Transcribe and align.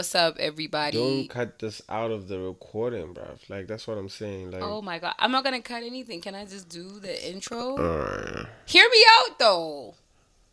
What's 0.00 0.14
up, 0.14 0.38
everybody? 0.38 0.96
Don't 0.96 1.28
cut 1.28 1.58
this 1.58 1.82
out 1.86 2.10
of 2.10 2.26
the 2.26 2.38
recording, 2.38 3.12
bruv. 3.12 3.38
Like 3.50 3.66
that's 3.66 3.86
what 3.86 3.98
I'm 3.98 4.08
saying. 4.08 4.50
Like, 4.50 4.62
oh 4.62 4.80
my 4.80 4.98
god, 4.98 5.12
I'm 5.18 5.30
not 5.30 5.44
gonna 5.44 5.60
cut 5.60 5.82
anything. 5.82 6.22
Can 6.22 6.34
I 6.34 6.46
just 6.46 6.70
do 6.70 7.00
the 7.00 7.28
intro? 7.30 7.76
uh, 7.76 8.46
Hear 8.64 8.88
me 8.90 9.04
out, 9.18 9.38
though. 9.38 9.94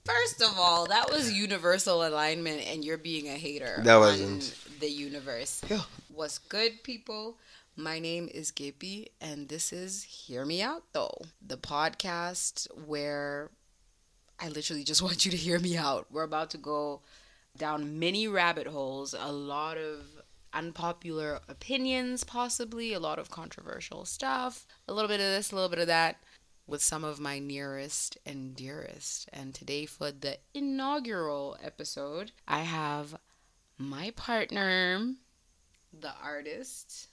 First 0.03 0.41
of 0.41 0.59
all, 0.59 0.85
that 0.87 1.09
was 1.09 1.31
universal 1.31 2.05
alignment, 2.05 2.67
and 2.67 2.83
you're 2.83 2.97
being 2.97 3.29
a 3.29 3.37
hater. 3.37 3.79
That 3.85 3.95
wasn't. 3.95 4.53
the 4.81 4.89
universe. 4.89 5.61
Yeah. 5.69 5.83
What's 6.13 6.39
good, 6.39 6.83
people? 6.83 7.37
My 7.77 7.99
name 7.99 8.27
is 8.33 8.51
Gippy, 8.51 9.11
and 9.21 9.47
this 9.47 9.71
is 9.71 10.03
Hear 10.03 10.43
Me 10.43 10.61
Out, 10.61 10.83
though, 10.91 11.21
the 11.41 11.55
podcast 11.55 12.67
where 12.85 13.51
I 14.41 14.49
literally 14.49 14.83
just 14.83 15.01
want 15.07 15.23
you 15.23 15.31
to 15.31 15.37
hear 15.37 15.57
me 15.57 15.77
out. 15.77 16.07
We're 16.11 16.23
about 16.23 16.49
to 16.49 16.57
go 16.57 16.99
down 17.57 17.99
many 17.99 18.27
rabbit 18.27 18.67
holes, 18.67 19.15
a 19.17 19.31
lot 19.31 19.77
of 19.77 20.21
unpopular 20.53 21.39
opinions, 21.47 22.23
possibly, 22.23 22.93
a 22.93 22.99
lot 22.99 23.19
of 23.19 23.29
controversial 23.29 24.05
stuff, 24.05 24.65
a 24.87 24.93
little 24.93 25.07
bit 25.07 25.19
of 25.19 25.25
this, 25.25 25.51
a 25.51 25.55
little 25.55 25.69
bit 25.69 25.79
of 25.79 25.87
that, 25.87 26.17
with 26.65 26.81
some 26.81 27.03
of 27.03 27.19
my 27.19 27.39
nearest 27.39 28.17
and 28.25 28.55
dearest. 28.55 29.29
And 29.31 29.53
today, 29.53 29.85
for 29.85 30.11
the 30.11 30.37
inaugural 30.53 31.57
episode, 31.63 32.31
I 32.47 32.59
have 32.59 33.17
my 33.77 34.11
partner, 34.11 35.13
the 35.97 36.13
artist, 36.23 37.07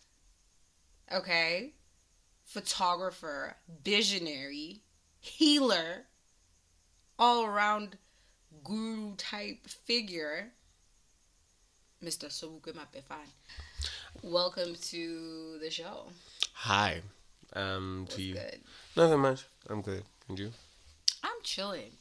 okay, 1.12 1.74
photographer, 2.44 3.56
visionary, 3.84 4.82
healer, 5.20 6.06
all 7.18 7.44
around 7.44 7.96
guru 8.62 9.14
type 9.16 9.66
figure, 9.66 10.52
Mr. 12.02 12.26
Sobuke 12.28 12.72
Mapefan. 12.74 13.26
Welcome 14.22 14.74
to 14.90 15.58
the 15.60 15.70
show. 15.70 16.06
hi. 16.52 17.00
Um, 17.54 18.02
What's 18.02 18.16
to 18.16 18.22
you. 18.22 18.34
good? 18.34 18.60
Nothing 18.96 19.20
much. 19.20 19.44
I'm 19.68 19.80
good. 19.82 20.02
And 20.28 20.38
you? 20.38 20.50
I'm 21.22 21.30
chilling. 21.42 21.92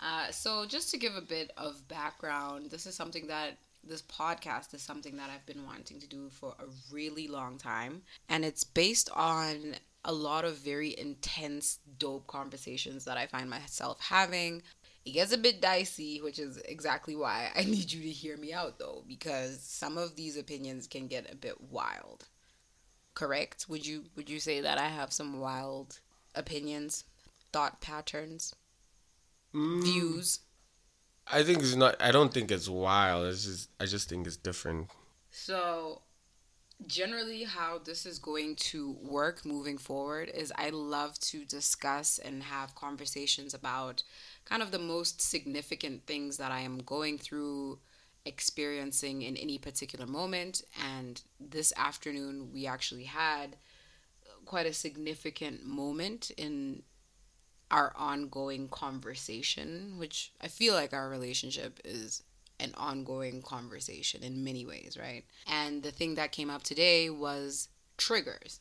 Uh, 0.00 0.30
so, 0.30 0.64
just 0.66 0.90
to 0.90 0.98
give 0.98 1.16
a 1.16 1.20
bit 1.22 1.50
of 1.56 1.88
background, 1.88 2.70
this 2.70 2.86
is 2.86 2.94
something 2.94 3.26
that 3.28 3.56
this 3.82 4.02
podcast 4.02 4.74
is 4.74 4.82
something 4.82 5.16
that 5.16 5.30
I've 5.30 5.46
been 5.46 5.64
wanting 5.64 6.00
to 6.00 6.06
do 6.06 6.28
for 6.30 6.54
a 6.58 6.64
really 6.92 7.26
long 7.28 7.56
time. 7.58 8.02
And 8.28 8.44
it's 8.44 8.62
based 8.64 9.08
on 9.14 9.74
a 10.04 10.12
lot 10.12 10.44
of 10.44 10.58
very 10.58 10.96
intense, 10.98 11.78
dope 11.98 12.26
conversations 12.26 13.04
that 13.06 13.16
I 13.16 13.26
find 13.26 13.48
myself 13.50 13.98
having. 14.00 14.62
It 15.06 15.12
gets 15.12 15.32
a 15.32 15.38
bit 15.38 15.62
dicey, 15.62 16.20
which 16.20 16.40
is 16.40 16.58
exactly 16.58 17.14
why 17.14 17.50
I 17.54 17.62
need 17.64 17.92
you 17.92 18.02
to 18.02 18.10
hear 18.10 18.36
me 18.36 18.52
out, 18.52 18.80
though, 18.80 19.04
because 19.06 19.60
some 19.62 19.96
of 19.96 20.16
these 20.16 20.36
opinions 20.36 20.88
can 20.88 21.06
get 21.06 21.32
a 21.32 21.36
bit 21.36 21.60
wild. 21.60 22.26
Correct? 23.14 23.66
Would 23.68 23.86
you 23.86 24.06
would 24.16 24.28
you 24.28 24.40
say 24.40 24.60
that 24.60 24.78
I 24.78 24.88
have 24.88 25.12
some 25.12 25.38
wild 25.38 26.00
opinions, 26.34 27.04
thought 27.52 27.80
patterns? 27.80 28.54
Mm, 29.54 29.84
views. 29.84 30.40
I 31.32 31.44
think 31.44 31.60
it's 31.60 31.76
not. 31.76 31.94
I 32.00 32.10
don't 32.10 32.34
think 32.34 32.50
it's 32.50 32.68
wild. 32.68 33.26
It's 33.28 33.44
just. 33.44 33.70
I 33.80 33.86
just 33.86 34.08
think 34.08 34.26
it's 34.26 34.36
different. 34.36 34.90
So, 35.30 36.02
generally, 36.86 37.44
how 37.44 37.78
this 37.78 38.06
is 38.06 38.18
going 38.18 38.56
to 38.56 38.96
work 39.00 39.46
moving 39.46 39.78
forward 39.78 40.30
is 40.34 40.52
I 40.56 40.70
love 40.70 41.18
to 41.20 41.44
discuss 41.44 42.18
and 42.18 42.42
have 42.42 42.74
conversations 42.74 43.54
about 43.54 44.02
kind 44.46 44.62
of 44.62 44.70
the 44.70 44.78
most 44.78 45.20
significant 45.20 46.06
things 46.06 46.38
that 46.38 46.50
I 46.50 46.60
am 46.60 46.78
going 46.78 47.18
through, 47.18 47.78
experiencing 48.24 49.22
in 49.22 49.36
any 49.36 49.58
particular 49.58 50.06
moment. 50.06 50.62
And 50.96 51.20
this 51.38 51.72
afternoon, 51.76 52.50
we 52.52 52.66
actually 52.66 53.04
had 53.04 53.56
quite 54.46 54.66
a 54.66 54.72
significant 54.72 55.66
moment 55.66 56.30
in 56.36 56.82
our 57.70 57.92
ongoing 57.96 58.68
conversation, 58.68 59.94
which 59.98 60.32
I 60.40 60.48
feel 60.48 60.74
like 60.74 60.94
our 60.94 61.08
relationship 61.08 61.80
is 61.84 62.22
an 62.60 62.72
ongoing 62.76 63.42
conversation 63.42 64.22
in 64.22 64.44
many 64.44 64.64
ways, 64.64 64.96
right? 64.98 65.24
And 65.46 65.82
the 65.82 65.90
thing 65.90 66.14
that 66.14 66.32
came 66.32 66.48
up 66.48 66.62
today 66.62 67.10
was 67.10 67.68
triggers. 67.98 68.60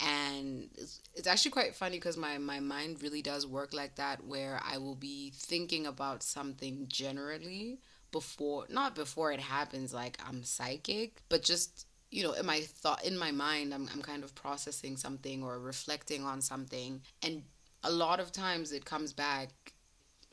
And 0.00 0.68
it's, 0.76 1.00
it's 1.14 1.26
actually 1.26 1.52
quite 1.52 1.74
funny 1.74 1.96
because 1.96 2.16
my, 2.16 2.38
my 2.38 2.60
mind 2.60 3.02
really 3.02 3.22
does 3.22 3.46
work 3.46 3.72
like 3.72 3.96
that, 3.96 4.24
where 4.24 4.60
I 4.64 4.78
will 4.78 4.96
be 4.96 5.32
thinking 5.34 5.86
about 5.86 6.22
something 6.22 6.86
generally 6.88 7.78
before, 8.14 8.66
not 8.68 8.94
before 8.94 9.32
it 9.32 9.40
happens, 9.40 9.92
like 9.92 10.18
I'm 10.26 10.44
psychic, 10.44 11.22
but 11.28 11.42
just 11.42 11.86
you 12.10 12.22
know 12.22 12.32
in 12.32 12.46
my 12.46 12.60
thought 12.60 13.04
in 13.04 13.18
my 13.18 13.32
mind 13.32 13.74
I'm, 13.74 13.88
I'm 13.92 14.00
kind 14.00 14.22
of 14.22 14.36
processing 14.36 14.96
something 14.96 15.42
or 15.42 15.58
reflecting 15.58 16.22
on 16.24 16.40
something. 16.40 17.02
And 17.22 17.42
a 17.82 17.90
lot 17.90 18.20
of 18.20 18.30
times 18.30 18.70
it 18.70 18.84
comes 18.84 19.12
back 19.12 19.50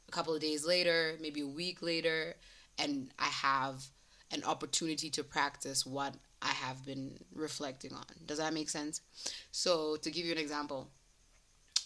a 0.07 0.11
couple 0.11 0.35
of 0.35 0.41
days 0.41 0.63
later, 0.65 1.15
maybe 1.19 1.41
a 1.41 1.47
week 1.47 1.81
later, 1.81 2.35
and 2.77 3.11
I 3.17 3.25
have 3.25 3.83
an 4.31 4.43
opportunity 4.43 5.09
to 5.09 5.23
practice 5.23 5.85
what 5.85 6.15
I 6.41 6.49
have 6.49 6.85
been 6.85 7.19
reflecting 7.33 7.93
on. 7.93 8.05
Does 8.25 8.39
that 8.39 8.53
make 8.53 8.69
sense? 8.69 9.01
So, 9.51 9.95
to 9.97 10.11
give 10.11 10.25
you 10.25 10.31
an 10.31 10.37
example, 10.37 10.89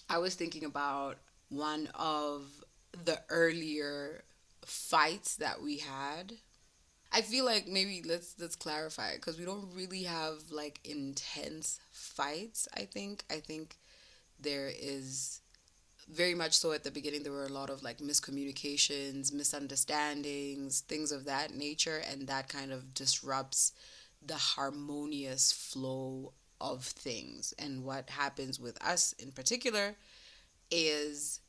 I 0.10 0.18
was 0.18 0.36
thinking 0.36 0.66
about 0.66 1.18
one 1.50 1.90
of 1.96 2.64
the 3.04 3.20
earlier 3.30 4.24
fights 4.66 5.36
that 5.38 5.62
we 5.62 5.78
had. 5.78 6.34
I 7.12 7.22
feel 7.22 7.46
like 7.46 7.68
maybe 7.68 8.04
let's 8.06 8.36
let's 8.40 8.56
clarify 8.56 9.16
because 9.16 9.40
we 9.40 9.46
don't 9.46 9.70
really 9.76 10.04
have 10.04 10.52
like 10.52 10.80
intense 10.84 11.80
fights, 11.92 12.68
I 12.76 12.82
think. 12.86 13.24
I 13.30 13.40
think 13.40 13.78
there 14.40 14.70
is 14.70 15.42
very 16.10 16.36
much 16.36 16.54
so 16.58 16.72
at 16.72 16.84
the 16.84 16.92
beginning 16.92 17.24
there 17.24 17.32
were 17.32 17.46
a 17.46 17.50
lot 17.50 17.70
of 17.70 17.82
like 17.82 17.98
miscommunications 17.98 19.34
misunderstandings 19.34 20.82
things 20.82 21.12
of 21.12 21.26
that 21.26 21.54
nature 21.56 22.02
and 22.12 22.28
that 22.28 22.48
kind 22.48 22.72
of 22.72 22.94
disrupts 22.94 23.72
the 24.26 24.36
harmonious 24.36 25.52
flow 25.52 26.34
of 26.62 26.84
things. 26.84 27.54
And 27.60 27.84
what 27.84 28.10
happens 28.10 28.60
with 28.60 28.82
us 28.84 29.14
in 29.14 29.32
particular 29.32 29.96
is 30.72 31.42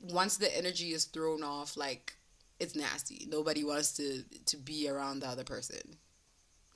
once 0.00 0.36
the 0.36 0.56
energy 0.56 0.92
is 0.92 1.04
thrown 1.04 1.42
off 1.42 1.76
like 1.76 2.16
it's 2.58 2.76
nasty. 2.76 3.26
Nobody 3.28 3.64
wants 3.64 3.92
to 3.94 4.24
to 4.46 4.56
be 4.56 4.88
around 4.88 5.20
the 5.20 5.28
other 5.28 5.44
person. 5.44 5.98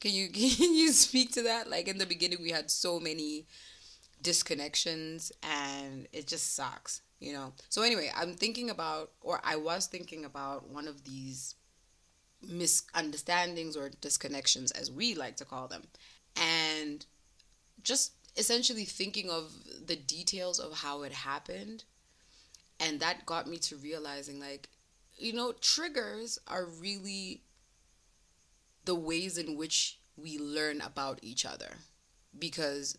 Can 0.00 0.12
you 0.12 0.28
can 0.32 0.74
you 0.74 0.92
speak 0.92 1.32
to 1.32 1.42
that? 1.42 1.68
Like 1.70 1.88
in 1.88 1.98
the 1.98 2.06
beginning 2.06 2.38
we 2.42 2.50
had 2.50 2.70
so 2.70 3.00
many 3.00 3.46
disconnections 4.22 5.30
and 5.42 6.08
it 6.12 6.26
just 6.26 6.54
sucks 6.54 7.02
you 7.20 7.32
know? 7.32 7.52
So 7.68 7.82
anyway 7.82 8.10
i'm 8.16 8.34
thinking 8.34 8.70
about 8.70 9.10
or 9.20 9.40
i 9.44 9.56
was 9.56 9.86
thinking 9.86 10.24
about 10.24 10.68
one 10.68 10.88
of 10.88 11.04
these 11.04 11.54
misunderstandings 12.42 13.76
or 13.76 13.90
disconnections 13.90 14.72
as 14.78 14.90
we 14.90 15.14
like 15.14 15.36
to 15.36 15.44
call 15.44 15.68
them. 15.68 15.82
And 16.36 17.04
just 17.82 18.12
essentially 18.36 18.84
thinking 18.84 19.30
of 19.30 19.52
the 19.86 19.96
details 19.96 20.58
of 20.58 20.78
how 20.78 21.02
it 21.02 21.12
happened. 21.12 21.84
And 22.78 23.00
that 23.00 23.24
got 23.26 23.46
me 23.46 23.56
to 23.58 23.76
realizing 23.76 24.38
like 24.38 24.68
you 25.16 25.32
know 25.32 25.52
triggers 25.60 26.38
are 26.46 26.66
really 26.66 27.42
the 28.84 28.94
ways 28.94 29.38
in 29.38 29.56
which 29.56 29.98
we 30.16 30.38
learn 30.38 30.80
about 30.80 31.18
each 31.22 31.44
other. 31.46 31.76
Because 32.38 32.98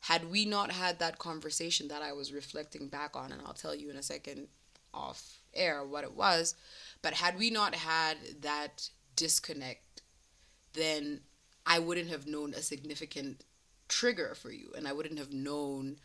had 0.00 0.30
we 0.30 0.44
not 0.44 0.72
had 0.72 0.98
that 0.98 1.18
conversation 1.18 1.88
that 1.88 2.02
I 2.02 2.12
was 2.12 2.32
reflecting 2.32 2.88
back 2.88 3.14
on, 3.14 3.30
and 3.30 3.40
I'll 3.46 3.54
tell 3.54 3.74
you 3.74 3.88
in 3.90 3.96
a 3.96 4.02
second 4.02 4.48
off 4.94 5.38
air 5.54 5.84
what 5.84 6.04
it 6.04 6.14
was, 6.14 6.54
but 7.02 7.14
had 7.14 7.38
we 7.38 7.50
not 7.50 7.74
had 7.74 8.16
that 8.40 8.88
disconnect, 9.16 10.02
then 10.72 11.20
I 11.66 11.78
wouldn't 11.78 12.10
have 12.10 12.26
known 12.26 12.54
a 12.54 12.62
significant 12.62 13.44
trigger 13.88 14.34
for 14.34 14.50
you, 14.50 14.72
and 14.76 14.88
I 14.88 14.92
wouldn't 14.92 15.18
have 15.18 15.32
known 15.32 15.96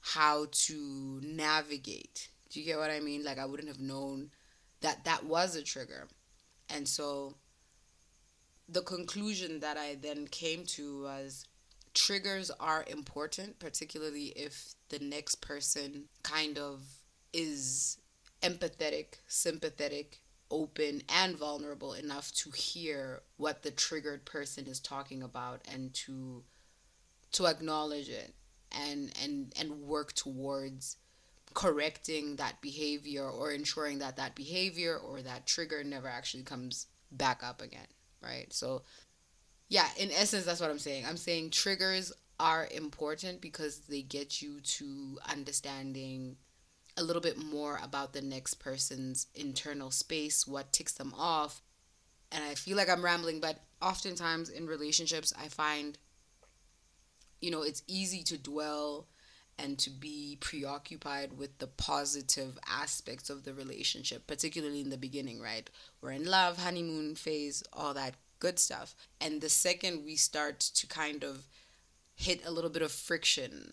how 0.00 0.46
to 0.50 1.20
navigate. 1.22 2.28
Do 2.50 2.60
you 2.60 2.66
get 2.66 2.78
what 2.78 2.90
I 2.90 3.00
mean? 3.00 3.24
Like, 3.24 3.38
I 3.38 3.44
wouldn't 3.44 3.68
have 3.68 3.80
known 3.80 4.30
that 4.80 5.04
that 5.04 5.24
was 5.24 5.54
a 5.54 5.62
trigger. 5.62 6.08
And 6.70 6.88
so 6.88 7.34
the 8.68 8.82
conclusion 8.82 9.60
that 9.60 9.76
I 9.76 9.96
then 10.00 10.26
came 10.28 10.64
to 10.66 11.02
was 11.02 11.46
triggers 11.94 12.50
are 12.60 12.84
important, 12.88 13.58
particularly 13.58 14.26
if 14.36 14.74
the 14.88 14.98
next 14.98 15.40
person 15.40 16.04
kind 16.22 16.58
of 16.58 16.80
is 17.32 17.97
empathetic, 18.42 19.18
sympathetic, 19.26 20.20
open, 20.50 21.02
and 21.08 21.36
vulnerable 21.36 21.92
enough 21.92 22.32
to 22.32 22.50
hear 22.50 23.22
what 23.36 23.62
the 23.62 23.70
triggered 23.70 24.24
person 24.24 24.66
is 24.66 24.80
talking 24.80 25.22
about 25.22 25.62
and 25.72 25.92
to 25.94 26.42
to 27.32 27.46
acknowledge 27.46 28.08
it 28.08 28.34
and 28.72 29.12
and 29.22 29.52
and 29.60 29.82
work 29.82 30.12
towards 30.14 30.96
correcting 31.54 32.36
that 32.36 32.60
behavior 32.60 33.28
or 33.28 33.50
ensuring 33.52 33.98
that 33.98 34.16
that 34.16 34.34
behavior 34.34 34.96
or 34.96 35.20
that 35.22 35.46
trigger 35.46 35.82
never 35.82 36.08
actually 36.08 36.42
comes 36.42 36.86
back 37.10 37.42
up 37.42 37.60
again 37.60 37.86
right? 38.22 38.52
So, 38.52 38.82
yeah, 39.68 39.86
in 39.98 40.10
essence, 40.12 40.44
that's 40.44 40.60
what 40.60 40.70
I'm 40.70 40.78
saying. 40.78 41.04
I'm 41.06 41.16
saying 41.16 41.50
triggers 41.50 42.12
are 42.40 42.68
important 42.70 43.40
because 43.40 43.80
they 43.80 44.02
get 44.02 44.40
you 44.40 44.60
to 44.60 45.18
understanding 45.30 46.36
a 46.98 47.02
little 47.02 47.22
bit 47.22 47.38
more 47.42 47.80
about 47.82 48.12
the 48.12 48.20
next 48.20 48.54
person's 48.54 49.28
internal 49.34 49.90
space, 49.90 50.46
what 50.46 50.72
ticks 50.72 50.92
them 50.92 51.14
off. 51.16 51.62
And 52.32 52.44
I 52.44 52.54
feel 52.54 52.76
like 52.76 52.90
I'm 52.90 53.04
rambling, 53.04 53.40
but 53.40 53.60
oftentimes 53.80 54.50
in 54.50 54.66
relationships, 54.66 55.32
I 55.40 55.48
find, 55.48 55.96
you 57.40 57.50
know, 57.50 57.62
it's 57.62 57.82
easy 57.86 58.22
to 58.24 58.36
dwell 58.36 59.06
and 59.58 59.78
to 59.78 59.90
be 59.90 60.36
preoccupied 60.40 61.36
with 61.36 61.58
the 61.58 61.66
positive 61.66 62.58
aspects 62.68 63.30
of 63.30 63.44
the 63.44 63.54
relationship, 63.54 64.26
particularly 64.26 64.80
in 64.80 64.90
the 64.90 64.98
beginning, 64.98 65.40
right? 65.40 65.68
We're 66.00 66.12
in 66.12 66.26
love, 66.26 66.58
honeymoon 66.58 67.16
phase, 67.16 67.62
all 67.72 67.94
that 67.94 68.14
good 68.38 68.58
stuff. 68.58 68.94
And 69.20 69.40
the 69.40 69.48
second 69.48 70.04
we 70.04 70.16
start 70.16 70.60
to 70.60 70.86
kind 70.86 71.24
of 71.24 71.46
hit 72.14 72.44
a 72.46 72.50
little 72.50 72.70
bit 72.70 72.82
of 72.82 72.92
friction, 72.92 73.72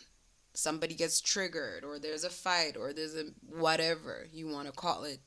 somebody 0.56 0.96
gets 0.96 1.22
triggered, 1.22 1.84
or 1.84 2.00
there's 2.00 2.24
a 2.24 2.30
fight, 2.30 2.78
or 2.78 2.94
there's 2.94 3.16
a 3.16 3.26
whatever 3.48 4.28
you 4.32 4.48
want 4.48 4.68
to 4.68 4.74
call 4.74 5.04
it, 5.04 5.20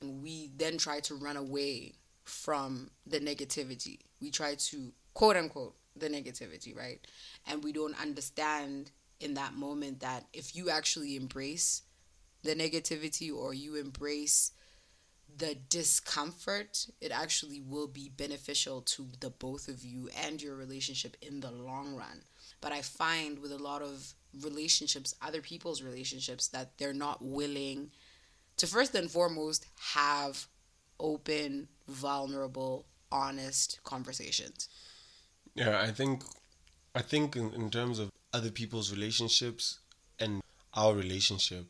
and 0.00 0.22
we 0.22 0.50
then 0.56 0.78
try 0.78 1.00
to 1.00 1.14
run 1.14 1.36
away 1.36 1.94
from 2.24 2.90
the 3.06 3.20
negativity. 3.20 3.98
We 4.20 4.30
try 4.30 4.54
to 4.54 4.92
quote 5.14 5.36
unquote 5.36 5.76
the 5.96 6.08
negativity, 6.08 6.76
right? 6.76 7.00
And 7.46 7.62
we 7.62 7.72
don't 7.72 8.00
understand 8.00 8.90
in 9.20 9.34
that 9.34 9.54
moment 9.54 10.00
that 10.00 10.26
if 10.32 10.56
you 10.56 10.70
actually 10.70 11.16
embrace 11.16 11.82
the 12.42 12.54
negativity 12.54 13.34
or 13.34 13.52
you 13.52 13.76
embrace 13.76 14.52
the 15.36 15.54
discomfort, 15.68 16.86
it 17.00 17.12
actually 17.12 17.60
will 17.60 17.86
be 17.86 18.08
beneficial 18.08 18.80
to 18.82 19.08
the 19.20 19.30
both 19.30 19.68
of 19.68 19.84
you 19.84 20.08
and 20.24 20.42
your 20.42 20.56
relationship 20.56 21.16
in 21.22 21.40
the 21.40 21.50
long 21.50 21.94
run. 21.94 22.22
But 22.60 22.72
I 22.72 22.82
find 22.82 23.38
with 23.38 23.52
a 23.52 23.58
lot 23.58 23.82
of 23.82 24.14
relationships, 24.42 25.14
other 25.22 25.40
people's 25.40 25.82
relationships, 25.82 26.48
that 26.48 26.76
they're 26.78 26.92
not 26.92 27.22
willing 27.22 27.90
to 28.56 28.66
first 28.66 28.94
and 28.94 29.10
foremost 29.10 29.66
have 29.94 30.46
open, 30.98 31.68
vulnerable, 31.88 32.86
honest 33.10 33.80
conversations. 33.84 34.68
Yeah, 35.54 35.80
I 35.80 35.90
think 35.90 36.22
I 36.94 37.02
think 37.02 37.36
in, 37.36 37.52
in 37.54 37.70
terms 37.70 37.98
of 37.98 38.10
other 38.32 38.50
people's 38.50 38.92
relationships 38.92 39.78
and 40.18 40.42
our 40.74 40.94
relationship, 40.94 41.66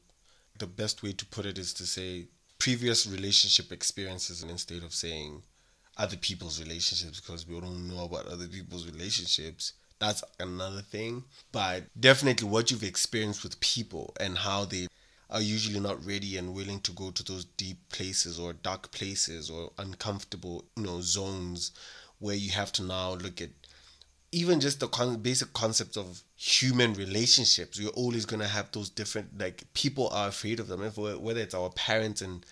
the 0.59 0.67
best 0.67 1.03
way 1.03 1.13
to 1.13 1.27
put 1.27 1.47
it 1.47 1.59
is 1.59 1.73
to 1.75 1.87
say 1.87 2.27
previous 2.59 3.07
relationship 3.07 3.73
experiences 3.73 4.43
instead 4.43 4.83
of 4.83 4.93
saying 4.93 5.43
other 5.97 6.17
people's 6.17 6.61
relationships 6.61 7.21
because 7.21 7.47
we 7.47 7.59
don't 7.59 7.89
know 7.89 8.05
about 8.05 8.27
other 8.27 8.47
people's 8.47 8.87
relationships. 8.87 9.75
That's 10.01 10.25
another 10.41 10.83
thing. 10.83 11.25
But 11.53 11.85
definitely 12.01 12.49
what 12.49 12.71
you've 12.71 12.83
experienced 12.83 13.43
with 13.45 13.61
people 13.61 14.15
and 14.19 14.39
how 14.39 14.65
they 14.65 14.89
are 15.29 15.41
usually 15.43 15.79
not 15.79 16.05
ready 16.05 16.37
and 16.39 16.55
willing 16.55 16.81
to 16.81 16.93
go 16.93 17.11
to 17.13 17.23
those 17.23 17.45
deep 17.45 17.79
places 17.91 18.39
or 18.41 18.53
dark 18.53 18.91
places 18.91 19.51
or 19.51 19.71
uncomfortable, 19.79 20.65
you 20.77 20.83
know, 20.83 21.01
zones 21.03 21.71
where 22.19 22.35
you 22.35 22.51
have 22.51 22.73
to 22.73 22.83
now 22.83 23.15
look 23.15 23.41
at 23.41 23.51
even 24.33 24.61
just 24.61 24.81
the 24.81 24.89
con- 24.89 25.19
basic 25.19 25.53
concepts 25.53 25.97
of 25.97 26.23
human 26.37 26.95
relationships 26.95 27.79
you're 27.79 27.91
always 27.93 28.25
going 28.25 28.41
to 28.41 28.47
have 28.47 28.71
those 28.73 28.89
different 28.89 29.39
like 29.39 29.65
people 29.75 30.09
are 30.11 30.29
afraid 30.29 30.61
of 30.61 30.69
them 30.69 30.83
if 30.83 30.97
whether 30.97 31.41
it's 31.41 31.55
our 31.55 31.71
parents 31.71 32.23
and 32.23 32.47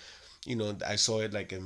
you 0.45 0.57
know 0.57 0.77
i 0.87 0.97
saw 0.97 1.21
it 1.21 1.33
like 1.33 1.53
a 1.53 1.61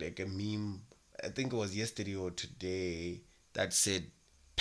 like 0.00 0.20
a 0.20 0.26
meme 0.26 0.80
i 1.22 1.28
think 1.28 1.52
it 1.52 1.56
was 1.56 1.76
yesterday 1.76 2.16
or 2.16 2.30
today 2.30 3.20
that 3.52 3.72
said 3.72 4.04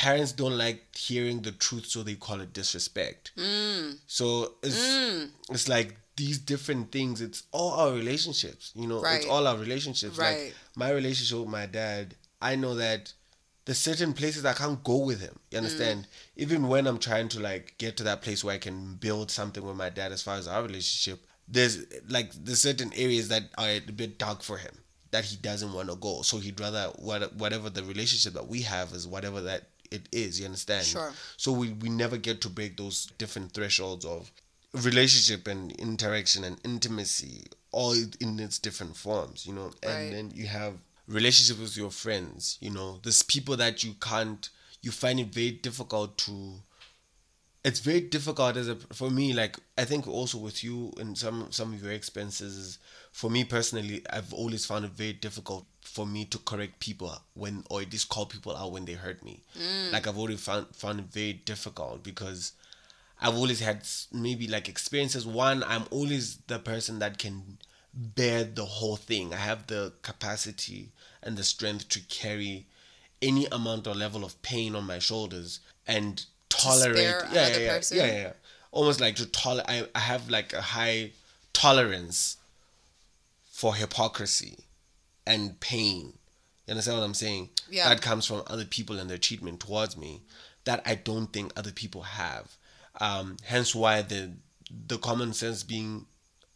parents 0.01 0.31
don't 0.31 0.57
like 0.57 0.95
hearing 0.95 1.43
the 1.43 1.51
truth 1.51 1.85
so 1.85 2.01
they 2.01 2.15
call 2.15 2.41
it 2.41 2.51
disrespect 2.53 3.31
mm. 3.37 3.95
so 4.07 4.55
it's 4.63 4.83
mm. 4.83 5.29
it's 5.51 5.69
like 5.69 5.95
these 6.15 6.39
different 6.39 6.91
things 6.91 7.21
it's 7.21 7.43
all 7.51 7.73
our 7.73 7.93
relationships 7.93 8.71
you 8.75 8.87
know 8.87 8.99
right. 8.99 9.17
it's 9.17 9.27
all 9.27 9.45
our 9.45 9.57
relationships 9.57 10.17
right. 10.17 10.45
like 10.45 10.55
my 10.75 10.89
relationship 10.91 11.37
with 11.37 11.49
my 11.49 11.67
dad 11.67 12.15
i 12.41 12.55
know 12.55 12.73
that 12.73 13.13
there's 13.65 13.77
certain 13.77 14.11
places 14.11 14.43
I 14.43 14.53
can't 14.53 14.83
go 14.83 14.97
with 14.97 15.21
him. 15.21 15.37
You 15.51 15.59
understand? 15.59 16.01
Mm. 16.01 16.07
Even 16.37 16.67
when 16.67 16.87
I'm 16.87 16.97
trying 16.97 17.29
to 17.29 17.39
like 17.39 17.75
get 17.77 17.95
to 17.97 18.03
that 18.05 18.23
place 18.23 18.43
where 18.43 18.55
I 18.55 18.57
can 18.57 18.95
build 18.95 19.29
something 19.29 19.63
with 19.63 19.75
my 19.75 19.89
dad 19.89 20.11
as 20.11 20.23
far 20.23 20.35
as 20.35 20.47
our 20.47 20.63
relationship, 20.63 21.19
there's 21.47 21.85
like 22.09 22.31
there's 22.33 22.63
certain 22.63 22.91
areas 22.95 23.27
that 23.27 23.43
are 23.59 23.69
a 23.69 23.79
bit 23.79 24.17
dark 24.17 24.41
for 24.41 24.57
him 24.57 24.73
that 25.11 25.25
he 25.25 25.35
doesn't 25.37 25.73
want 25.73 25.89
to 25.89 25.95
go. 25.95 26.21
So 26.21 26.39
he'd 26.39 26.59
rather 26.59 26.91
what 26.95 27.35
whatever 27.35 27.69
the 27.69 27.83
relationship 27.83 28.33
that 28.33 28.47
we 28.47 28.61
have 28.63 28.93
is 28.93 29.07
whatever 29.07 29.41
that 29.41 29.69
it 29.91 30.07
is. 30.11 30.39
You 30.39 30.45
understand? 30.45 30.85
Sure. 30.85 31.11
So 31.37 31.51
we 31.51 31.73
we 31.73 31.89
never 31.89 32.17
get 32.17 32.41
to 32.41 32.49
break 32.49 32.77
those 32.77 33.07
different 33.17 33.53
thresholds 33.53 34.05
of 34.05 34.31
relationship 34.73 35.47
and 35.47 35.71
interaction 35.73 36.43
and 36.43 36.59
intimacy 36.63 37.45
all 37.71 37.95
in 38.19 38.39
its 38.39 38.59
different 38.59 38.95
forms. 38.95 39.45
You 39.45 39.53
know, 39.53 39.71
and 39.83 39.93
right. 39.93 40.11
then 40.11 40.31
you 40.33 40.47
have 40.47 40.75
relationships 41.11 41.59
with 41.59 41.77
your 41.77 41.91
friends 41.91 42.57
you 42.61 42.69
know 42.69 42.99
there's 43.03 43.23
people 43.23 43.57
that 43.57 43.83
you 43.83 43.93
can't 43.99 44.49
you 44.81 44.91
find 44.91 45.19
it 45.19 45.27
very 45.27 45.51
difficult 45.51 46.17
to 46.17 46.53
it's 47.63 47.79
very 47.79 48.01
difficult 48.01 48.55
as 48.57 48.67
a 48.67 48.75
for 48.93 49.09
me 49.09 49.33
like 49.33 49.57
i 49.77 49.83
think 49.83 50.07
also 50.07 50.37
with 50.37 50.63
you 50.63 50.91
and 50.97 51.17
some 51.17 51.47
some 51.51 51.73
of 51.73 51.83
your 51.83 51.91
expenses 51.91 52.79
for 53.11 53.29
me 53.29 53.43
personally 53.43 54.01
i've 54.11 54.33
always 54.33 54.65
found 54.65 54.85
it 54.85 54.91
very 54.91 55.13
difficult 55.13 55.65
for 55.81 56.05
me 56.05 56.25
to 56.25 56.37
correct 56.39 56.79
people 56.79 57.11
when 57.33 57.63
or 57.69 57.83
just 57.83 58.07
call 58.07 58.25
people 58.25 58.55
out 58.55 58.71
when 58.71 58.85
they 58.85 58.93
hurt 58.93 59.23
me 59.23 59.41
mm. 59.57 59.91
like 59.91 60.07
i've 60.07 60.17
always 60.17 60.39
found 60.41 60.67
found 60.75 60.99
it 60.99 61.05
very 61.05 61.33
difficult 61.33 62.03
because 62.03 62.53
i've 63.21 63.35
always 63.35 63.59
had 63.59 63.81
maybe 64.13 64.47
like 64.47 64.69
experiences 64.69 65.25
one 65.25 65.63
i'm 65.63 65.83
always 65.89 66.37
the 66.47 66.59
person 66.59 66.99
that 66.99 67.17
can 67.17 67.57
bear 67.93 68.43
the 68.43 68.65
whole 68.65 68.95
thing. 68.95 69.33
I 69.33 69.37
have 69.37 69.67
the 69.67 69.93
capacity 70.01 70.89
and 71.21 71.37
the 71.37 71.43
strength 71.43 71.89
to 71.89 71.99
carry 72.01 72.65
any 73.21 73.45
amount 73.51 73.87
or 73.87 73.93
level 73.93 74.23
of 74.23 74.41
pain 74.41 74.75
on 74.75 74.85
my 74.85 74.99
shoulders 74.99 75.59
and 75.87 76.25
tolerate. 76.49 76.97
yeah, 76.97 77.23
yeah, 77.31 77.47
yeah, 77.47 77.57
yeah, 77.57 77.81
yeah, 77.91 78.05
yeah. 78.05 78.33
Almost 78.71 79.01
like 79.01 79.15
to 79.17 79.25
tolerate. 79.25 79.67
I, 79.67 79.87
I 79.93 79.99
have 79.99 80.29
like 80.29 80.53
a 80.53 80.61
high 80.61 81.11
tolerance 81.53 82.37
for 83.51 83.75
hypocrisy 83.75 84.57
and 85.25 85.59
pain. 85.59 86.13
You 86.65 86.71
understand 86.71 86.97
what 86.99 87.05
I'm 87.05 87.13
saying? 87.13 87.49
Yeah. 87.69 87.89
That 87.89 88.01
comes 88.01 88.25
from 88.25 88.43
other 88.47 88.65
people 88.65 88.99
and 88.99 89.09
their 89.09 89.17
treatment 89.17 89.59
towards 89.59 89.97
me 89.97 90.21
that 90.65 90.81
I 90.85 90.95
don't 90.95 91.31
think 91.33 91.51
other 91.55 91.71
people 91.71 92.03
have. 92.03 92.55
Um, 92.99 93.37
hence 93.43 93.73
why 93.73 94.01
the 94.01 94.33
the 94.87 94.97
common 94.97 95.33
sense 95.33 95.63
being 95.63 96.05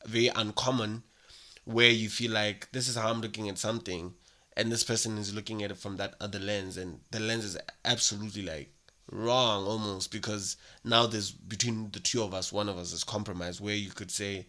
very 0.06 0.28
uncommon 0.28 1.04
where 1.66 1.90
you 1.90 2.10
feel 2.10 2.32
like 2.32 2.72
this 2.72 2.88
is 2.88 2.96
how 2.96 3.10
I'm 3.10 3.22
looking 3.22 3.50
at 3.50 3.58
something 3.58 4.14
and 4.56 4.72
this 4.72 4.84
person 4.84 5.18
is 5.18 5.34
looking 5.34 5.64
at 5.64 5.72
it 5.72 5.78
from 5.78 5.98
that 5.98 6.16
other 6.22 6.40
lens 6.40 6.78
and 6.78 7.00
the 7.12 7.20
lens 7.20 7.44
is 7.44 7.58
absolutely 7.84 8.44
like 8.44 8.72
wrong 9.12 9.66
almost 9.66 10.12
because 10.12 10.58
now 10.84 11.06
there's 11.06 11.32
between 11.32 11.90
the 11.92 12.00
two 12.00 12.24
of 12.24 12.34
us 12.34 12.54
one 12.54 12.70
of 12.70 12.78
us 12.78 12.94
is 12.94 13.04
compromised 13.04 13.60
where 13.60 13.76
you 13.76 13.90
could 13.90 14.12
say 14.12 14.48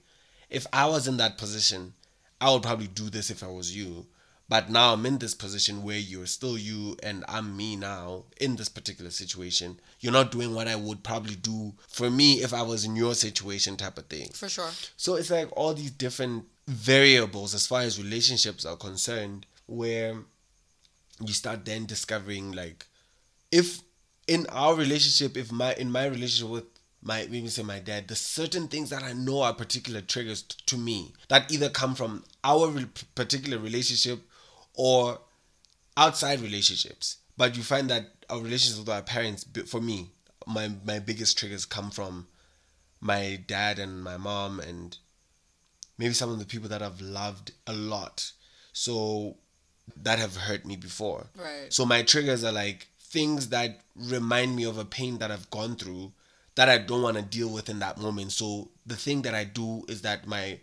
if 0.49 0.67
I 0.73 0.87
was 0.87 1.09
in 1.09 1.17
that 1.17 1.39
position 1.39 1.95
I 2.41 2.53
would 2.53 2.63
probably 2.63 2.87
do 2.87 3.11
this 3.11 3.31
if 3.31 3.43
I 3.43 3.49
was 3.49 3.75
you 3.75 4.07
but 4.49 4.71
now 4.71 4.93
I'm 4.93 5.05
in 5.07 5.19
this 5.19 5.35
position 5.35 5.83
where 5.83 5.99
you're 5.99 6.27
still 6.27 6.57
you 6.57 6.97
and 7.03 7.25
I'm 7.29 7.57
me 7.57 7.77
now 7.77 8.25
in 8.41 8.57
this 8.57 8.69
particular 8.69 9.11
situation. 9.11 9.81
You're 10.01 10.13
not 10.13 10.31
doing 10.31 10.55
what 10.55 10.69
I 10.69 10.77
would 10.77 11.03
probably 11.03 11.35
do 11.35 11.75
for 11.89 12.11
me 12.11 12.43
if 12.43 12.55
I 12.55 12.63
was 12.63 12.85
in 12.85 12.95
your 12.95 13.15
situation, 13.15 13.77
type 13.77 13.99
of 13.99 14.07
thing. 14.07 14.29
For 14.29 14.49
sure. 14.49 14.71
So 14.97 15.17
it's 15.17 15.31
like 15.31 15.49
all 15.57 15.75
these 15.75 15.91
different 15.91 16.45
variables 16.67 17.55
as 17.55 17.67
far 17.67 17.83
as 17.83 18.01
relationships 18.03 18.65
are 18.65 18.77
concerned 18.77 19.47
where 19.67 20.17
you 21.25 21.33
start 21.33 21.65
then 21.65 21.87
discovering 21.87 22.53
like 22.53 22.87
if 23.53 23.81
in 24.27 24.47
our 24.51 24.75
relationship 24.75 25.37
if 25.37 25.53
my 25.53 25.75
in 25.75 25.91
my 25.91 26.07
relationship 26.07 26.49
with 26.51 26.65
my 27.03 27.27
maybe 27.31 27.47
say 27.49 27.63
my 27.63 27.79
dad 27.79 28.09
the 28.09 28.17
certain 28.17 28.67
things 28.67 28.91
that 28.91 29.03
i 29.03 29.13
know 29.13 29.43
are 29.43 29.55
particular 29.55 30.01
triggers 30.01 30.43
t- 30.43 30.57
to 30.67 30.77
me 30.77 31.13
that 31.29 31.51
either 31.53 31.69
come 31.69 31.95
from 31.95 32.25
our 32.43 32.69
re- 32.69 32.87
particular 33.15 33.59
relationship 33.59 34.21
or 34.77 35.19
outside 35.97 36.41
relationships 36.41 37.19
but 37.37 37.57
you 37.57 37.63
find 37.63 37.91
that 37.91 38.05
our 38.31 38.39
relationships 38.39 38.79
with 38.79 38.89
our 38.89 39.03
parents 39.03 39.45
for 39.67 39.81
me 39.81 40.11
my 40.47 40.71
my 40.85 40.99
biggest 40.99 41.37
triggers 41.39 41.65
come 41.65 41.91
from 41.91 42.27
my 43.01 43.39
dad 43.47 43.79
and 43.79 44.03
my 44.03 44.17
mom 44.17 44.61
and 44.61 44.99
maybe 45.99 46.15
some 46.15 46.31
of 46.31 46.39
the 46.39 46.45
people 46.45 46.69
that 46.69 46.83
I've 46.83 47.01
loved 47.01 47.53
a 47.67 47.73
lot. 47.73 48.33
So 48.73 49.37
that 50.03 50.19
have 50.19 50.37
hurt 50.37 50.67
me 50.67 50.77
before. 50.77 51.27
Right. 51.37 51.73
So 51.73 51.87
my 51.87 52.03
triggers 52.03 52.45
are 52.45 52.53
like 52.53 52.89
things 53.01 53.49
that 53.49 53.81
remind 53.95 54.57
me 54.57 54.65
of 54.65 54.79
a 54.79 54.85
pain 54.85 55.19
that 55.19 55.31
I've 55.31 55.49
gone 55.51 55.77
through 55.77 56.13
that 56.57 56.69
I 56.69 56.79
don't 56.79 57.03
want 57.03 57.17
to 57.17 57.23
deal 57.23 57.49
with 57.49 57.69
in 57.69 57.79
that 57.81 57.99
moment. 57.99 58.33
So 58.33 58.71
the 58.85 58.97
thing 58.97 59.23
that 59.23 59.35
I 59.35 59.45
do 59.45 59.85
is 59.89 60.03
that 60.03 60.27
my 60.27 60.59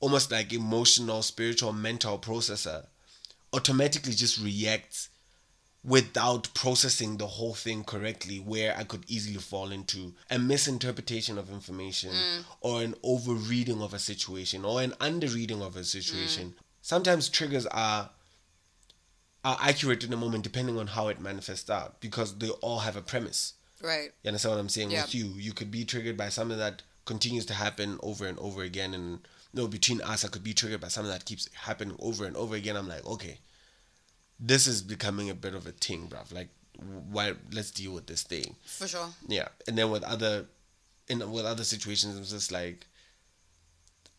almost 0.00 0.32
like 0.32 0.52
emotional, 0.52 1.22
spiritual, 1.22 1.72
mental 1.72 2.18
processor 2.18 2.86
automatically 3.52 4.12
just 4.14 4.38
reacts 4.40 5.08
without 5.84 6.48
processing 6.54 7.16
the 7.16 7.26
whole 7.26 7.54
thing 7.54 7.82
correctly 7.82 8.38
where 8.38 8.76
i 8.78 8.84
could 8.84 9.04
easily 9.08 9.36
fall 9.38 9.72
into 9.72 10.14
a 10.30 10.38
misinterpretation 10.38 11.36
of 11.38 11.50
information 11.50 12.10
Mm. 12.12 12.44
or 12.60 12.82
an 12.82 12.94
overreading 13.02 13.82
of 13.82 13.92
a 13.92 13.98
situation 13.98 14.64
or 14.64 14.80
an 14.80 14.92
underreading 15.00 15.60
of 15.60 15.76
a 15.76 15.84
situation 15.84 16.50
Mm. 16.50 16.54
sometimes 16.82 17.28
triggers 17.28 17.66
are 17.66 18.10
are 19.44 19.58
accurate 19.60 20.04
in 20.04 20.12
a 20.12 20.16
moment 20.16 20.44
depending 20.44 20.78
on 20.78 20.86
how 20.88 21.08
it 21.08 21.20
manifests 21.20 21.68
out 21.68 22.00
because 22.00 22.38
they 22.38 22.48
all 22.48 22.80
have 22.80 22.94
a 22.96 23.02
premise 23.02 23.54
Right. 23.80 24.12
you 24.22 24.28
understand 24.28 24.54
what 24.54 24.60
I'm 24.60 24.68
saying 24.68 24.92
Yeah. 24.92 25.02
with 25.02 25.14
you? 25.16 25.26
You 25.34 25.52
could 25.52 25.72
be 25.72 25.84
triggered 25.84 26.16
by 26.16 26.28
something 26.28 26.58
that 26.58 26.82
continues 27.04 27.44
to 27.46 27.54
happen 27.54 27.98
over 28.00 28.24
and 28.28 28.38
over 28.38 28.62
again, 28.62 28.94
and 28.94 29.26
no, 29.54 29.66
between 29.66 30.00
us, 30.02 30.24
I 30.24 30.28
could 30.28 30.44
be 30.44 30.54
triggered 30.54 30.80
by 30.80 30.88
something 30.88 31.12
that 31.12 31.24
keeps 31.24 31.48
happening 31.54 31.96
over 31.98 32.24
and 32.24 32.36
over 32.36 32.54
again. 32.54 32.76
I'm 32.76 32.88
like, 32.88 33.06
okay, 33.06 33.38
this 34.40 34.66
is 34.66 34.82
becoming 34.82 35.30
a 35.30 35.34
bit 35.34 35.54
of 35.54 35.66
a 35.66 35.72
thing, 35.72 36.08
bruv. 36.08 36.32
Like, 36.32 36.48
why? 37.10 37.34
Let's 37.52 37.70
deal 37.70 37.92
with 37.92 38.06
this 38.06 38.22
thing. 38.22 38.56
For 38.64 38.88
sure. 38.88 39.08
Yeah, 39.28 39.48
and 39.68 39.76
then 39.76 39.90
with 39.90 40.04
other, 40.04 40.46
in 41.08 41.30
with 41.30 41.44
other 41.44 41.64
situations, 41.64 42.18
it's 42.18 42.30
just 42.30 42.52
like. 42.52 42.86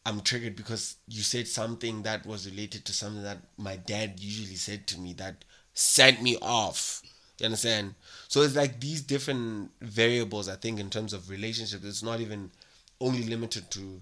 I'm 0.06 0.20
triggered 0.20 0.58
because 0.58 0.98
you 1.08 1.22
said 1.22 1.48
something 1.48 2.04
that 2.04 2.26
was 2.26 2.46
related 2.46 2.84
to 2.84 2.92
something 2.92 3.24
that 3.24 3.38
my 3.58 3.78
dad 3.78 4.20
usually 4.20 4.58
said 4.58 4.86
to 4.88 5.00
me 5.00 5.14
that 5.14 5.46
sent 5.74 6.22
me 6.22 6.38
off. 6.42 7.02
You 7.40 7.46
understand? 7.46 7.96
So 8.28 8.42
it's 8.42 8.54
like 8.54 8.82
these 8.82 9.02
different 9.02 9.72
variables. 9.80 10.50
I 10.50 10.58
think 10.58 10.78
in 10.82 10.90
terms 10.90 11.14
of 11.14 11.30
relationships, 11.30 11.86
it's 11.86 12.04
not 12.04 12.20
even 12.20 12.52
only 13.00 13.24
limited 13.24 13.72
to 13.72 14.02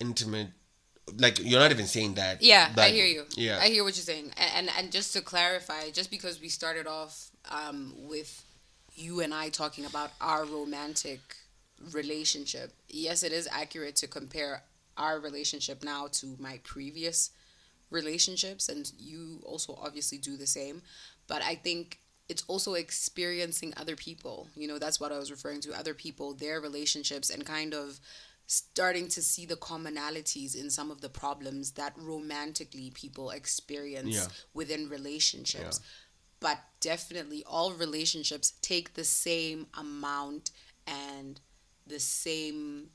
intimate. 0.00 0.48
Like 1.18 1.38
you're 1.40 1.60
not 1.60 1.70
even 1.70 1.86
saying 1.86 2.14
that. 2.14 2.42
Yeah, 2.42 2.70
I 2.76 2.88
hear 2.88 3.06
you. 3.06 3.24
Yeah. 3.36 3.58
I 3.60 3.68
hear 3.68 3.84
what 3.84 3.96
you're 3.96 4.04
saying. 4.04 4.32
And, 4.36 4.68
and 4.68 4.70
and 4.78 4.92
just 4.92 5.12
to 5.14 5.20
clarify, 5.20 5.90
just 5.90 6.10
because 6.10 6.40
we 6.40 6.48
started 6.48 6.86
off 6.86 7.30
um, 7.50 7.94
with 8.08 8.42
you 8.94 9.20
and 9.20 9.34
I 9.34 9.48
talking 9.48 9.84
about 9.84 10.12
our 10.20 10.44
romantic 10.44 11.20
relationship, 11.92 12.72
yes, 12.88 13.22
it 13.22 13.32
is 13.32 13.48
accurate 13.50 13.96
to 13.96 14.06
compare 14.06 14.62
our 14.96 15.20
relationship 15.20 15.84
now 15.84 16.06
to 16.12 16.36
my 16.38 16.60
previous 16.64 17.30
relationships, 17.90 18.68
and 18.68 18.90
you 18.98 19.40
also 19.44 19.78
obviously 19.80 20.18
do 20.18 20.36
the 20.36 20.46
same. 20.46 20.82
But 21.26 21.42
I 21.42 21.54
think 21.54 21.98
it's 22.28 22.44
also 22.48 22.74
experiencing 22.74 23.74
other 23.76 23.96
people. 23.96 24.48
You 24.56 24.68
know, 24.68 24.78
that's 24.78 25.00
what 25.00 25.12
I 25.12 25.18
was 25.18 25.30
referring 25.30 25.60
to 25.62 25.78
other 25.78 25.94
people, 25.94 26.34
their 26.34 26.60
relationships, 26.60 27.30
and 27.30 27.44
kind 27.44 27.74
of 27.74 28.00
starting 28.46 29.08
to 29.08 29.22
see 29.22 29.46
the 29.46 29.56
commonalities 29.56 30.54
in 30.54 30.70
some 30.70 30.90
of 30.90 31.00
the 31.00 31.08
problems 31.08 31.72
that 31.72 31.92
romantically 31.96 32.90
people 32.90 33.30
experience 33.30 34.14
Yeah. 34.14 34.26
within 34.52 34.88
relationships. 34.88 35.80
Yeah. 35.80 35.86
But 36.40 36.58
definitely, 36.80 37.42
all 37.44 37.72
relationships 37.72 38.52
take 38.60 38.94
the 38.94 39.04
same 39.04 39.66
amount 39.74 40.50
and 40.86 41.40
the 41.86 41.98
same. 42.00 42.90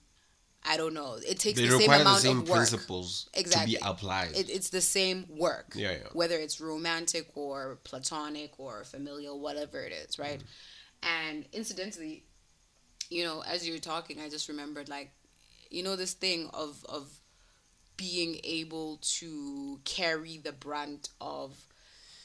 I 0.64 0.76
don't 0.78 0.94
know. 0.94 1.16
It 1.16 1.40
takes 1.40 1.58
They 1.58 1.66
the 1.66 1.72
same 1.72 1.80
require 1.80 1.98
the 2.00 2.02
amount 2.04 2.22
same 2.22 2.40
of 2.42 2.50
work. 2.50 2.58
principles 2.58 3.30
Exactly. 3.34 3.76
to 3.76 3.80
be 3.82 3.88
applied. 3.90 4.36
It, 4.36 4.50
it's 4.50 4.70
the 4.70 4.82
same 4.82 5.26
work. 5.30 5.72
Yeah, 5.74 5.92
yeah. 5.94 5.98
Whether 6.14 6.38
it's 6.38 6.60
romantic 6.60 7.32
or 7.36 7.80
platonic 7.86 8.60
or 8.60 8.84
familial, 8.84 9.40
whatever 9.40 9.80
it 9.82 9.94
is, 9.94 10.20
right? 10.20 10.40
Mm-hmm. 10.40 11.08
And 11.32 11.46
incidentally, 11.54 12.26
you 13.10 13.24
know, 13.24 13.42
as 13.48 13.66
you 13.66 13.74
were 13.74 13.80
talking, 13.80 14.20
I 14.20 14.30
just 14.30 14.50
remembered 14.50 14.90
like, 14.90 15.12
you 15.70 15.84
know, 15.84 15.96
this 15.96 16.14
thing 16.14 16.50
of 16.54 16.86
of 16.88 17.20
being 17.98 18.40
able 18.44 18.98
to 19.02 19.80
carry 19.84 20.38
the 20.38 20.52
brunt 20.54 21.10
of 21.20 21.58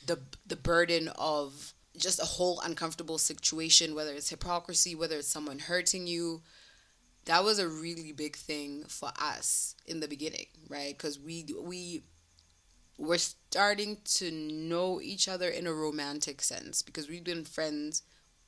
the 0.07 0.19
the 0.47 0.57
burden 0.57 1.09
of 1.19 1.75
just 1.97 2.21
a 2.21 2.25
whole 2.25 2.61
uncomfortable 2.65 3.19
situation, 3.19 3.95
whether 3.95 4.13
it's 4.13 4.31
hypocrisy, 4.31 4.95
whether 4.95 5.17
it's 5.17 5.29
someone 5.29 5.59
hurting 5.59 6.07
you. 6.07 6.43
That 7.27 7.43
was 7.43 7.59
a 7.59 7.69
really 7.69 8.13
big 8.13 8.37
thing 8.37 8.85
for 8.87 9.11
us 9.19 9.75
in 9.87 10.01
the 10.01 10.09
beginning, 10.09 10.47
right? 10.69 10.97
Because 10.97 11.19
we 11.19 11.47
we 11.63 12.03
were 12.99 13.19
starting 13.19 13.99
to 14.05 14.31
know 14.31 15.01
each 15.01 15.29
other 15.29 15.49
in 15.49 15.67
a 15.67 15.73
romantic 15.73 16.43
sense 16.43 16.83
because 16.83 17.09
we've 17.09 17.25
been 17.25 17.45
friends 17.45 18.03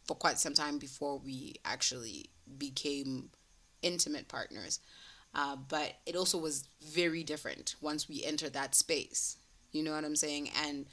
for 0.06 0.14
quite 0.14 0.38
some 0.38 0.54
time 0.54 0.78
before 0.78 1.18
we 1.18 1.56
actually 1.64 2.30
became 2.58 3.30
intimate 3.86 4.28
partners. 4.28 4.80
Uh, 5.34 5.56
but 5.68 5.94
it 6.06 6.16
also 6.16 6.38
was 6.38 6.64
very 6.82 7.22
different 7.22 7.76
once 7.80 8.08
we 8.08 8.24
entered 8.24 8.54
that 8.54 8.74
space. 8.74 9.36
You 9.72 9.82
know 9.82 9.92
what 9.92 10.04
I'm 10.04 10.16
saying? 10.16 10.50
And 10.66 10.86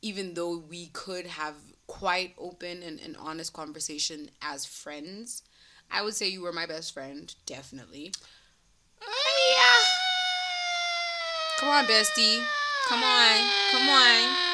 even 0.00 0.34
though 0.34 0.56
we 0.56 0.86
could 0.86 1.26
have 1.26 1.54
quite 1.86 2.34
open 2.38 2.82
and, 2.82 2.98
and 3.00 3.16
honest 3.18 3.52
conversation 3.52 4.30
as 4.40 4.64
friends, 4.64 5.42
I 5.90 6.02
would 6.02 6.14
say 6.14 6.28
you 6.28 6.40
were 6.40 6.52
my 6.52 6.66
best 6.66 6.94
friend, 6.94 7.32
definitely. 7.44 8.12
Yeah. 9.00 9.82
Come 11.58 11.68
on, 11.68 11.84
bestie. 11.84 12.42
Come 12.88 13.02
on. 13.02 13.38
Come 13.70 13.88
on. 13.88 14.51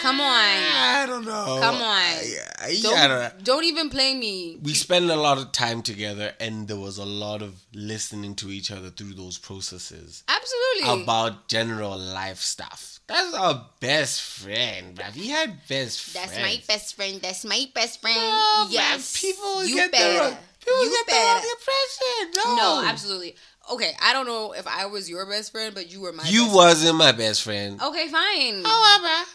Come 0.00 0.20
on. 0.20 0.28
I 0.28 1.04
don't 1.06 1.24
know. 1.24 1.58
Come 1.60 1.76
on. 1.76 1.82
I, 1.82 2.34
I, 2.62 2.78
Don't, 2.82 2.96
I 2.98 3.08
don't 3.08 3.18
know. 3.20 3.30
don't 3.42 3.64
even 3.64 3.90
play 3.90 4.14
me. 4.14 4.58
we 4.62 4.72
spent 4.74 5.10
a 5.10 5.16
lot 5.16 5.38
of 5.38 5.52
time 5.52 5.82
together 5.82 6.32
and 6.40 6.68
there 6.68 6.76
was 6.78 6.98
a 6.98 7.04
lot 7.04 7.42
of 7.42 7.54
listening 7.74 8.34
to 8.36 8.48
each 8.50 8.70
other 8.70 8.90
through 8.90 9.14
those 9.14 9.38
processes 9.38 10.24
Absolutely. 10.28 11.02
about 11.02 11.48
general 11.48 11.96
life 11.98 12.38
stuff 12.38 13.00
that's 13.06 13.34
our 13.34 13.66
best 13.80 14.22
friend 14.22 14.96
bruv. 14.96 15.12
he 15.14 15.28
had 15.30 15.58
best 15.68 16.00
friends. 16.00 16.30
That's 16.30 16.40
my 16.40 16.60
best 16.68 16.94
friend. 16.96 17.20
That's 17.20 17.44
my 17.44 17.66
best 17.74 18.00
friend. 18.00 18.16
No, 18.16 18.64
man, 18.64 18.70
yes. 18.72 19.20
people 19.20 19.64
you 19.64 19.74
get 19.74 19.90
the 19.90 19.96
better. 19.98 20.18
wrong, 20.20 20.36
people 20.64 20.84
you 20.84 20.90
get 20.90 21.06
the 21.06 21.12
wrong 21.12 21.34
better. 21.34 21.46
impression 21.58 22.32
no 22.36 22.56
No, 22.56 22.82
absolutely. 22.86 23.34
Okay, 23.72 23.92
I 24.00 24.12
don't 24.12 24.26
know 24.26 24.52
if 24.52 24.66
I 24.66 24.86
was 24.86 25.08
your 25.10 25.26
best 25.26 25.50
friend, 25.52 25.74
but 25.74 25.90
you 25.92 26.00
were 26.00 26.12
my 26.12 26.24
you 26.28 26.44
best 26.44 26.54
wasn't 26.54 26.96
my 26.98 27.12
best 27.12 27.42
friend 27.42 27.80
Okay, 27.82 28.06
fine. 28.08 28.62
however 28.64 29.26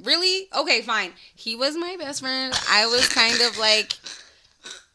Really? 0.00 0.48
Okay, 0.56 0.80
fine. 0.82 1.12
He 1.34 1.54
was 1.54 1.76
my 1.76 1.96
best 1.98 2.20
friend. 2.20 2.54
I 2.70 2.86
was 2.86 3.08
kind 3.08 3.40
of 3.42 3.58
like 3.58 3.92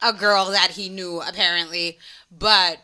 a 0.02 0.14
girl 0.14 0.46
that 0.52 0.72
he 0.72 0.90
knew, 0.90 1.22
apparently. 1.22 2.00
But 2.32 2.80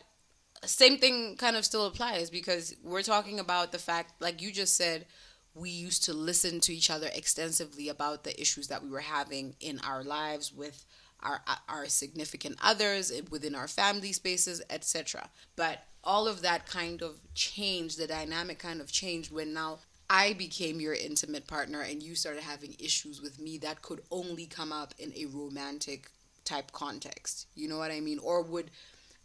same 0.64 0.98
thing 0.98 1.36
kind 1.36 1.56
of 1.56 1.64
still 1.64 1.86
applies 1.86 2.30
because 2.30 2.74
we're 2.82 3.02
talking 3.02 3.40
about 3.40 3.72
the 3.72 3.78
fact, 3.78 4.20
like 4.20 4.40
you 4.40 4.52
just 4.52 4.76
said, 4.76 5.06
we 5.54 5.70
used 5.70 6.04
to 6.04 6.12
listen 6.12 6.60
to 6.60 6.74
each 6.74 6.90
other 6.90 7.08
extensively 7.14 7.88
about 7.88 8.24
the 8.24 8.40
issues 8.40 8.68
that 8.68 8.82
we 8.82 8.90
were 8.90 9.00
having 9.00 9.54
in 9.60 9.80
our 9.80 10.02
lives 10.02 10.52
with 10.52 10.84
our 11.22 11.40
our 11.68 11.86
significant 11.86 12.56
others 12.62 13.10
eh, 13.10 13.20
within 13.30 13.54
our 13.54 13.68
family 13.68 14.12
spaces 14.12 14.60
etc 14.68 15.28
but 15.56 15.84
all 16.02 16.28
of 16.28 16.42
that 16.42 16.66
kind 16.66 17.02
of 17.02 17.18
changed 17.34 17.98
the 17.98 18.06
dynamic 18.06 18.58
kind 18.58 18.80
of 18.80 18.92
changed 18.92 19.32
when 19.32 19.54
now 19.54 19.78
I 20.08 20.34
became 20.34 20.80
your 20.80 20.94
intimate 20.94 21.46
partner 21.46 21.80
and 21.80 22.02
you 22.02 22.14
started 22.14 22.42
having 22.42 22.76
issues 22.78 23.20
with 23.22 23.40
me 23.40 23.58
that 23.58 23.82
could 23.82 24.02
only 24.10 24.46
come 24.46 24.72
up 24.72 24.94
in 24.98 25.12
a 25.16 25.26
romantic 25.26 26.10
type 26.44 26.72
context. 26.72 27.46
You 27.54 27.68
know 27.68 27.78
what 27.78 27.90
I 27.90 28.00
mean? 28.00 28.18
Or 28.18 28.42
would 28.42 28.70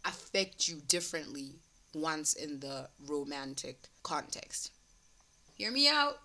affect 0.04 0.68
you 0.68 0.80
differently 0.88 1.56
once 1.94 2.32
in 2.32 2.60
the 2.60 2.88
romantic 3.06 3.88
context. 4.02 4.72
Hear 5.54 5.70
me 5.70 5.88
out. 5.88 6.18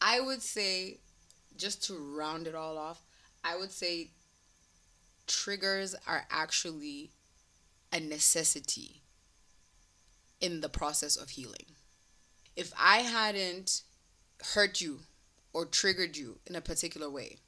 I 0.00 0.20
would 0.20 0.42
say, 0.42 0.98
just 1.56 1.82
to 1.84 1.94
round 1.94 2.46
it 2.46 2.54
all 2.54 2.78
off, 2.78 3.02
I 3.42 3.56
would 3.56 3.72
say 3.72 4.10
triggers 5.26 5.96
are 6.06 6.24
actually 6.30 7.10
a 7.92 7.98
necessity 7.98 9.02
in 10.40 10.60
the 10.60 10.68
process 10.68 11.16
of 11.16 11.30
healing. 11.30 11.74
If 12.54 12.72
I 12.78 12.98
hadn't 12.98 13.82
hurt 14.54 14.80
you 14.80 15.00
or 15.52 15.64
triggered 15.64 16.16
you 16.16 16.38
in 16.46 16.56
a 16.56 16.60
particular 16.60 17.10
way, 17.10 17.38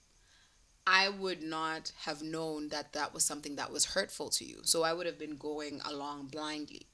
I 0.87 1.09
would 1.09 1.43
not 1.43 1.93
have 2.05 2.23
known 2.23 2.69
that 2.71 2.93
that 2.95 3.15
was 3.15 3.25
something 3.25 3.57
that 3.57 3.73
was 3.73 3.87
hurtful 3.87 4.31
to 4.31 4.45
you. 4.45 4.61
So 4.63 4.83
I 4.83 4.93
would 4.93 5.07
have 5.07 5.19
been 5.19 5.37
going 5.37 5.81
along 5.85 6.27
blindly. 6.27 6.87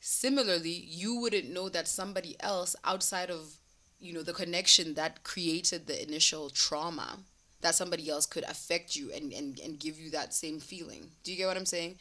Similarly, 0.00 0.70
you 0.70 1.18
wouldn't 1.20 1.50
know 1.52 1.68
that 1.68 1.88
somebody 1.88 2.36
else 2.40 2.76
outside 2.84 3.30
of, 3.30 3.58
you 3.98 4.12
know, 4.12 4.22
the 4.22 4.32
connection 4.32 4.94
that 4.94 5.24
created 5.24 5.86
the 5.86 6.02
initial 6.02 6.50
trauma, 6.50 7.18
that 7.60 7.74
somebody 7.74 8.08
else 8.08 8.26
could 8.26 8.44
affect 8.44 8.96
you 8.96 9.10
and, 9.12 9.32
and, 9.32 9.58
and 9.58 9.80
give 9.80 9.98
you 9.98 10.10
that 10.10 10.34
same 10.34 10.60
feeling. 10.60 11.10
Do 11.22 11.32
you 11.32 11.38
get 11.38 11.46
what 11.46 11.56
I'm 11.56 11.66
saying? 11.66 11.96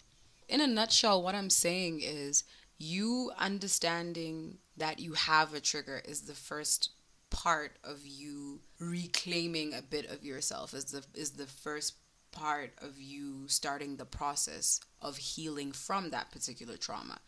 In 0.49 0.61
a 0.61 0.67
nutshell, 0.67 1.23
what 1.23 1.35
I'm 1.35 1.49
saying 1.49 2.01
is 2.03 2.43
you 2.77 3.31
understanding 3.37 4.57
that 4.75 4.99
you 4.99 5.13
have 5.13 5.53
a 5.53 5.59
trigger 5.59 6.01
is 6.05 6.21
the 6.21 6.33
first 6.33 6.89
part 7.33 7.77
of 7.83 7.99
you 8.05 8.61
reclaiming 8.79 9.73
a 9.73 9.81
bit 9.81 10.09
of 10.09 10.23
yourself 10.23 10.73
is 10.73 10.85
the 10.85 11.03
is 11.13 11.31
the 11.31 11.47
first 11.47 11.95
part 12.31 12.71
of 12.81 13.01
you 13.01 13.47
starting 13.47 13.97
the 13.97 14.05
process 14.05 14.79
of 15.01 15.17
healing 15.17 15.71
from 15.71 16.09
that 16.11 16.31
particular 16.31 16.77
trauma 16.77 17.19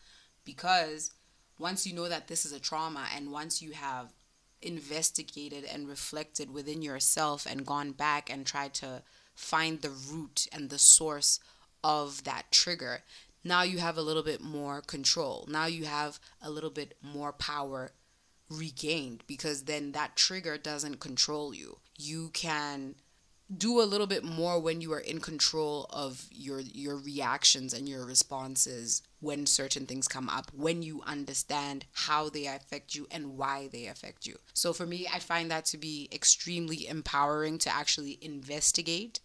because 0.45 1.11
once 1.59 1.85
you 1.85 1.93
know 1.93 2.07
that 2.07 2.27
this 2.27 2.45
is 2.45 2.51
a 2.51 2.59
trauma 2.59 3.05
and 3.15 3.31
once 3.31 3.61
you 3.61 3.71
have 3.71 4.13
investigated 4.61 5.63
and 5.63 5.87
reflected 5.87 6.53
within 6.53 6.81
yourself 6.81 7.45
and 7.49 7.65
gone 7.65 7.91
back 7.91 8.31
and 8.31 8.45
tried 8.45 8.73
to 8.73 9.01
find 9.33 9.81
the 9.81 9.89
root 9.89 10.47
and 10.51 10.69
the 10.69 10.79
source 10.79 11.39
of 11.83 12.23
that 12.23 12.51
trigger, 12.51 13.03
now 13.43 13.61
you 13.61 13.77
have 13.77 13.97
a 13.97 14.01
little 14.01 14.23
bit 14.23 14.41
more 14.41 14.81
control. 14.81 15.45
Now 15.49 15.67
you 15.67 15.85
have 15.85 16.19
a 16.41 16.49
little 16.49 16.69
bit 16.69 16.97
more 17.01 17.31
power 17.31 17.91
regained 18.49 19.23
because 19.27 19.63
then 19.63 19.91
that 19.93 20.15
trigger 20.15 20.57
doesn't 20.57 20.99
control 20.99 21.53
you. 21.53 21.79
You 21.97 22.29
can 22.33 22.95
do 23.55 23.79
a 23.79 23.83
little 23.83 24.07
bit 24.07 24.23
more 24.23 24.59
when 24.59 24.81
you 24.81 24.91
are 24.93 24.99
in 24.99 25.19
control 25.19 25.85
of 25.91 26.27
your 26.31 26.59
your 26.59 26.97
reactions 26.97 27.73
and 27.73 27.87
your 27.87 28.03
responses 28.03 29.03
when 29.19 29.45
certain 29.45 29.85
things 29.85 30.07
come 30.07 30.27
up 30.29 30.51
when 30.55 30.81
you 30.81 31.01
understand 31.05 31.85
how 31.91 32.27
they 32.27 32.47
affect 32.47 32.95
you 32.95 33.05
and 33.11 33.37
why 33.37 33.69
they 33.71 33.85
affect 33.85 34.25
you 34.25 34.35
so 34.55 34.73
for 34.73 34.87
me 34.87 35.07
i 35.13 35.19
find 35.19 35.51
that 35.51 35.63
to 35.63 35.77
be 35.77 36.09
extremely 36.11 36.87
empowering 36.87 37.59
to 37.59 37.69
actually 37.69 38.17
investigate 38.19 39.19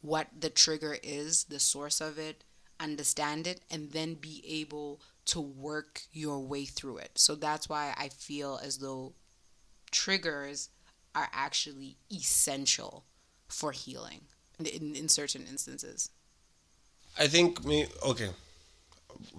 what 0.00 0.26
the 0.36 0.50
trigger 0.50 0.96
is 1.00 1.44
the 1.44 1.60
source 1.60 2.00
of 2.00 2.18
it 2.18 2.42
understand 2.80 3.46
it 3.46 3.60
and 3.70 3.92
then 3.92 4.14
be 4.14 4.42
able 4.48 5.00
to 5.24 5.40
work 5.40 6.02
your 6.12 6.40
way 6.40 6.64
through 6.64 6.98
it 6.98 7.10
so 7.16 7.34
that's 7.34 7.68
why 7.68 7.94
i 7.96 8.08
feel 8.08 8.58
as 8.62 8.78
though 8.78 9.12
triggers 9.90 10.70
are 11.14 11.28
actually 11.32 11.96
essential 12.12 13.04
for 13.48 13.72
healing 13.72 14.22
in, 14.58 14.94
in 14.94 15.08
certain 15.08 15.44
instances. 15.48 16.10
I 17.18 17.26
think 17.26 17.64
me 17.64 17.86
okay. 18.06 18.30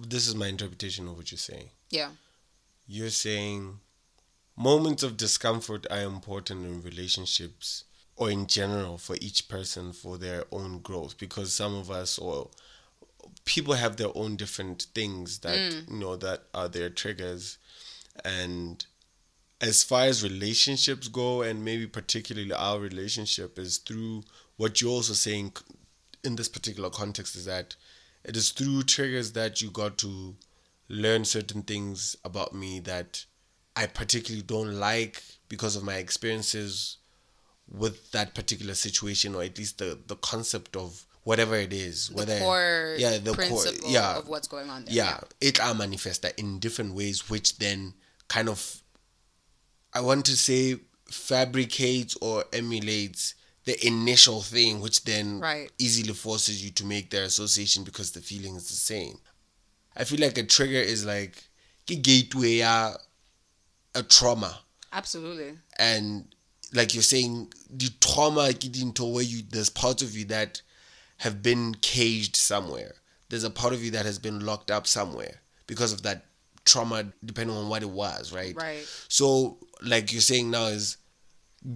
This 0.07 0.27
is 0.27 0.35
my 0.35 0.47
interpretation 0.47 1.07
of 1.07 1.17
what 1.17 1.31
you're 1.31 1.39
saying. 1.39 1.69
Yeah. 1.89 2.09
You're 2.87 3.09
saying 3.09 3.79
moments 4.57 5.03
of 5.03 5.17
discomfort 5.17 5.87
are 5.89 6.01
important 6.01 6.65
in 6.65 6.81
relationships 6.83 7.85
or 8.17 8.29
in 8.29 8.47
general 8.47 8.97
for 8.97 9.15
each 9.21 9.47
person 9.47 9.93
for 9.93 10.17
their 10.17 10.43
own 10.51 10.79
growth 10.79 11.17
because 11.17 11.53
some 11.53 11.73
of 11.73 11.89
us 11.89 12.19
or 12.19 12.49
people 13.45 13.73
have 13.73 13.97
their 13.97 14.15
own 14.15 14.35
different 14.35 14.87
things 14.95 15.39
that 15.39 15.57
mm. 15.57 15.91
you 15.91 15.97
know 15.97 16.15
that 16.15 16.43
are 16.53 16.67
their 16.67 16.89
triggers 16.89 17.57
and 18.23 18.85
as 19.61 19.83
far 19.83 20.05
as 20.05 20.23
relationships 20.23 21.07
go, 21.07 21.43
and 21.43 21.63
maybe 21.63 21.85
particularly 21.85 22.51
our 22.51 22.79
relationship, 22.79 23.59
is 23.59 23.77
through 23.77 24.23
what 24.57 24.81
you're 24.81 24.89
also 24.89 25.13
saying 25.13 25.53
in 26.23 26.35
this 26.35 26.49
particular 26.49 26.89
context 26.89 27.35
is 27.35 27.45
that 27.45 27.75
it 28.23 28.35
is 28.35 28.49
through 28.49 28.83
triggers 28.83 29.33
that 29.33 29.61
you 29.61 29.69
got 29.69 29.97
to 29.99 30.35
learn 30.89 31.25
certain 31.25 31.61
things 31.61 32.15
about 32.25 32.53
me 32.53 32.79
that 32.79 33.25
I 33.75 33.85
particularly 33.85 34.43
don't 34.43 34.79
like 34.79 35.23
because 35.47 35.75
of 35.75 35.83
my 35.83 35.95
experiences 35.95 36.97
with 37.71 38.11
that 38.11 38.35
particular 38.35 38.73
situation, 38.73 39.35
or 39.35 39.43
at 39.43 39.57
least 39.57 39.77
the, 39.77 39.97
the 40.07 40.15
concept 40.17 40.75
of 40.75 41.05
whatever 41.23 41.55
it 41.55 41.73
is, 41.73 42.09
the 42.09 42.15
whether 42.15 42.39
core 42.39 42.95
yeah 42.97 43.17
the 43.17 43.33
core 43.33 43.65
yeah 43.87 44.17
of 44.17 44.27
what's 44.27 44.47
going 44.47 44.69
on 44.69 44.85
there. 44.85 44.93
Yeah, 44.93 45.19
yeah. 45.41 45.47
it 45.49 45.59
are 45.59 45.73
manifested 45.73 46.33
in 46.37 46.59
different 46.59 46.93
ways, 46.93 47.29
which 47.29 47.57
then 47.57 47.93
kind 48.27 48.49
of 48.49 48.81
I 49.93 50.01
want 50.01 50.25
to 50.25 50.37
say 50.37 50.77
fabricates 51.09 52.15
or 52.21 52.45
emulates 52.53 53.35
the 53.65 53.85
initial 53.85 54.41
thing, 54.41 54.79
which 54.79 55.03
then 55.03 55.39
right. 55.39 55.69
easily 55.77 56.13
forces 56.13 56.63
you 56.63 56.71
to 56.71 56.85
make 56.85 57.11
their 57.11 57.23
association 57.23 57.83
because 57.83 58.11
the 58.11 58.21
feeling 58.21 58.55
is 58.55 58.69
the 58.69 58.75
same. 58.75 59.19
I 59.95 60.03
feel 60.05 60.19
like 60.19 60.37
a 60.37 60.43
trigger 60.43 60.79
is 60.79 61.05
like 61.05 61.43
a 61.89 61.95
gateway, 61.95 62.59
a 63.93 64.03
trauma. 64.03 64.59
Absolutely. 64.93 65.57
And 65.77 66.33
like 66.73 66.93
you're 66.93 67.03
saying, 67.03 67.53
the 67.69 67.89
trauma 67.99 68.51
into 68.81 69.05
where 69.05 69.23
you 69.23 69.43
there's 69.49 69.69
parts 69.69 70.01
of 70.01 70.15
you 70.15 70.25
that 70.25 70.61
have 71.21 71.43
been 71.43 71.75
caged 71.75 72.35
somewhere. 72.35 72.95
There's 73.29 73.43
a 73.43 73.51
part 73.51 73.73
of 73.73 73.83
you 73.83 73.91
that 73.91 74.07
has 74.07 74.17
been 74.17 74.43
locked 74.43 74.71
up 74.71 74.87
somewhere 74.87 75.41
because 75.67 75.93
of 75.93 76.01
that 76.01 76.25
trauma, 76.65 77.13
depending 77.23 77.55
on 77.55 77.69
what 77.69 77.83
it 77.83 77.91
was, 77.91 78.33
right? 78.33 78.55
Right. 78.55 78.83
So 79.07 79.59
like 79.83 80.11
you're 80.11 80.21
saying 80.21 80.49
now 80.49 80.65
is 80.65 80.97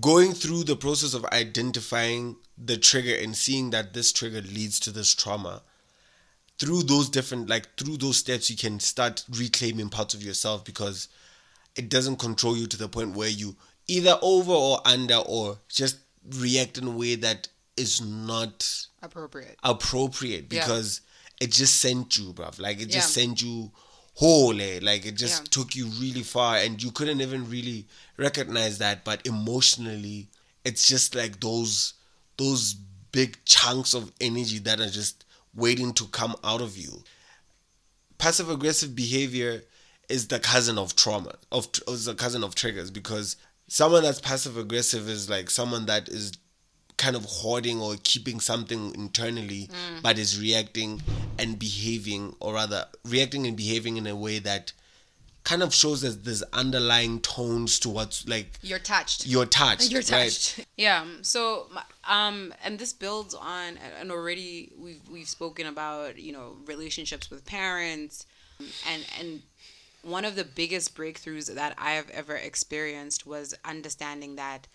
going 0.02 0.32
through 0.32 0.64
the 0.64 0.76
process 0.76 1.14
of 1.14 1.26
identifying 1.26 2.38
the 2.58 2.76
trigger 2.76 3.16
and 3.22 3.36
seeing 3.36 3.70
that 3.70 3.94
this 3.94 4.12
trigger 4.12 4.42
leads 4.42 4.80
to 4.80 4.92
this 4.92 5.14
trauma 5.14 5.62
through 6.58 6.82
those 6.82 7.08
different 7.08 7.48
like 7.48 7.68
through 7.78 7.98
those 7.98 8.18
steps 8.18 8.50
you 8.50 8.58
can 8.58 8.80
start 8.80 9.26
reclaiming 9.38 9.90
parts 9.90 10.14
of 10.16 10.24
yourself 10.24 10.66
because 10.66 11.08
it 11.76 11.90
doesn't 11.90 12.16
control 12.16 12.58
you 12.58 12.66
to 12.66 12.78
the 12.78 12.88
point 12.88 13.16
where 13.16 13.30
you 13.30 13.56
either 13.88 14.18
over 14.24 14.54
or 14.54 14.80
under 14.86 15.18
or 15.18 15.60
just 15.70 15.98
react 16.38 16.78
in 16.80 16.88
a 16.88 16.92
way 16.92 17.14
that 17.14 17.48
is 17.78 18.02
not 18.02 18.88
appropriate 19.02 19.58
appropriate 19.64 20.50
because 20.50 21.02
yeah. 21.40 21.46
it 21.46 21.52
just 21.52 21.80
sent 21.80 22.18
you 22.18 22.34
bruv 22.34 22.60
like 22.60 22.82
it 22.82 22.90
just 22.90 23.18
yeah. 23.18 23.24
sent 23.24 23.42
you 23.42 23.72
whole 24.16 24.60
eh? 24.62 24.80
like 24.82 25.06
it 25.06 25.16
just 25.16 25.44
yeah. 25.44 25.48
took 25.52 25.76
you 25.76 25.88
really 26.00 26.24
far 26.24 26.58
and 26.58 26.82
you 26.82 26.92
couldn't 26.92 27.22
even 27.22 27.50
really 27.50 27.86
recognize 28.18 28.78
that 28.78 29.04
but 29.04 29.26
emotionally 29.26 30.30
it's 30.64 30.88
just 30.88 31.16
like 31.16 31.40
those 31.42 31.94
those 32.38 32.74
big 33.12 33.38
chunks 33.46 33.94
of 33.94 34.12
energy 34.22 34.58
that 34.60 34.80
are 34.80 34.90
just 34.90 35.26
waiting 35.54 35.94
to 35.94 36.06
come 36.08 36.36
out 36.44 36.62
of 36.62 36.78
you 36.78 37.04
passive 38.18 38.50
aggressive 38.50 38.96
behavior 38.96 39.62
is 40.08 40.28
the 40.28 40.40
cousin 40.40 40.78
of 40.78 40.96
trauma 40.96 41.34
of 41.52 41.68
is 41.88 42.06
the 42.06 42.16
cousin 42.16 42.44
of 42.44 42.56
triggers 42.56 42.92
because 42.92 43.36
someone 43.68 44.04
that's 44.04 44.22
passive 44.22 44.58
aggressive 44.58 45.10
is 45.10 45.30
like 45.30 45.50
someone 45.50 45.86
that 45.86 46.08
is 46.08 46.32
kind 46.98 47.16
of 47.16 47.26
hoarding 47.26 47.82
or 47.82 47.96
keeping 48.04 48.40
something 48.40 48.94
internally 48.96 49.68
mm. 49.68 50.02
but 50.02 50.18
is 50.18 50.40
reacting 50.40 51.02
and 51.38 51.60
behaving 51.60 52.36
or 52.40 52.54
rather 52.54 52.86
reacting 53.04 53.46
and 53.46 53.58
behaving 53.58 53.98
in 53.98 54.08
a 54.08 54.16
way 54.16 54.40
that 54.40 54.72
kind 55.44 55.62
of 55.62 55.74
shows 55.74 56.02
that 56.02 56.24
there's 56.24 56.42
underlying 56.54 57.20
tones 57.20 57.78
to 57.80 57.90
what's 57.90 58.28
like 58.28 58.58
you're 58.62 58.80
touched 58.80 59.28
you're 59.28 59.46
touched 59.46 59.92
you're 59.92 60.02
touched 60.02 60.58
right? 60.58 60.68
yeah 60.78 61.06
so 61.22 61.68
um 62.08 62.54
and 62.64 62.80
this 62.80 62.94
builds 62.94 63.36
on 63.36 63.78
and 64.00 64.12
already 64.12 64.72
we've 64.80 65.08
we've 65.10 65.30
spoken 65.30 65.68
about 65.68 66.18
you 66.18 66.32
know 66.32 66.56
relationships 66.66 67.30
with 67.30 67.46
parents 67.46 68.26
and 68.90 69.06
and 69.20 69.42
one 70.06 70.24
of 70.24 70.36
the 70.36 70.44
biggest 70.44 70.96
breakthroughs 70.96 71.54
that 71.54 71.74
I 71.80 71.94
have 71.94 72.10
ever 72.12 72.36
experienced 72.36 73.26
was 73.26 73.56
understanding 73.66 74.36
that 74.36 74.68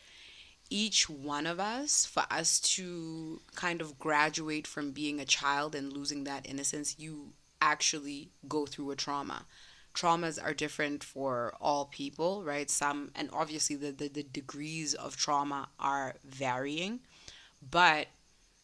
each 0.71 1.11
one 1.11 1.47
of 1.47 1.59
us, 1.59 2.07
for 2.07 2.25
us 2.31 2.61
to 2.61 3.43
kind 3.55 3.81
of 3.81 3.99
graduate 3.99 4.67
from 4.67 4.93
being 4.93 5.21
a 5.21 5.25
child 5.25 5.75
and 5.75 5.93
losing 5.93 6.25
that 6.25 6.49
innocence, 6.49 6.97
you 6.99 7.33
actually 7.61 8.31
go 8.49 8.65
through 8.67 8.93
a 8.93 8.97
trauma. 8.97 9.47
Traumas 9.93 10.43
are 10.43 10.55
different 10.55 11.03
for 11.03 11.53
all 11.61 11.87
people, 11.87 12.45
right? 12.45 12.71
Some, 12.71 13.11
and 13.17 13.29
obviously 13.33 13.75
the, 13.75 13.91
the, 13.91 14.09
the 14.09 14.23
degrees 14.23 14.95
of 14.95 15.17
trauma 15.17 15.69
are 15.81 16.15
varying, 16.25 17.01
but 17.69 18.07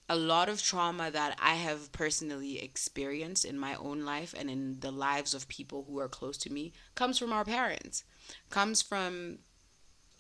a 0.09 0.17
lot 0.17 0.49
of 0.49 0.63
trauma 0.63 1.11
that 1.11 1.37
I 1.43 1.55
have 1.55 1.91
personally 1.91 2.63
experienced 2.63 3.45
in 3.45 3.59
my 3.59 3.75
own 3.75 4.05
life 4.05 4.35
and 4.39 4.49
in 4.49 4.79
the 4.79 4.93
lives 4.93 5.35
of 5.35 5.49
people 5.49 5.85
who 5.89 5.99
are 5.99 6.09
close 6.09 6.39
to 6.39 6.53
me 6.53 6.73
comes 6.95 7.19
from 7.19 7.33
our 7.33 7.45
parents, 7.45 8.05
comes 8.49 8.83
from 8.83 9.39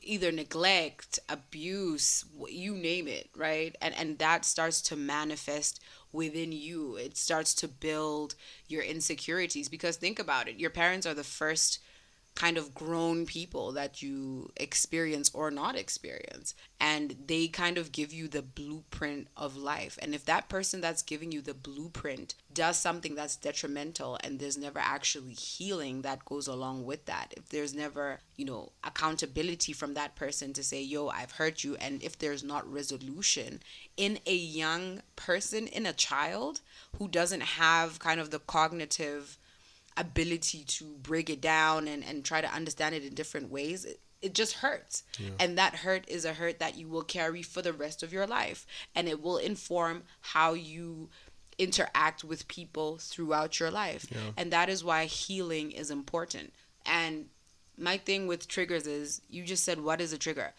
either 0.07 0.33
neglect, 0.33 1.19
abuse, 1.29 2.25
you 2.49 2.75
name 2.75 3.09
it, 3.09 3.31
right? 3.37 3.75
And 3.81 3.95
and 3.95 4.19
that 4.19 4.45
starts 4.45 4.81
to 4.83 4.97
manifest 4.97 5.81
within 6.12 6.53
you. 6.53 6.97
It 6.97 7.16
starts 7.16 7.55
to 7.57 7.69
build 7.69 8.35
your 8.69 8.83
insecurities 8.83 9.69
because 9.69 9.97
think 9.97 10.19
about 10.19 10.49
it. 10.49 10.57
Your 10.57 10.71
parents 10.71 11.07
are 11.07 11.14
the 11.14 11.25
first 11.25 11.81
kind 12.37 12.57
of 12.57 12.75
grown 12.75 13.27
people 13.27 13.72
that 13.72 14.03
you 14.03 14.53
experience 14.57 15.31
or 15.35 15.51
not 15.51 15.75
experience. 15.75 16.55
And 16.79 17.16
they 17.27 17.49
kind 17.49 17.79
of 17.79 17.90
give 17.90 18.12
you 18.12 18.29
the 18.29 18.42
blueprint 18.42 19.29
of 19.37 19.57
life. 19.57 19.99
And 20.01 20.14
if 20.14 20.25
that 20.27 20.49
person 20.49 20.81
that's 20.81 21.03
giving 21.03 21.33
you 21.33 21.40
the 21.40 21.55
blueprint 21.55 22.35
does 22.57 22.79
something 22.79 23.14
that's 23.14 23.37
detrimental 23.37 24.18
and 24.25 24.38
there's 24.38 24.57
never 24.57 24.79
actually 24.79 25.35
healing 25.35 26.01
that 26.01 26.25
goes 26.25 26.46
along 26.46 26.87
with 26.87 27.05
that 27.05 27.35
if 27.37 27.51
there's 27.51 27.75
never 27.75 28.18
you 28.37 28.46
know 28.46 28.72
accountability 28.83 29.75
from 29.75 29.92
that 29.92 30.16
person 30.16 30.55
to 30.55 30.62
say 30.62 30.81
yo 30.81 31.09
i've 31.09 31.33
hurt 31.33 31.62
you 31.62 31.77
and 31.77 32.03
if 32.03 32.18
there's 32.18 32.42
not 32.42 32.66
resolution 32.72 33.61
in 33.99 34.18
a 34.25 34.35
young 34.35 35.03
person 35.16 35.66
in 35.66 35.85
a 35.85 35.92
child 35.92 36.62
who 36.99 37.07
doesn't 37.07 37.42
have 37.42 37.99
kind 37.99 38.20
of 38.20 38.31
the 38.31 38.38
cognitive 38.38 39.37
ability 39.97 40.65
to 40.65 40.85
break 41.03 41.31
it 41.31 41.41
down 41.41 41.89
and, 41.89 42.05
and 42.05 42.25
try 42.25 42.41
to 42.41 42.53
understand 42.53 42.95
it 42.95 43.05
in 43.05 43.15
different 43.15 43.51
ways, 43.51 43.85
it, 43.85 44.01
it 44.23 44.35
just 44.35 44.55
hurts. 44.55 45.03
Yeah. 45.19 45.31
And 45.39 45.59
that 45.59 45.77
hurt 45.77 46.09
is 46.09 46.25
a 46.25 46.35
hurt 46.35 46.59
that 46.59 46.77
you 46.77 46.89
will 46.89 47.03
carry 47.03 47.43
for 47.43 47.63
the 47.63 47.73
rest 47.73 48.03
of 48.03 48.13
your 48.13 48.27
life. 48.27 48.67
And 48.95 49.09
it 49.09 49.23
will 49.23 49.39
inform 49.39 50.03
how 50.21 50.55
you 50.55 51.09
interact 51.59 52.23
with 52.25 52.49
people 52.49 52.99
throughout 52.99 53.59
your 53.59 53.71
life. 53.71 54.07
Yeah. 54.11 54.19
And 54.37 54.53
that 54.53 54.69
is 54.69 54.85
why 54.85 55.07
healing 55.07 55.73
is 55.73 55.91
important. 55.91 56.53
And 56.85 57.27
my 57.79 57.97
thing 57.97 58.27
with 58.27 58.49
triggers 58.49 58.87
is 58.87 59.21
you 59.29 59.45
just 59.45 59.65
said 59.65 59.81
what 59.81 60.01
is 60.01 60.13
a 60.13 60.19
trigger 60.19 60.53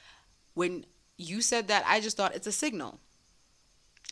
when 0.54 0.86
you 1.18 1.42
said 1.42 1.68
that 1.68 1.84
i 1.88 2.00
just 2.00 2.18
thought 2.18 2.36
it's 2.36 2.48
a 2.48 2.52
signal 2.52 3.00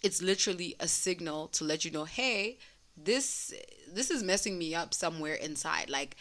it's 0.04 0.22
literally 0.22 0.76
a 0.80 0.88
signal 0.88 1.48
to 1.48 1.64
let 1.64 1.86
you 1.86 1.92
know 1.92 2.06
hey 2.06 2.58
this 2.98 3.54
this 3.92 4.10
is 4.10 4.24
messing 4.24 4.58
me 4.58 4.74
up 4.74 4.94
somewhere 4.94 5.36
inside. 5.36 5.90
Like 5.90 6.16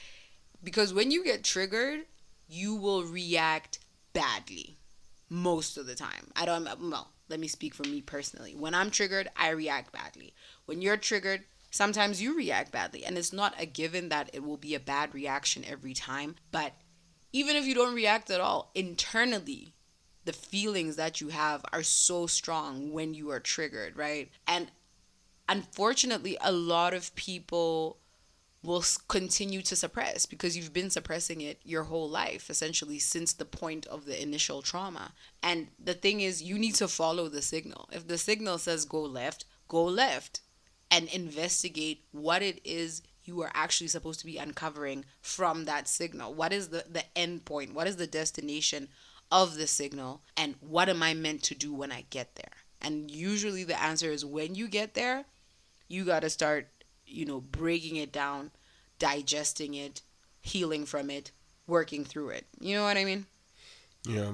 because 0.62 0.94
when 0.94 1.10
you 1.10 1.24
get 1.24 1.44
triggered 1.44 2.00
you 2.48 2.74
will 2.74 3.04
react 3.04 3.78
badly 4.12 4.76
most 5.28 5.76
of 5.76 5.86
the 5.86 5.94
time. 5.94 6.30
I 6.36 6.44
don't 6.44 6.64
well 6.90 7.10
let 7.28 7.40
me 7.40 7.48
speak 7.48 7.74
for 7.74 7.84
me 7.84 8.00
personally. 8.00 8.54
When 8.54 8.74
i'm 8.74 8.90
triggered 8.90 9.28
i 9.36 9.50
react 9.50 9.92
badly. 9.92 10.34
When 10.66 10.82
you're 10.82 10.96
triggered 10.96 11.44
sometimes 11.70 12.22
you 12.22 12.36
react 12.36 12.72
badly. 12.72 13.04
And 13.04 13.18
it's 13.18 13.32
not 13.32 13.54
a 13.58 13.66
given 13.66 14.08
that 14.08 14.30
it 14.32 14.44
will 14.44 14.56
be 14.56 14.74
a 14.74 14.80
bad 14.80 15.14
reaction 15.14 15.64
every 15.68 15.92
time. 15.92 16.36
But 16.52 16.72
even 17.32 17.56
if 17.56 17.66
you 17.66 17.74
don't 17.74 17.94
react 17.94 18.30
at 18.30 18.40
all 18.40 18.70
internally 18.74 19.74
the 20.24 20.32
feelings 20.32 20.96
that 20.96 21.20
you 21.20 21.28
have 21.28 21.64
are 21.72 21.82
so 21.82 22.26
strong 22.26 22.92
when 22.92 23.12
you 23.12 23.30
are 23.30 23.40
triggered 23.40 23.96
right? 23.96 24.30
And 24.46 24.70
unfortunately 25.48 26.36
a 26.40 26.52
lot 26.52 26.94
of 26.94 27.14
people 27.14 27.98
will 28.62 28.84
continue 29.08 29.60
to 29.60 29.76
suppress 29.76 30.24
because 30.24 30.56
you've 30.56 30.72
been 30.72 30.88
suppressing 30.88 31.42
it 31.42 31.60
your 31.64 31.82
whole 31.84 32.08
life 32.08 32.48
essentially 32.48 32.98
since 32.98 33.34
the 33.34 33.44
point 33.44 33.84
of 33.86 34.06
the 34.06 34.22
initial 34.22 34.62
trauma 34.62 35.12
and 35.42 35.68
the 35.82 35.92
thing 35.92 36.20
is 36.20 36.42
you 36.42 36.58
need 36.58 36.74
to 36.74 36.88
follow 36.88 37.28
the 37.28 37.42
signal 37.42 37.88
if 37.92 38.08
the 38.08 38.16
signal 38.16 38.56
says 38.56 38.86
go 38.86 39.02
left 39.02 39.44
go 39.68 39.84
left 39.84 40.40
and 40.90 41.08
investigate 41.08 42.04
what 42.12 42.42
it 42.42 42.60
is 42.64 43.02
you 43.24 43.40
are 43.42 43.50
actually 43.54 43.88
supposed 43.88 44.20
to 44.20 44.26
be 44.26 44.38
uncovering 44.38 45.04
from 45.20 45.64
that 45.64 45.88
signal. 45.88 46.34
What 46.34 46.52
is 46.52 46.68
the, 46.68 46.84
the 46.88 47.04
end 47.16 47.44
point? 47.44 47.74
What 47.74 47.86
is 47.86 47.96
the 47.96 48.06
destination 48.06 48.88
of 49.30 49.56
the 49.56 49.66
signal? 49.66 50.22
And 50.36 50.56
what 50.60 50.88
am 50.88 51.02
I 51.02 51.14
meant 51.14 51.42
to 51.44 51.54
do 51.54 51.72
when 51.72 51.90
I 51.90 52.04
get 52.10 52.34
there? 52.36 52.52
And 52.80 53.10
usually 53.10 53.64
the 53.64 53.80
answer 53.80 54.10
is 54.10 54.24
when 54.24 54.54
you 54.54 54.68
get 54.68 54.94
there, 54.94 55.24
you 55.88 56.04
got 56.04 56.20
to 56.20 56.30
start, 56.30 56.68
you 57.06 57.24
know, 57.24 57.40
breaking 57.40 57.96
it 57.96 58.12
down, 58.12 58.50
digesting 58.98 59.74
it, 59.74 60.02
healing 60.40 60.86
from 60.86 61.10
it, 61.10 61.30
working 61.66 62.04
through 62.04 62.30
it. 62.30 62.46
You 62.60 62.76
know 62.76 62.84
what 62.84 62.96
I 62.96 63.04
mean? 63.04 63.26
Yeah. 64.06 64.32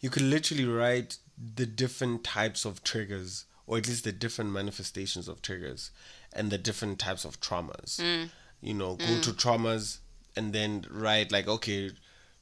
You 0.00 0.10
could 0.10 0.22
literally 0.22 0.66
write 0.66 1.18
the 1.38 1.66
different 1.66 2.24
types 2.24 2.64
of 2.64 2.82
triggers 2.82 3.46
or 3.66 3.78
at 3.78 3.86
least 3.86 4.04
the 4.04 4.12
different 4.12 4.50
manifestations 4.50 5.28
of 5.28 5.40
triggers 5.40 5.90
and 6.32 6.50
the 6.50 6.58
different 6.58 6.98
types 6.98 7.24
of 7.24 7.40
traumas. 7.40 8.00
Mm. 8.00 8.30
You 8.60 8.74
know, 8.74 8.96
go 8.96 9.04
mm. 9.04 9.22
to 9.22 9.30
traumas 9.32 9.98
and 10.36 10.52
then 10.52 10.84
write 10.90 11.30
like, 11.32 11.48
okay, 11.48 11.90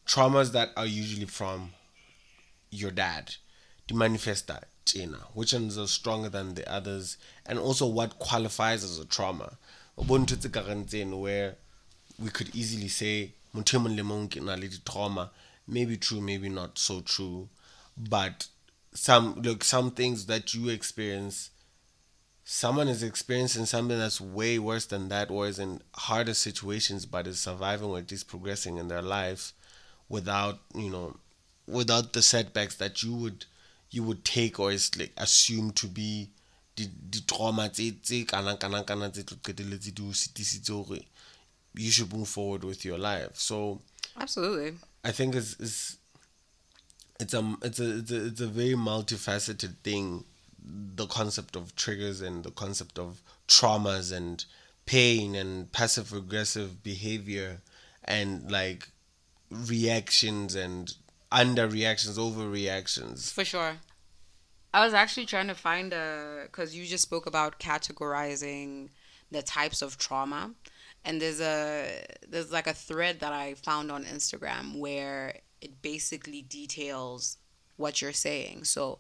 traumas 0.07 0.53
that 0.53 0.71
are 0.77 0.87
usually 0.87 1.27
from 1.27 1.73
your 2.71 2.91
dad. 2.91 3.35
To 3.89 3.97
manifest 3.97 4.47
that, 4.47 4.69
Which 5.35 5.53
ones 5.53 5.79
are 5.79 5.87
stronger 5.87 6.29
than 6.29 6.55
the 6.55 6.71
others? 6.71 7.17
And 7.47 7.59
also 7.59 7.87
what 7.87 8.19
qualifies 8.19 8.85
as 8.85 8.99
a 8.99 9.05
trauma. 9.05 9.59
Where 9.97 11.57
we 12.19 12.31
could 12.31 12.55
easily 12.55 12.89
say 12.89 13.33
trauma, 14.85 15.31
maybe 15.67 15.97
true, 15.97 16.21
maybe 16.21 16.49
not 16.49 16.79
so 16.79 17.01
true. 17.01 17.49
But 17.97 18.47
some 18.93 19.35
look 19.43 19.63
some 19.63 19.91
things 19.93 20.27
that 20.27 20.53
you 20.55 20.69
experience 20.69 21.51
someone 22.45 22.89
is 22.89 23.03
experiencing 23.03 23.65
something 23.65 23.99
that's 23.99 24.21
way 24.21 24.59
worse 24.59 24.87
than 24.87 25.09
that 25.09 25.31
or 25.31 25.47
is 25.47 25.59
in 25.61 25.81
harder 25.95 26.35
situations 26.35 27.07
but 27.07 27.27
is 27.27 27.41
surviving 27.41 27.89
or 27.89 27.99
at 27.99 28.11
least 28.11 28.27
progressing 28.27 28.79
in 28.79 28.89
their 28.89 29.03
life 29.03 29.53
without 30.09 30.59
you 30.75 30.91
know 30.91 31.17
without 31.69 32.13
the 32.13 32.23
setbacks 32.23 32.75
that 32.77 33.03
you 33.03 33.15
would 33.15 33.47
you 33.91 34.03
would 34.03 34.25
take 34.25 34.61
or 34.61 34.71
is 34.73 34.97
like 34.97 35.13
assumed 35.17 35.77
to 35.77 35.87
be 35.87 36.29
the 36.77 37.21
trauma 37.27 37.69
tse 37.69 38.25
kana 38.25 38.57
kana 38.57 38.85
kana 38.85 39.11
tse 39.11 39.23
tlo 39.25 39.37
qetelletse 39.43 39.95
di 39.95 40.03
o 40.03 40.13
sitisitse 40.13 40.71
gore 40.71 41.01
you 41.75 41.91
should 41.91 42.13
move 42.13 42.29
forward 42.29 42.65
with 42.65 42.85
your 42.85 42.99
life. 42.99 43.31
So 43.35 43.81
absolutely. 44.17 44.77
I 45.05 45.13
think 45.13 45.35
it's, 45.35 45.57
it's 45.61 45.97
it's 47.19 47.35
a 47.35 47.57
it's 47.63 47.81
a 47.81 47.99
it's 47.99 48.11
a, 48.11 48.27
it's 48.27 48.41
a 48.41 48.47
very 48.47 48.75
multifaceted 48.75 49.77
thing 49.85 50.25
the 50.63 51.07
concept 51.07 51.57
of 51.57 51.75
triggers 51.77 52.21
and 52.21 52.45
the 52.45 52.51
concept 52.51 52.99
of 52.99 53.23
traumas 53.49 54.13
and 54.13 54.45
pain 54.87 55.35
and 55.35 55.71
passive 55.73 56.13
aggressive 56.13 56.83
behavior 56.83 57.61
and 58.05 58.51
like 58.51 58.89
reactions 59.51 60.55
and 60.55 60.95
under 61.33 61.69
reactions 61.69 62.19
overreactions. 62.19 63.33
For 63.33 63.45
sure. 63.45 63.77
I 64.73 64.85
was 64.85 64.95
actually 64.95 65.27
trying 65.27 65.49
to 65.49 65.55
find 65.55 65.93
a 65.93 66.43
because 66.45 66.77
you 66.77 66.85
just 66.87 67.03
spoke 67.03 67.27
about 67.27 67.59
categorizing 67.59 68.91
the 69.31 69.43
types 69.43 69.83
of 69.83 69.99
trauma. 69.99 70.53
And 71.05 71.21
there's 71.21 71.41
a 71.41 72.05
there's 72.29 72.53
like 72.53 72.67
a 72.67 72.75
thread 72.75 73.21
that 73.21 73.33
i 73.33 73.55
found 73.55 73.91
on 73.91 74.05
instagram 74.05 74.79
where 74.79 75.35
it 75.63 75.81
basically 75.83 76.43
details 76.43 77.39
what 77.77 78.01
you're 78.01 78.13
saying. 78.13 78.65
So, 78.65 78.99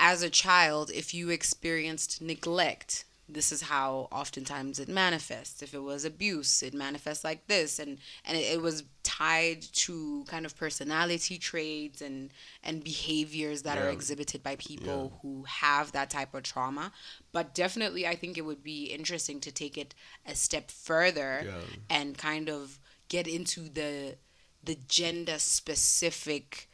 as 0.00 0.22
a 0.22 0.30
child, 0.30 0.90
if 0.94 1.12
you 1.12 1.28
experienced 1.30 2.22
neglect, 2.22 3.04
this 3.28 3.52
is 3.52 3.62
how 3.62 4.08
oftentimes 4.10 4.78
it 4.78 4.88
manifests. 4.88 5.62
If 5.62 5.74
it 5.74 5.82
was 5.82 6.04
abuse, 6.04 6.62
it 6.62 6.72
manifests 6.72 7.24
like 7.24 7.46
this, 7.46 7.78
and 7.78 7.98
and 8.24 8.36
it, 8.36 8.54
it 8.54 8.62
was 8.62 8.84
tied 9.02 9.62
to 9.62 10.24
kind 10.28 10.46
of 10.46 10.56
personality 10.56 11.38
traits 11.38 12.00
and 12.00 12.30
and 12.62 12.82
behaviors 12.82 13.62
that 13.62 13.76
yeah. 13.76 13.84
are 13.84 13.88
exhibited 13.90 14.42
by 14.42 14.56
people 14.56 15.12
yeah. 15.12 15.18
who 15.20 15.44
have 15.44 15.92
that 15.92 16.10
type 16.10 16.32
of 16.34 16.42
trauma. 16.42 16.92
But 17.32 17.54
definitely, 17.54 18.06
I 18.06 18.16
think 18.16 18.38
it 18.38 18.42
would 18.42 18.62
be 18.62 18.84
interesting 18.84 19.40
to 19.40 19.52
take 19.52 19.76
it 19.76 19.94
a 20.26 20.34
step 20.34 20.70
further 20.70 21.42
yeah. 21.44 21.60
and 21.90 22.16
kind 22.16 22.48
of 22.48 22.78
get 23.08 23.26
into 23.26 23.68
the 23.68 24.16
the 24.64 24.76
gender 24.88 25.38
specific 25.38 26.68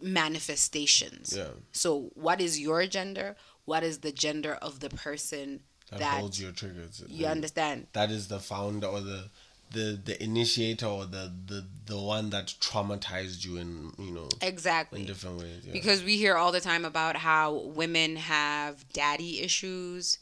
manifestations. 0.00 1.34
Yeah. 1.36 1.50
So 1.72 2.10
what 2.14 2.40
is 2.40 2.60
your 2.60 2.86
gender? 2.86 3.36
What 3.66 3.82
is 3.82 3.98
the 3.98 4.12
gender 4.12 4.54
of 4.54 4.80
the 4.80 4.88
person 4.88 5.60
that, 5.90 5.98
that 6.00 6.20
holds 6.20 6.40
your 6.40 6.52
triggers? 6.52 7.04
You 7.06 7.26
understand? 7.26 7.88
That 7.92 8.10
is 8.10 8.28
the 8.28 8.40
founder 8.40 8.86
or 8.86 9.00
the 9.00 9.28
the 9.72 10.00
the 10.04 10.22
initiator 10.22 10.86
or 10.86 11.06
the 11.06 11.32
the 11.46 11.66
the 11.86 11.98
one 11.98 12.30
that 12.30 12.46
traumatized 12.60 13.44
you 13.44 13.56
in 13.56 13.92
you 13.98 14.12
know 14.12 14.28
exactly 14.40 15.00
in 15.00 15.06
different 15.06 15.38
ways 15.38 15.62
yeah. 15.64 15.72
because 15.72 16.04
we 16.04 16.16
hear 16.16 16.36
all 16.36 16.52
the 16.52 16.60
time 16.60 16.84
about 16.84 17.16
how 17.16 17.52
women 17.52 18.14
have 18.14 18.88
daddy 18.92 19.40
issues 19.40 20.18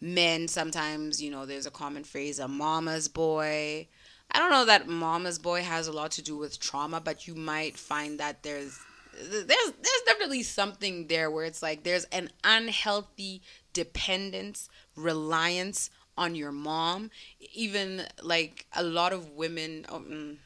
men 0.00 0.46
sometimes 0.46 1.20
you 1.20 1.28
know 1.28 1.44
there's 1.44 1.66
a 1.66 1.72
common 1.72 2.04
phrase 2.04 2.38
a 2.38 2.46
mama's 2.46 3.08
boy 3.08 3.84
I 4.30 4.38
don't 4.38 4.50
know 4.50 4.66
that 4.66 4.88
mama's 4.88 5.38
boy 5.38 5.62
has 5.62 5.86
a 5.86 5.92
lot 5.92 6.10
to 6.12 6.22
do 6.22 6.36
with 6.36 6.60
trauma, 6.60 7.00
but 7.00 7.26
you 7.26 7.34
might 7.34 7.78
find 7.78 8.20
that 8.20 8.42
there's 8.42 8.78
there's 9.20 9.46
there's 9.46 10.02
definitely 10.06 10.42
something 10.42 11.06
there 11.08 11.30
where 11.30 11.44
it's 11.44 11.62
like 11.62 11.82
there's 11.82 12.04
an 12.04 12.30
unhealthy 12.44 13.42
dependence, 13.72 14.68
reliance 14.96 15.90
on 16.16 16.34
your 16.34 16.52
mom. 16.52 17.10
Even 17.54 18.02
like 18.22 18.66
a 18.74 18.82
lot 18.82 19.12
of 19.12 19.30
women. 19.30 19.86
Oh, 19.88 20.00
mm, 20.00 20.36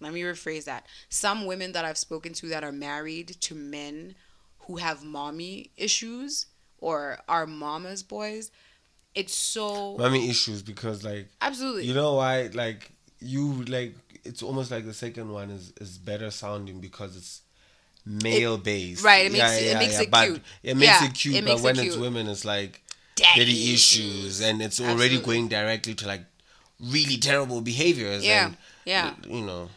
let 0.00 0.12
me 0.12 0.22
rephrase 0.22 0.64
that. 0.64 0.86
Some 1.08 1.46
women 1.46 1.72
that 1.72 1.84
I've 1.84 1.98
spoken 1.98 2.32
to 2.34 2.48
that 2.48 2.64
are 2.64 2.72
married 2.72 3.28
to 3.42 3.54
men 3.54 4.14
who 4.60 4.76
have 4.76 5.04
mommy 5.04 5.70
issues 5.76 6.46
or 6.78 7.18
are 7.28 7.46
mama's 7.46 8.02
boys. 8.02 8.50
It's 9.14 9.34
so 9.34 9.96
mommy 9.98 10.28
issues 10.28 10.62
because 10.62 11.04
like 11.04 11.28
absolutely. 11.40 11.84
You 11.84 11.94
know 11.94 12.14
why 12.14 12.50
like 12.52 12.90
you 13.20 13.64
like 13.64 13.94
it's 14.24 14.42
almost 14.42 14.70
like 14.70 14.84
the 14.84 14.94
second 14.94 15.30
one 15.30 15.50
is 15.50 15.72
is 15.80 15.98
better 15.98 16.30
sounding 16.30 16.80
because 16.80 17.16
it's 17.16 17.41
male 18.04 18.58
based. 18.58 19.04
Right. 19.04 19.26
It 19.26 19.32
makes 19.32 19.38
yeah, 19.44 19.54
it, 19.54 19.72
yeah, 19.72 19.78
makes 19.78 19.94
yeah. 19.94 20.02
it 20.02 20.12
cute. 20.12 20.42
It 20.62 20.76
makes 20.76 21.02
it 21.02 21.14
cute, 21.14 21.34
it 21.36 21.44
but 21.44 21.60
when 21.60 21.78
it's 21.78 21.96
women, 21.96 22.28
it's 22.28 22.44
like 22.44 22.82
daddy, 23.14 23.72
issues, 23.74 24.40
and 24.40 24.62
it's 24.62 24.80
already 24.80 25.16
Absolutely. 25.16 25.34
going 25.34 25.48
directly 25.48 25.94
to 25.94 26.06
like 26.06 26.24
really 26.80 27.16
terrible 27.16 27.60
behaviors. 27.60 28.24
Yeah. 28.24 28.46
And, 28.46 28.56
yeah. 28.84 29.14
You 29.26 29.42
know. 29.42 29.68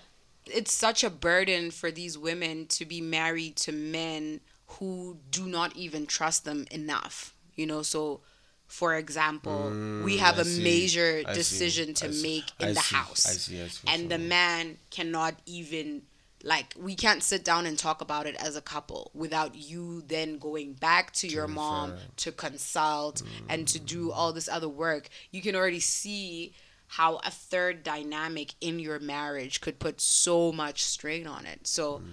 It's 0.45 0.71
such 0.71 1.03
a 1.03 1.09
burden 1.09 1.71
for 1.71 1.91
these 1.91 2.17
women 2.17 2.67
to 2.67 2.85
be 2.85 3.01
married 3.01 3.55
to 3.57 3.71
men 3.71 4.41
who 4.67 5.17
do 5.31 5.47
not 5.47 5.75
even 5.75 6.05
trust 6.05 6.45
them 6.45 6.65
enough. 6.71 7.33
You 7.55 7.65
know, 7.65 7.81
so 7.81 8.21
for 8.67 8.95
example, 8.95 9.71
mm, 9.71 10.03
we 10.03 10.17
have 10.17 10.37
I 10.37 10.41
a 10.41 10.45
see. 10.45 10.63
major 10.63 11.23
I 11.25 11.33
decision 11.33 11.95
see. 11.95 12.07
to 12.07 12.21
make 12.21 12.51
in 12.59 12.73
the 12.73 12.81
see. 12.81 12.95
house. 12.95 13.49
and 13.87 14.09
the 14.09 14.17
man 14.17 14.77
cannot 14.89 15.35
even 15.45 16.03
like 16.45 16.75
we 16.79 16.95
can't 16.95 17.23
sit 17.23 17.43
down 17.43 17.65
and 17.65 17.77
talk 17.77 18.01
about 18.01 18.27
it 18.27 18.35
as 18.35 18.55
a 18.55 18.61
couple 18.61 19.09
without 19.15 19.55
you 19.55 20.03
then 20.03 20.37
going 20.37 20.73
back 20.73 21.11
to, 21.11 21.27
to 21.27 21.33
your 21.33 21.47
mom 21.47 21.95
to 22.17 22.31
consult 22.31 23.23
mm. 23.23 23.27
and 23.49 23.67
to 23.67 23.79
do 23.79 24.11
all 24.11 24.31
this 24.31 24.47
other 24.47 24.69
work. 24.69 25.09
You 25.31 25.41
can 25.41 25.55
already 25.55 25.79
see 25.79 26.53
how 26.87 27.15
a 27.17 27.31
third 27.31 27.81
dynamic 27.81 28.53
in 28.61 28.77
your 28.77 28.99
marriage 28.99 29.59
could 29.59 29.79
put 29.79 29.99
so 29.99 30.51
much 30.51 30.83
strain 30.83 31.25
on 31.25 31.47
it. 31.47 31.65
So 31.65 31.97
mm. 31.97 32.11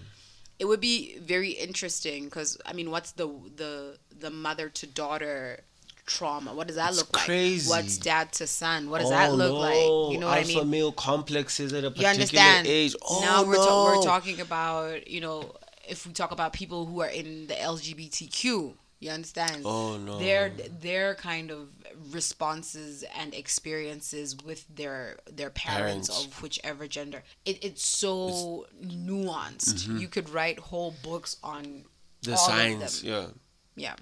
it 0.59 0.65
would 0.65 0.81
be 0.81 1.19
very 1.19 1.51
interesting 1.51 2.25
because 2.25 2.57
I 2.65 2.73
mean, 2.73 2.91
what's 2.91 3.13
the 3.13 3.29
the 3.55 3.99
the 4.19 4.31
mother 4.31 4.71
to 4.71 4.87
daughter 4.87 5.61
trauma? 6.07 6.55
What 6.55 6.67
does 6.67 6.77
that 6.77 6.91
it's 6.91 6.99
look 6.99 7.13
crazy. 7.13 7.71
like? 7.71 7.85
What's 7.85 7.99
dad 7.99 8.33
to 8.33 8.47
son? 8.47 8.91
What 8.91 9.01
does 9.01 9.09
oh, 9.09 9.11
that 9.11 9.33
look 9.33 9.53
no. 9.53 9.59
like? 9.59 10.13
You 10.13 10.21
know 10.21 10.27
what 10.27 10.39
Alpha 10.39 10.53
I 10.53 10.63
mean? 10.63 10.71
male 10.71 10.93
complexes 10.93 11.73
at 11.73 11.85
a 11.85 11.91
particular 11.91 12.63
age. 12.65 12.95
Oh, 13.03 13.21
now 13.21 13.45
we're, 13.45 13.55
no. 13.55 13.67
ta- 13.67 13.85
we're 13.87 14.03
talking 14.03 14.41
about 14.41 15.09
you 15.09 15.21
know 15.21 15.55
if 15.89 16.07
we 16.07 16.13
talk 16.13 16.31
about 16.31 16.53
people 16.53 16.87
who 16.87 17.01
are 17.01 17.09
in 17.09 17.47
the 17.47 17.55
LGBTQ 17.55 18.75
you 19.03 19.11
understand? 19.11 19.63
Oh 19.65 19.97
no. 19.97 20.21
Their 20.21 20.53
their 20.81 21.17
kind 21.17 21.51
of 21.51 21.71
responses 22.13 23.03
and 23.19 23.35
experiences 23.35 24.37
with 24.45 24.65
their 24.73 25.17
their 25.29 25.51
parents, 25.51 26.09
parents. 26.09 26.27
of 26.27 26.41
whichever 26.41 26.87
gender. 26.87 27.25
It, 27.45 27.65
it's 27.65 27.85
so 27.85 28.65
it's, 28.81 28.95
nuanced. 28.95 29.75
Mm-hmm. 29.75 29.97
You 29.97 30.07
could 30.07 30.31
write 30.31 30.61
whole 30.61 30.95
books 31.03 31.37
on 31.43 31.85
the 32.23 32.37
signs. 32.37 33.03
Yeah. 33.03 33.27
Yeah. 33.75 33.97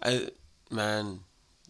I 0.00 0.28
man, 0.70 1.18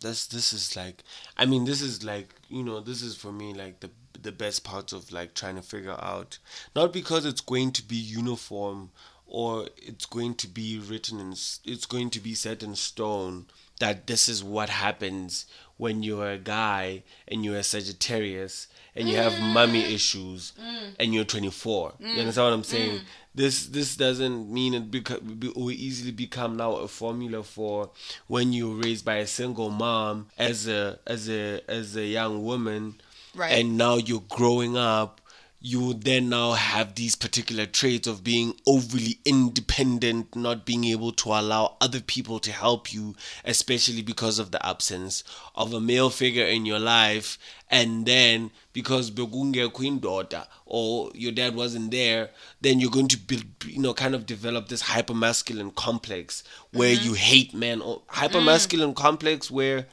this 0.01 0.27
this 0.27 0.53
is 0.53 0.77
like 0.77 1.03
I 1.37 1.47
mean 1.47 1.65
this 1.65 1.81
is 1.81 2.05
like 2.05 2.35
you 2.49 2.63
know 2.63 2.81
this 2.81 3.03
is 3.03 3.17
for 3.17 3.33
me 3.33 3.55
like 3.55 3.81
the 3.81 3.91
the 4.21 4.33
best 4.33 4.65
part 4.65 4.93
of 4.93 5.13
like 5.13 5.35
trying 5.35 5.57
to 5.57 5.63
figure 5.63 5.97
out 6.01 6.39
not 6.75 6.93
because 6.93 7.25
it's 7.25 7.41
going 7.41 7.73
to 7.73 7.83
be 7.83 7.97
uniform 7.97 8.91
or 9.27 9.69
it's 9.77 10.07
going 10.07 10.35
to 10.35 10.49
be 10.49 10.79
written 10.79 11.21
in 11.21 11.33
it's 11.33 11.87
going 11.87 12.11
to 12.11 12.21
be 12.21 12.35
set 12.35 12.63
in 12.63 12.75
stone 12.75 13.47
that 13.79 14.07
this 14.07 14.29
is 14.29 14.43
what 14.43 14.69
happens 14.69 15.47
when 15.77 16.03
you're 16.03 16.31
a 16.31 16.39
guy 16.39 17.03
and 17.29 17.45
you're 17.45 17.59
a 17.59 17.63
Sagittarius 17.63 18.69
and 18.97 19.09
you 19.09 19.17
have 19.17 19.33
mm. 19.33 19.53
mommy 19.53 19.95
issues 19.95 20.53
mm. 20.61 20.95
and 20.99 21.13
you're 21.13 21.25
24. 21.25 21.93
Mm. 21.93 22.15
You 22.15 22.21
understand 22.21 22.45
what 22.47 22.55
I'm 22.55 22.65
saying? 22.65 22.99
Mm. 22.99 23.05
This 23.35 23.67
this 23.67 23.97
doesn't 23.97 24.51
mean 24.51 24.73
it 24.73 24.91
beca- 24.91 25.39
be, 25.39 25.49
will 25.49 25.71
easily 25.71 26.11
become 26.11 26.57
now 26.57 26.77
a 26.77 26.89
formula 26.89 27.43
for 27.43 27.91
when 28.29 28.55
you're 28.55 28.75
raised 28.77 29.05
by 29.05 29.17
a 29.17 29.27
single 29.27 29.69
mom 29.69 30.29
as 30.39 30.67
a 30.67 30.99
as 31.07 31.29
a 31.29 31.61
as 31.69 31.97
a 31.97 32.07
young 32.07 32.43
woman, 32.43 32.95
right. 33.35 33.53
and 33.53 33.77
now 33.77 33.97
you're 33.97 34.25
growing 34.31 34.79
up 34.79 35.21
you 35.67 35.95
then 35.95 36.29
now 36.29 36.53
have 36.53 36.95
these 36.95 37.17
particular 37.17 37.67
traits 37.67 38.07
of 38.07 38.23
being 38.23 38.55
overly 38.69 39.19
independent, 39.25 40.37
not 40.37 40.65
being 40.65 40.85
able 40.85 41.11
to 41.11 41.31
allow 41.31 41.77
other 41.81 41.99
people 41.99 42.39
to 42.39 42.53
help 42.53 42.93
you, 42.93 43.17
especially 43.45 44.01
because 44.01 44.39
of 44.39 44.53
the 44.53 44.65
absence 44.65 45.25
of 45.57 45.73
a 45.73 45.81
male 45.81 46.09
figure 46.09 46.47
in 46.47 46.67
your 46.67 46.79
life. 46.79 47.37
And 47.69 48.07
then 48.07 48.53
because 48.73 49.11
begunge 49.11 49.73
queen 49.73 49.99
daughter 49.99 50.45
or 50.67 51.11
your 51.15 51.33
dad 51.33 51.57
wasn't 51.57 51.91
there, 51.91 52.31
then 52.61 52.79
you're 52.79 52.89
going 52.89 53.09
to 53.09 53.19
be, 53.19 53.43
you 53.67 53.83
know, 53.83 53.93
kind 53.93 54.15
of 54.15 54.25
develop 54.25 54.69
this 54.69 54.83
hyper 54.83 55.15
masculine 55.15 55.73
complex 55.73 56.45
where 56.73 56.95
mm-hmm. 56.95 57.09
you 57.09 57.15
hate 57.15 57.53
men 57.55 57.83
or 57.83 58.03
hyper 58.07 58.41
masculine 58.41 58.93
mm. 58.93 58.97
complex 58.97 59.51
where 59.51 59.87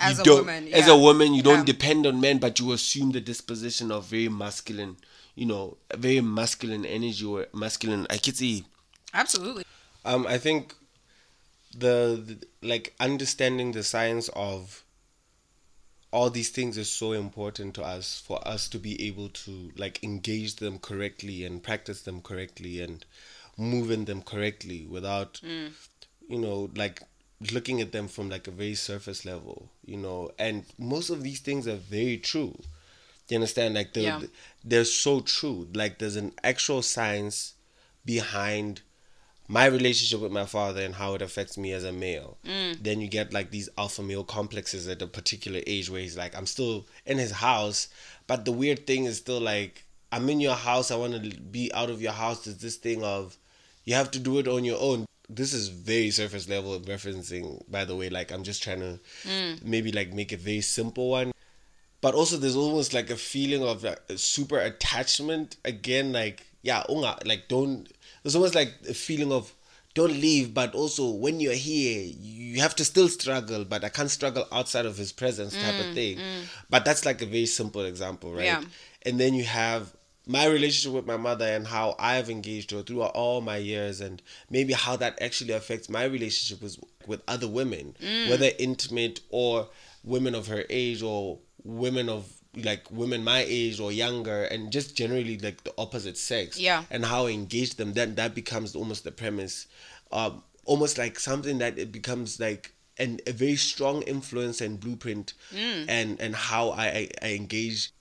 as 0.00 0.26
a 0.26 0.34
woman, 0.34 0.66
yeah. 0.66 0.76
as 0.78 0.88
a 0.88 0.96
woman, 0.96 1.34
you 1.34 1.42
don't 1.42 1.66
depend 1.66 2.06
on 2.06 2.22
men, 2.22 2.38
but 2.38 2.58
you 2.58 2.72
assume 2.72 3.10
the 3.12 3.20
disposition 3.20 3.92
of 3.92 4.06
very 4.06 4.30
masculine 4.30 4.96
you 5.34 5.46
know, 5.46 5.76
a 5.90 5.96
very 5.96 6.20
masculine 6.20 6.84
energy 6.84 7.24
or 7.24 7.46
masculine. 7.52 8.06
I 8.10 8.18
could 8.18 8.36
see. 8.36 8.64
Absolutely. 9.14 9.64
Um, 10.04 10.26
I 10.26 10.38
think 10.38 10.74
the, 11.76 12.22
the 12.24 12.66
like 12.66 12.94
understanding 13.00 13.72
the 13.72 13.82
science 13.82 14.28
of 14.34 14.84
all 16.12 16.30
these 16.30 16.50
things 16.50 16.76
is 16.76 16.90
so 16.90 17.12
important 17.12 17.74
to 17.74 17.82
us 17.82 18.22
for 18.26 18.46
us 18.46 18.68
to 18.68 18.78
be 18.78 19.06
able 19.06 19.28
to 19.28 19.70
like 19.76 20.02
engage 20.02 20.56
them 20.56 20.78
correctly 20.78 21.44
and 21.44 21.62
practice 21.62 22.02
them 22.02 22.20
correctly 22.20 22.80
and 22.80 23.04
move 23.56 23.90
in 23.90 24.06
them 24.06 24.22
correctly 24.22 24.86
without 24.86 25.40
mm. 25.44 25.70
you 26.28 26.38
know 26.38 26.68
like 26.74 27.02
looking 27.52 27.80
at 27.80 27.92
them 27.92 28.08
from 28.08 28.28
like 28.28 28.48
a 28.48 28.50
very 28.50 28.74
surface 28.74 29.24
level 29.24 29.68
you 29.84 29.96
know 29.96 30.30
and 30.38 30.64
most 30.78 31.10
of 31.10 31.22
these 31.22 31.40
things 31.40 31.68
are 31.68 31.76
very 31.76 32.18
true 32.18 32.58
you 33.34 33.38
understand? 33.38 33.74
Like 33.74 33.92
the, 33.92 34.00
yeah. 34.00 34.20
they're 34.64 34.84
so 34.84 35.20
true. 35.20 35.68
Like 35.74 35.98
there's 35.98 36.16
an 36.16 36.32
actual 36.42 36.82
science 36.82 37.54
behind 38.04 38.82
my 39.50 39.66
relationship 39.66 40.20
with 40.20 40.30
my 40.30 40.44
father 40.44 40.80
and 40.80 40.94
how 40.94 41.14
it 41.14 41.22
affects 41.22 41.58
me 41.58 41.72
as 41.72 41.82
a 41.82 41.92
male. 41.92 42.38
Mm. 42.44 42.82
Then 42.82 43.00
you 43.00 43.08
get 43.08 43.32
like 43.32 43.50
these 43.50 43.68
alpha 43.76 44.00
male 44.00 44.22
complexes 44.22 44.86
at 44.86 45.02
a 45.02 45.08
particular 45.08 45.60
age 45.66 45.90
where 45.90 46.00
he's 46.00 46.16
like, 46.16 46.36
I'm 46.36 46.46
still 46.46 46.86
in 47.04 47.18
his 47.18 47.32
house, 47.32 47.88
but 48.28 48.44
the 48.44 48.52
weird 48.52 48.86
thing 48.86 49.06
is 49.06 49.16
still 49.16 49.40
like, 49.40 49.84
I'm 50.12 50.28
in 50.30 50.38
your 50.38 50.54
house. 50.54 50.92
I 50.92 50.96
want 50.96 51.14
to 51.14 51.40
be 51.40 51.72
out 51.74 51.90
of 51.90 52.00
your 52.00 52.12
house. 52.12 52.44
There's 52.44 52.58
this 52.58 52.76
thing 52.76 53.02
of 53.02 53.36
you 53.84 53.94
have 53.94 54.12
to 54.12 54.20
do 54.20 54.38
it 54.38 54.46
on 54.46 54.64
your 54.64 54.80
own. 54.80 55.06
This 55.28 55.52
is 55.52 55.68
very 55.68 56.10
surface 56.10 56.48
level 56.48 56.78
referencing, 56.80 57.62
by 57.68 57.84
the 57.84 57.96
way. 57.96 58.08
Like 58.08 58.30
I'm 58.30 58.44
just 58.44 58.62
trying 58.62 58.80
to 58.80 59.00
mm. 59.24 59.64
maybe 59.64 59.90
like 59.90 60.12
make 60.12 60.30
a 60.30 60.36
very 60.36 60.60
simple 60.60 61.10
one 61.10 61.32
but 62.00 62.14
also 62.14 62.36
there's 62.36 62.56
almost 62.56 62.94
like 62.94 63.10
a 63.10 63.16
feeling 63.16 63.66
of 63.66 63.84
like, 63.84 64.00
super 64.16 64.58
attachment 64.58 65.56
again 65.64 66.12
like 66.12 66.46
yeah 66.62 66.82
unga 66.88 67.18
like 67.24 67.48
don't 67.48 67.88
there's 68.22 68.34
almost 68.34 68.54
like 68.54 68.72
a 68.88 68.94
feeling 68.94 69.32
of 69.32 69.54
don't 69.94 70.12
leave 70.12 70.54
but 70.54 70.74
also 70.74 71.10
when 71.10 71.40
you're 71.40 71.52
here 71.52 72.12
you 72.20 72.60
have 72.60 72.76
to 72.76 72.84
still 72.84 73.08
struggle 73.08 73.64
but 73.64 73.82
i 73.84 73.88
can't 73.88 74.10
struggle 74.10 74.46
outside 74.52 74.86
of 74.86 74.96
his 74.96 75.12
presence 75.12 75.54
type 75.54 75.74
mm, 75.74 75.88
of 75.88 75.94
thing 75.94 76.16
mm. 76.16 76.42
but 76.68 76.84
that's 76.84 77.04
like 77.04 77.20
a 77.22 77.26
very 77.26 77.46
simple 77.46 77.84
example 77.84 78.32
right 78.32 78.44
yeah. 78.44 78.62
and 79.02 79.18
then 79.18 79.34
you 79.34 79.44
have 79.44 79.92
my 80.26 80.46
relationship 80.46 80.92
with 80.92 81.06
my 81.06 81.16
mother 81.16 81.44
and 81.44 81.66
how 81.66 81.96
I've 81.98 82.30
engaged 82.30 82.70
her 82.70 82.82
throughout 82.82 83.12
all 83.16 83.40
my 83.40 83.56
years, 83.56 84.00
and 84.00 84.22
maybe 84.48 84.72
how 84.72 84.94
that 84.96 85.20
actually 85.20 85.54
affects 85.54 85.88
my 85.88 86.04
relationship 86.04 86.62
with 86.62 86.78
with 87.06 87.22
other 87.26 87.48
women, 87.48 87.96
mm. 88.00 88.28
whether 88.30 88.50
intimate 88.58 89.20
or 89.30 89.68
women 90.04 90.34
of 90.36 90.46
her 90.46 90.64
age 90.70 91.02
or 91.02 91.38
women 91.64 92.08
of 92.08 92.26
like 92.56 92.90
women 92.90 93.22
my 93.22 93.44
age 93.46 93.78
or 93.78 93.92
younger 93.92 94.44
and 94.44 94.72
just 94.72 94.96
generally 94.96 95.38
like 95.38 95.62
the 95.62 95.72
opposite 95.78 96.18
sex 96.18 96.58
yeah 96.58 96.82
and 96.90 97.04
how 97.04 97.26
I 97.26 97.30
engage 97.30 97.76
them 97.76 97.92
then 97.92 98.16
that 98.16 98.34
becomes 98.34 98.74
almost 98.74 99.04
the 99.04 99.12
premise 99.12 99.66
um 100.10 100.42
almost 100.64 100.98
like 100.98 101.18
something 101.18 101.58
that 101.58 101.78
it 101.78 101.92
becomes 101.92 102.40
like 102.40 102.72
and 102.98 103.22
a 103.26 103.32
very 103.32 103.56
strong 103.56 104.02
influence 104.02 104.60
and 104.60 104.78
blueprint 104.78 105.34
mm. 105.54 105.84
and 105.88 106.20
and 106.20 106.34
how 106.34 106.70
I, 106.70 106.86
I, 106.86 107.08
I 107.22 107.32
engage 107.34 107.92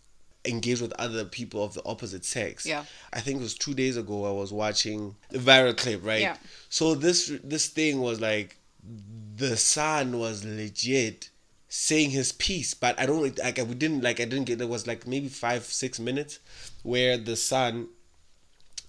engage 0.46 0.82
with 0.82 0.94
other 0.94 1.26
people 1.26 1.64
of 1.64 1.74
the 1.74 1.86
opposite 1.86 2.24
sex. 2.26 2.66
Yeah. 2.66 2.86
I 3.12 3.20
think 3.20 3.40
it 3.40 3.44
was 3.44 3.56
two 3.56 3.74
days 3.74 3.98
ago 3.98 4.26
I 4.26 4.32
was 4.32 4.54
watching 4.54 5.16
the 5.30 5.40
viral 5.40 5.76
clip, 5.76 6.04
right? 6.04 6.22
Yeah. 6.22 6.38
So 6.70 6.96
this 6.96 7.32
this 7.44 7.68
thing 7.68 8.02
was 8.02 8.20
like 8.20 8.58
the 9.36 9.58
son 9.58 10.20
was 10.20 10.44
legit 10.46 11.30
saying 11.70 12.10
his 12.10 12.32
piece, 12.32 12.74
but 12.74 13.00
I 13.00 13.06
don't 13.06 13.38
like 13.38 13.58
we 13.58 13.76
didn't 13.76 14.02
like 14.02 14.20
I 14.20 14.26
didn't 14.26 14.46
get 14.46 14.58
there 14.58 14.68
was 14.68 14.88
like 14.88 15.08
maybe 15.08 15.30
five 15.30 15.64
six 15.64 16.00
minutes 16.00 16.40
where 16.84 17.18
the 17.18 17.36
son 17.36 17.90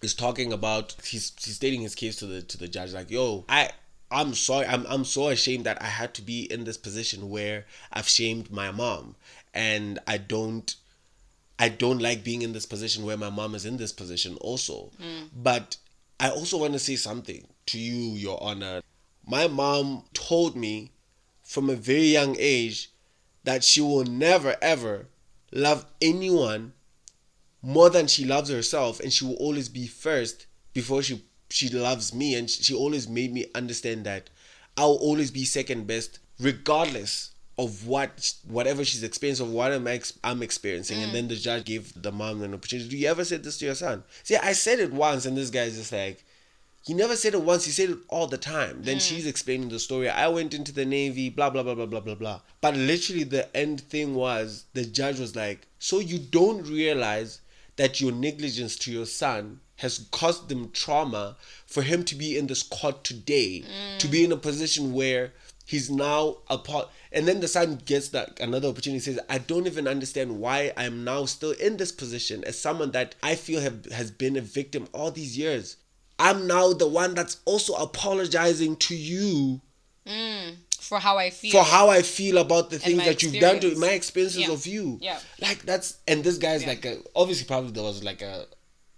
is 0.02 0.14
talking 0.14 0.52
about 0.52 0.96
he's 1.04 1.32
he's 1.44 1.56
stating 1.56 1.82
his 1.82 1.94
case 1.94 2.16
to 2.16 2.26
the 2.26 2.40
to 2.42 2.56
the 2.56 2.66
judge 2.66 2.94
like 2.94 3.10
yo 3.10 3.44
I 3.50 3.70
I'm 4.10 4.34
sorry 4.34 4.66
I'm 4.66 4.86
I'm 4.88 5.04
so 5.04 5.28
ashamed 5.28 5.66
that 5.66 5.80
I 5.80 5.86
had 5.86 6.14
to 6.14 6.22
be 6.22 6.50
in 6.50 6.64
this 6.64 6.78
position 6.78 7.28
where 7.30 7.66
I've 7.92 8.08
shamed 8.08 8.50
my 8.50 8.70
mom. 8.72 9.14
And 9.54 9.98
I 10.06 10.16
don't 10.16 10.74
I 11.58 11.68
don't 11.68 12.00
like 12.00 12.24
being 12.24 12.42
in 12.42 12.52
this 12.52 12.66
position 12.66 13.04
where 13.04 13.18
my 13.18 13.30
mom 13.30 13.54
is 13.54 13.66
in 13.66 13.76
this 13.76 13.92
position 13.92 14.36
also. 14.40 14.90
Mm. 15.00 15.28
but 15.34 15.76
I 16.18 16.30
also 16.30 16.58
want 16.58 16.72
to 16.72 16.78
say 16.78 16.96
something 16.96 17.46
to 17.66 17.78
you 17.78 18.14
your 18.16 18.42
honor. 18.42 18.80
My 19.26 19.46
mom 19.48 20.04
told 20.12 20.56
me 20.56 20.92
from 21.42 21.68
a 21.68 21.74
very 21.74 22.06
young 22.06 22.36
age 22.38 22.90
that 23.44 23.64
she 23.64 23.80
will 23.80 24.04
never 24.04 24.56
ever 24.60 25.06
love 25.52 25.86
anyone 26.00 26.72
more 27.62 27.90
than 27.90 28.06
she 28.06 28.24
loves 28.24 28.50
herself 28.50 29.00
and 29.00 29.12
she 29.12 29.24
will 29.24 29.34
always 29.34 29.68
be 29.68 29.86
first 29.86 30.46
before 30.72 31.02
she 31.02 31.24
she 31.50 31.68
loves 31.68 32.14
me. 32.14 32.34
And 32.34 32.48
she 32.48 32.74
always 32.74 33.08
made 33.08 33.32
me 33.32 33.46
understand 33.54 34.04
that 34.06 34.30
I'll 34.76 34.94
always 34.94 35.30
be 35.30 35.44
second 35.44 35.86
best 35.86 36.20
regardless 36.38 37.32
of 37.58 37.86
what 37.86 38.32
whatever 38.46 38.84
she's 38.84 39.02
experiencing 39.02 39.46
of 39.46 39.52
what 39.52 39.72
I'm, 39.72 39.86
ex- 39.86 40.18
I'm 40.24 40.42
experiencing. 40.42 40.98
Mm. 40.98 41.04
and 41.04 41.14
then 41.14 41.28
the 41.28 41.36
judge 41.36 41.64
gave 41.64 41.92
the 42.00 42.12
mom 42.12 42.42
an 42.42 42.54
opportunity. 42.54 42.88
Do 42.88 42.96
you 42.96 43.08
ever 43.08 43.24
say 43.24 43.36
this 43.36 43.58
to 43.58 43.66
your 43.66 43.74
son? 43.74 44.04
See 44.22 44.36
I 44.36 44.52
said 44.52 44.78
it 44.78 44.92
once 44.92 45.26
and 45.26 45.36
this 45.36 45.50
guy's 45.50 45.76
just 45.76 45.92
like 45.92 46.24
he 46.90 46.94
never 46.94 47.14
said 47.14 47.34
it 47.34 47.42
once, 47.42 47.66
he 47.66 47.70
said 47.70 47.90
it 47.90 47.98
all 48.08 48.26
the 48.26 48.36
time. 48.36 48.82
Then 48.82 48.96
mm. 48.96 49.00
she's 49.00 49.24
explaining 49.24 49.68
the 49.68 49.78
story. 49.78 50.08
I 50.08 50.26
went 50.26 50.52
into 50.52 50.72
the 50.72 50.84
Navy, 50.84 51.30
blah, 51.30 51.48
blah, 51.48 51.62
blah, 51.62 51.76
blah, 51.76 51.86
blah, 51.86 52.00
blah, 52.00 52.16
blah. 52.16 52.40
But 52.60 52.74
literally, 52.76 53.22
the 53.22 53.56
end 53.56 53.82
thing 53.82 54.16
was 54.16 54.64
the 54.72 54.84
judge 54.84 55.20
was 55.20 55.36
like, 55.36 55.68
So 55.78 56.00
you 56.00 56.18
don't 56.18 56.68
realize 56.68 57.42
that 57.76 58.00
your 58.00 58.10
negligence 58.10 58.74
to 58.78 58.90
your 58.90 59.06
son 59.06 59.60
has 59.76 60.08
caused 60.10 60.48
them 60.48 60.72
trauma 60.72 61.36
for 61.64 61.82
him 61.82 62.02
to 62.06 62.16
be 62.16 62.36
in 62.36 62.48
this 62.48 62.64
court 62.64 63.04
today, 63.04 63.62
mm. 63.62 63.98
to 64.00 64.08
be 64.08 64.24
in 64.24 64.32
a 64.32 64.36
position 64.36 64.92
where 64.92 65.32
he's 65.64 65.92
now 65.92 66.38
a 66.48 66.58
part. 66.58 66.88
and 67.12 67.28
then 67.28 67.38
the 67.38 67.46
son 67.46 67.76
gets 67.86 68.08
that 68.08 68.40
another 68.40 68.66
opportunity 68.66 68.98
says 68.98 69.20
i 69.28 69.38
don't 69.38 69.68
even 69.68 69.86
understand 69.86 70.40
why 70.40 70.72
i'm 70.76 71.04
now 71.04 71.24
still 71.24 71.52
in 71.52 71.76
this 71.76 71.92
position 71.92 72.42
as 72.42 72.58
someone 72.58 72.90
that 72.90 73.14
i 73.22 73.36
feel 73.36 73.60
have, 73.60 73.84
has 73.92 74.10
been 74.10 74.36
a 74.36 74.40
victim 74.40 74.88
all 74.92 75.12
these 75.12 75.38
years 75.38 75.76
i'm 76.20 76.46
now 76.46 76.72
the 76.72 76.86
one 76.86 77.14
that's 77.14 77.38
also 77.44 77.74
apologizing 77.74 78.76
to 78.76 78.94
you 78.94 79.60
mm, 80.06 80.54
for 80.78 80.98
how 80.98 81.18
i 81.18 81.30
feel 81.30 81.52
for 81.52 81.64
how 81.64 81.88
i 81.88 82.02
feel 82.02 82.38
about 82.38 82.70
the 82.70 82.78
things 82.78 83.04
that 83.04 83.22
you've 83.22 83.40
done 83.40 83.58
to 83.60 83.74
my 83.76 83.90
experiences 83.90 84.46
yeah. 84.46 84.52
of 84.52 84.66
you 84.66 84.98
yeah 85.00 85.18
like 85.40 85.62
that's 85.62 85.98
and 86.06 86.22
this 86.22 86.38
guy's 86.38 86.62
yeah. 86.62 86.68
like 86.68 86.84
a 86.84 86.98
obviously 87.16 87.46
probably 87.46 87.70
there 87.72 87.82
was 87.82 88.04
like 88.04 88.22
a 88.22 88.46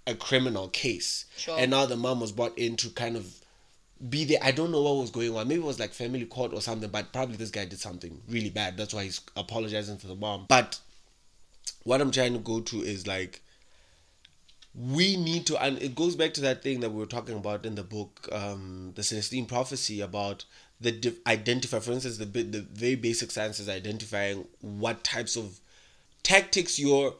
a 0.06 0.14
criminal 0.14 0.68
case 0.68 1.26
sure. 1.37 1.56
and 1.58 1.70
now 1.70 1.87
the 1.87 1.96
mom 1.96 2.20
was 2.20 2.32
brought 2.32 2.56
in 2.58 2.76
to 2.76 2.90
kind 2.90 3.16
of 3.16 3.24
be 4.08 4.24
there. 4.24 4.38
I 4.42 4.50
don't 4.50 4.72
know 4.72 4.82
what 4.82 4.96
was 4.96 5.11
going 5.11 5.37
on. 5.37 5.48
Maybe 5.48 5.61
it 5.61 5.66
was 5.66 5.78
like 5.78 5.92
family 5.92 6.24
court 6.24 6.52
or 6.52 6.61
something, 6.61 6.90
but 6.90 7.12
probably 7.12 7.37
this 7.37 7.50
guy 7.50 7.64
did 7.64 7.78
something 7.78 8.20
really 8.28 8.50
bad. 8.50 8.76
That's 8.76 8.94
why 8.94 9.04
he's 9.04 9.20
apologizing 9.37 9.98
to 9.98 10.06
the 10.06 10.16
mom. 10.16 10.46
But 10.48 10.80
what 11.85 12.00
I'm 12.00 12.11
trying 12.11 12.32
to 12.32 12.38
go 12.38 12.61
to 12.61 12.80
is 12.80 13.06
like 13.06 13.42
we 14.74 15.16
need 15.16 15.46
to 15.46 15.62
and 15.62 15.80
it 15.82 15.94
goes 15.94 16.16
back 16.16 16.32
to 16.32 16.40
that 16.40 16.62
thing 16.62 16.80
that 16.80 16.90
we 16.90 16.98
were 16.98 17.06
talking 17.06 17.37
about 17.37 17.66
in 17.66 17.74
the 17.74 17.82
book 17.82 18.28
um 18.32 18.92
the 18.94 19.02
celestine 19.02 19.44
prophecy 19.44 20.00
about 20.00 20.44
the 20.80 21.14
identify 21.26 21.78
for 21.78 21.92
instance 21.92 22.16
the 22.16 22.24
the 22.24 22.61
very 22.72 22.94
basic 22.94 23.30
science 23.30 23.61
is 23.61 23.68
identifying 23.68 24.46
what 24.61 25.04
types 25.04 25.37
of 25.37 25.61
tactics 26.22 26.78
your 26.78 27.14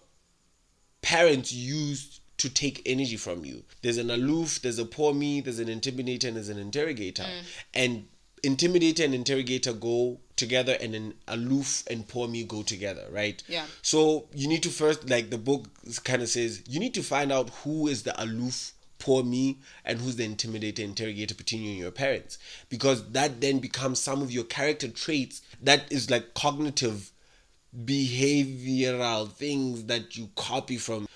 parents 1.03 1.53
used 1.53 2.21
to 2.39 2.49
take 2.49 2.83
energy 2.87 3.17
from 3.17 3.45
you. 3.45 3.63
There's 3.83 3.99
an 3.99 4.11
aloof, 4.11 4.63
there's 4.63 4.79
a 4.79 4.85
poor 4.85 5.15
me, 5.15 5.41
there's 5.41 5.59
an 5.59 5.69
intimidator, 5.69 6.25
and 6.25 6.37
there's 6.37 6.49
an 6.49 6.59
interrogator. 6.59 7.23
Mm. 7.23 7.45
And 7.75 8.09
intimidator 8.43 9.05
and 9.05 9.15
interrogator 9.15 9.73
go 9.73 10.21
together, 10.37 10.77
and 10.81 10.95
then 10.95 11.15
aloof 11.29 11.85
and 11.89 12.07
poor 12.09 12.29
me 12.29 12.45
go 12.45 12.63
together, 12.63 13.07
right? 13.11 13.43
Yeah. 13.49 13.67
So 13.83 14.27
you 14.35 14.49
need 14.49 14.63
to 14.65 14.71
first, 14.71 15.09
like 15.09 15.31
the 15.31 15.39
book 15.39 15.69
kind 16.05 16.23
of 16.23 16.29
says, 16.29 16.63
you 16.69 16.81
need 16.81 16.95
to 16.95 17.03
find 17.03 17.33
out 17.33 17.51
who 17.63 17.89
is 17.89 18.03
the 18.03 18.21
aloof 18.23 18.73
poor 18.99 19.25
me 19.25 19.59
and 19.85 20.01
who's 20.01 20.15
the 20.15 20.29
intimidator 20.29 20.79
interrogator 20.79 21.35
between 21.35 21.63
you 21.63 21.71
and 21.71 21.79
your 21.79 21.91
parents 21.91 22.39
because 22.69 23.11
that 23.11 23.41
then 23.41 23.59
becomes 23.59 23.99
some 23.99 24.23
of 24.23 24.31
your 24.31 24.45
character 24.45 24.87
traits 24.87 25.43
that 25.61 25.91
is 25.91 26.09
like 26.09 26.35
cognitive 26.35 27.11
behavioral 27.85 29.29
things 29.29 29.85
that 29.87 30.17
you 30.17 30.29
copy 30.37 30.77
from 30.77 31.09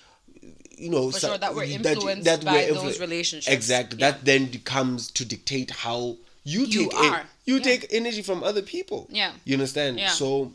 you 0.77 0.89
know, 0.91 1.09
For 1.11 1.19
sure, 1.19 1.37
that 1.39 1.55
we're 1.55 1.63
influenced 1.63 2.25
that, 2.25 2.41
that 2.41 2.45
by 2.45 2.63
influ- 2.63 2.83
those 2.83 2.99
relationships. 2.99 3.51
Exactly. 3.51 3.99
Yeah. 3.99 4.11
That 4.11 4.25
then 4.25 4.45
becomes 4.45 5.09
to 5.11 5.25
dictate 5.25 5.71
how 5.71 6.17
you, 6.47 6.61
you 6.65 6.89
take 6.89 6.95
are. 6.95 7.25
you 7.45 7.55
yeah. 7.55 7.61
take 7.61 7.87
energy 7.91 8.21
from 8.21 8.43
other 8.43 8.61
people. 8.61 9.07
Yeah. 9.09 9.31
You 9.45 9.55
understand? 9.55 9.99
Yeah. 9.99 10.09
So 10.09 10.53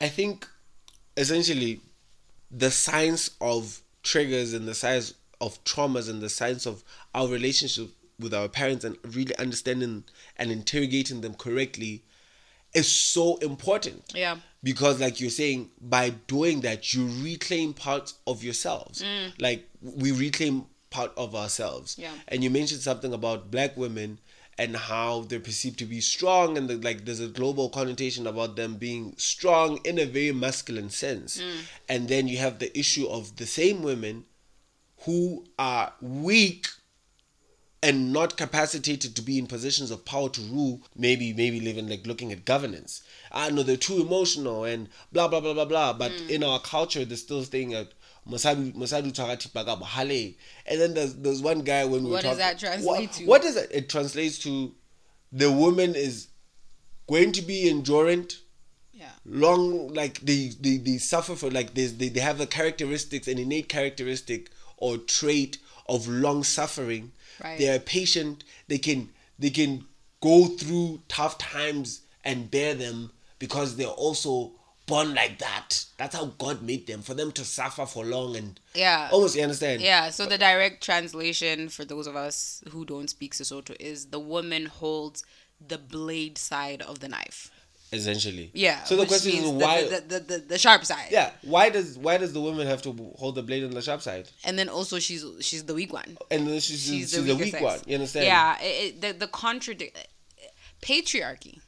I 0.00 0.08
think 0.08 0.46
essentially 1.16 1.80
the 2.50 2.70
science 2.70 3.30
of 3.40 3.82
triggers 4.02 4.54
and 4.54 4.66
the 4.66 4.74
science 4.74 5.14
of 5.40 5.62
traumas 5.64 6.08
and 6.08 6.20
the 6.20 6.28
science 6.28 6.66
of 6.66 6.84
our 7.14 7.28
relationship 7.28 7.90
with 8.18 8.34
our 8.34 8.48
parents 8.48 8.84
and 8.84 8.96
really 9.14 9.36
understanding 9.38 10.04
and 10.36 10.50
interrogating 10.50 11.20
them 11.20 11.34
correctly 11.34 12.02
is 12.74 12.90
so 12.90 13.36
important. 13.36 14.12
Yeah 14.14 14.38
because 14.62 15.00
like 15.00 15.20
you're 15.20 15.30
saying 15.30 15.70
by 15.80 16.10
doing 16.26 16.60
that 16.62 16.92
you 16.92 17.08
reclaim 17.22 17.72
parts 17.72 18.14
of 18.26 18.42
yourselves 18.42 19.02
mm. 19.02 19.32
like 19.40 19.68
we 19.80 20.12
reclaim 20.12 20.64
part 20.90 21.12
of 21.16 21.34
ourselves 21.34 21.96
yeah 21.98 22.10
and 22.28 22.42
you 22.42 22.50
mentioned 22.50 22.80
something 22.80 23.12
about 23.12 23.50
black 23.50 23.76
women 23.76 24.18
and 24.58 24.76
how 24.76 25.20
they're 25.20 25.38
perceived 25.38 25.78
to 25.78 25.84
be 25.84 26.00
strong 26.00 26.58
and 26.58 26.68
the, 26.68 26.76
like 26.76 27.04
there's 27.04 27.20
a 27.20 27.28
global 27.28 27.68
connotation 27.68 28.26
about 28.26 28.56
them 28.56 28.74
being 28.74 29.14
strong 29.16 29.78
in 29.84 29.98
a 29.98 30.04
very 30.04 30.32
masculine 30.32 30.90
sense 30.90 31.40
mm. 31.40 31.60
and 31.88 32.08
then 32.08 32.26
you 32.26 32.38
have 32.38 32.58
the 32.58 32.76
issue 32.78 33.06
of 33.06 33.36
the 33.36 33.46
same 33.46 33.82
women 33.82 34.24
who 35.04 35.44
are 35.58 35.92
weak 36.00 36.66
and 37.80 38.12
not 38.12 38.36
capacitated 38.36 39.14
to 39.14 39.22
be 39.22 39.38
in 39.38 39.46
positions 39.46 39.92
of 39.92 40.04
power 40.04 40.28
to 40.28 40.40
rule 40.40 40.82
maybe 40.96 41.32
maybe 41.32 41.58
even 41.58 41.88
like 41.88 42.06
looking 42.06 42.32
at 42.32 42.44
governance 42.44 43.02
i 43.30 43.48
know 43.50 43.62
they're 43.62 43.76
too 43.76 44.00
emotional 44.00 44.64
and 44.64 44.88
blah 45.12 45.28
blah 45.28 45.40
blah 45.40 45.54
blah 45.54 45.64
blah 45.64 45.92
but 45.92 46.10
mm. 46.10 46.30
in 46.30 46.42
our 46.42 46.58
culture 46.58 47.04
there's 47.04 47.22
still 47.22 47.44
staying 47.44 47.72
at 47.74 47.92
Masadu 48.28 48.74
Masadu 48.74 50.34
And 50.66 50.80
then 50.80 50.94
there's 50.94 51.14
there's 51.14 51.42
one 51.42 51.60
guy 51.60 51.84
when 51.84 52.04
we 52.04 52.10
What 52.10 52.22
talk, 52.22 52.32
does 52.32 52.38
that 52.38 52.58
translate 52.58 52.86
what, 52.86 53.12
to? 53.12 53.26
What 53.26 53.42
does 53.42 53.56
it? 53.56 53.70
It 53.72 53.88
translates 53.88 54.38
to 54.40 54.74
the 55.32 55.50
woman 55.50 55.94
is 55.94 56.28
going 57.08 57.32
to 57.32 57.42
be 57.42 57.70
endurant. 57.70 58.40
Yeah. 58.92 59.10
Long 59.24 59.94
like 59.94 60.20
they, 60.20 60.50
they, 60.60 60.76
they 60.78 60.98
suffer 60.98 61.36
for 61.36 61.50
like 61.50 61.74
they, 61.74 61.86
they 61.86 62.08
they 62.08 62.20
have 62.20 62.38
the 62.38 62.46
characteristics, 62.46 63.28
an 63.28 63.38
innate 63.38 63.68
characteristic 63.68 64.50
or 64.76 64.98
trait 64.98 65.58
of 65.88 66.08
long 66.08 66.42
suffering 66.42 67.12
Right. 67.42 67.58
They 67.58 67.68
are 67.68 67.78
patient. 67.78 68.44
They 68.66 68.78
can 68.78 69.10
they 69.38 69.50
can 69.50 69.86
go 70.20 70.46
through 70.46 71.02
tough 71.08 71.38
times 71.38 72.02
and 72.24 72.50
bear 72.50 72.74
them 72.74 73.12
because 73.38 73.76
they're 73.76 73.86
also 73.86 74.52
born 74.88 75.14
like 75.14 75.38
that. 75.38 75.84
That's 75.98 76.16
how 76.16 76.26
God 76.38 76.62
made 76.62 76.88
them 76.88 77.02
for 77.02 77.14
them 77.14 77.30
to 77.32 77.44
suffer 77.44 77.86
for 77.86 78.04
long 78.04 78.34
and 78.36 78.58
yeah, 78.74 79.08
almost 79.12 79.36
you 79.36 79.42
understand. 79.42 79.80
Yeah. 79.80 80.10
So 80.10 80.26
the 80.26 80.38
direct 80.38 80.82
translation 80.82 81.68
for 81.68 81.84
those 81.84 82.08
of 82.08 82.16
us 82.16 82.64
who 82.70 82.84
don't 82.84 83.08
speak 83.08 83.34
Sesotho 83.34 83.76
is 83.78 84.06
the 84.06 84.18
woman 84.18 84.66
holds 84.66 85.22
the 85.64 85.78
blade 85.78 86.38
side 86.38 86.82
of 86.82 86.98
the 86.98 87.08
knife 87.08 87.50
essentially. 87.92 88.50
Yeah. 88.54 88.82
So 88.84 88.96
the 88.96 89.06
question 89.06 89.32
is 89.32 89.50
why 89.50 89.84
the 89.84 90.02
the, 90.06 90.20
the, 90.20 90.38
the, 90.38 90.58
sharp 90.58 90.84
side. 90.84 91.08
Yeah. 91.10 91.30
Why 91.42 91.70
does 91.70 91.98
why 91.98 92.16
does 92.18 92.32
the 92.32 92.40
woman 92.40 92.66
have 92.66 92.82
to 92.82 92.92
hold 93.16 93.34
the 93.34 93.42
blade 93.42 93.64
on 93.64 93.70
the 93.70 93.82
sharp 93.82 94.02
side? 94.02 94.28
And 94.44 94.58
then 94.58 94.68
also 94.68 94.98
she's 94.98 95.24
she's 95.40 95.64
the 95.64 95.74
weak 95.74 95.92
one. 95.92 96.18
And 96.30 96.46
then 96.46 96.60
she's 96.60 96.82
she's, 96.82 97.10
she's 97.10 97.12
the, 97.12 97.22
the 97.22 97.36
weak 97.36 97.52
sex. 97.52 97.62
one. 97.62 97.80
You 97.86 97.94
understand? 97.94 98.26
Yeah. 98.26 98.56
It, 98.60 99.00
the 99.00 99.12
the 99.12 99.28
contradict 99.28 100.08
patriarchy, 100.82 101.60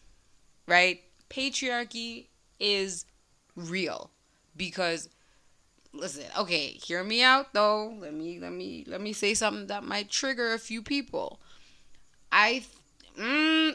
right? 0.66 1.00
Patriarchy 1.28 2.26
is 2.58 3.06
real. 3.60 4.10
Because 4.56 5.08
listen 5.92 6.24
okay 6.38 6.68
hear 6.68 7.02
me 7.02 7.22
out 7.22 7.52
though. 7.52 7.96
Let 7.98 8.14
me 8.14 8.38
let 8.38 8.52
me 8.52 8.84
let 8.86 9.00
me 9.00 9.12
say 9.12 9.34
something 9.34 9.66
that 9.68 9.84
might 9.84 10.10
trigger 10.10 10.52
a 10.52 10.58
few 10.58 10.82
people. 10.82 11.40
I 12.32 12.64
mm, 13.18 13.74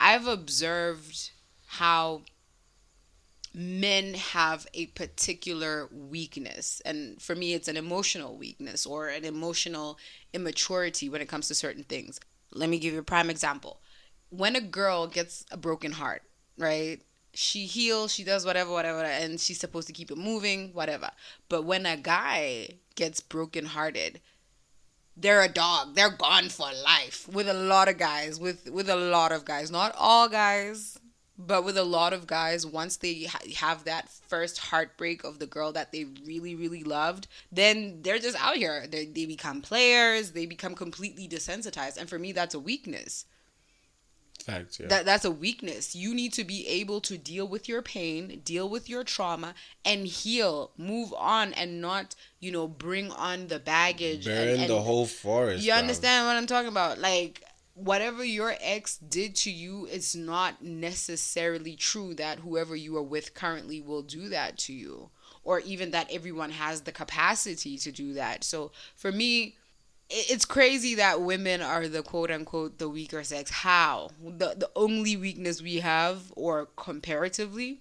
i've 0.00 0.26
observed 0.26 1.30
how 1.66 2.22
men 3.54 4.14
have 4.14 4.66
a 4.74 4.86
particular 4.86 5.88
weakness. 5.92 6.80
And 6.84 7.20
for 7.20 7.34
me 7.34 7.54
it's 7.54 7.68
an 7.68 7.76
emotional 7.76 8.36
weakness 8.36 8.86
or 8.86 9.08
an 9.08 9.24
emotional 9.24 9.98
immaturity 10.32 11.08
when 11.08 11.20
it 11.20 11.28
comes 11.28 11.48
to 11.48 11.54
certain 11.54 11.84
things. 11.84 12.18
Let 12.52 12.68
me 12.68 12.78
give 12.78 12.94
you 12.94 13.00
a 13.00 13.04
prime 13.04 13.30
example. 13.30 13.80
When 14.30 14.56
a 14.56 14.60
girl 14.60 15.06
gets 15.06 15.44
a 15.50 15.56
broken 15.56 15.92
heart 15.92 16.22
right 16.58 17.00
she 17.34 17.66
heals 17.66 18.12
she 18.12 18.24
does 18.24 18.44
whatever 18.44 18.70
whatever 18.70 19.02
and 19.02 19.40
she's 19.40 19.58
supposed 19.58 19.86
to 19.86 19.92
keep 19.92 20.10
it 20.10 20.18
moving 20.18 20.70
whatever 20.72 21.10
but 21.48 21.62
when 21.62 21.86
a 21.86 21.96
guy 21.96 22.68
gets 22.94 23.20
broken 23.20 23.66
hearted 23.66 24.20
they're 25.16 25.42
a 25.42 25.48
dog 25.48 25.94
they're 25.94 26.10
gone 26.10 26.48
for 26.48 26.68
life 26.84 27.28
with 27.28 27.48
a 27.48 27.54
lot 27.54 27.88
of 27.88 27.98
guys 27.98 28.38
with 28.38 28.70
with 28.70 28.88
a 28.88 28.96
lot 28.96 29.32
of 29.32 29.44
guys 29.44 29.70
not 29.70 29.94
all 29.96 30.28
guys 30.28 30.98
but 31.46 31.64
with 31.64 31.76
a 31.76 31.84
lot 31.84 32.12
of 32.12 32.26
guys, 32.26 32.66
once 32.66 32.96
they 32.96 33.24
ha- 33.24 33.38
have 33.56 33.84
that 33.84 34.08
first 34.08 34.58
heartbreak 34.58 35.24
of 35.24 35.38
the 35.38 35.46
girl 35.46 35.72
that 35.72 35.92
they 35.92 36.04
really, 36.24 36.54
really 36.54 36.84
loved, 36.84 37.26
then 37.50 38.00
they're 38.02 38.18
just 38.18 38.40
out 38.40 38.56
here. 38.56 38.86
They, 38.86 39.06
they 39.06 39.26
become 39.26 39.62
players, 39.62 40.32
they 40.32 40.46
become 40.46 40.74
completely 40.74 41.28
desensitized. 41.28 41.96
And 41.96 42.08
for 42.08 42.18
me, 42.18 42.32
that's 42.32 42.54
a 42.54 42.60
weakness. 42.60 43.24
Facts, 44.42 44.78
yeah. 44.78 44.88
That, 44.88 45.04
that's 45.04 45.24
a 45.24 45.30
weakness. 45.30 45.94
You 45.94 46.14
need 46.14 46.32
to 46.34 46.44
be 46.44 46.66
able 46.68 47.00
to 47.02 47.16
deal 47.16 47.46
with 47.46 47.68
your 47.68 47.82
pain, 47.82 48.42
deal 48.44 48.68
with 48.68 48.88
your 48.88 49.04
trauma, 49.04 49.54
and 49.84 50.06
heal, 50.06 50.72
move 50.76 51.14
on, 51.16 51.52
and 51.54 51.80
not, 51.80 52.14
you 52.40 52.50
know, 52.50 52.68
bring 52.68 53.10
on 53.12 53.48
the 53.48 53.58
baggage. 53.58 54.26
Burn 54.26 54.48
and, 54.48 54.60
and 54.62 54.70
the 54.70 54.80
whole 54.80 55.06
forest. 55.06 55.64
You 55.64 55.72
understand 55.72 56.26
what 56.26 56.36
I'm 56.36 56.46
talking 56.46 56.68
about? 56.68 56.98
Like, 56.98 57.42
whatever 57.74 58.22
your 58.24 58.54
ex 58.60 58.98
did 58.98 59.34
to 59.36 59.50
you, 59.50 59.88
it's 59.90 60.14
not 60.14 60.62
necessarily 60.62 61.74
true 61.76 62.14
that 62.14 62.40
whoever 62.40 62.76
you 62.76 62.96
are 62.96 63.02
with 63.02 63.34
currently 63.34 63.80
will 63.80 64.02
do 64.02 64.28
that 64.28 64.58
to 64.58 64.72
you, 64.72 65.10
or 65.44 65.60
even 65.60 65.90
that 65.92 66.10
everyone 66.12 66.50
has 66.50 66.82
the 66.82 66.92
capacity 66.92 67.78
to 67.78 67.90
do 67.90 68.12
that. 68.14 68.44
So 68.44 68.72
for 68.94 69.10
me, 69.10 69.56
it's 70.12 70.44
crazy 70.44 70.94
that 70.96 71.22
women 71.22 71.62
are 71.62 71.88
the 71.88 72.02
quote 72.02 72.30
unquote 72.30 72.78
the 72.78 72.88
weaker 72.88 73.24
sex. 73.24 73.50
How? 73.50 74.10
The 74.22 74.54
the 74.56 74.70
only 74.76 75.16
weakness 75.16 75.62
we 75.62 75.76
have, 75.76 76.32
or 76.36 76.68
comparatively, 76.76 77.80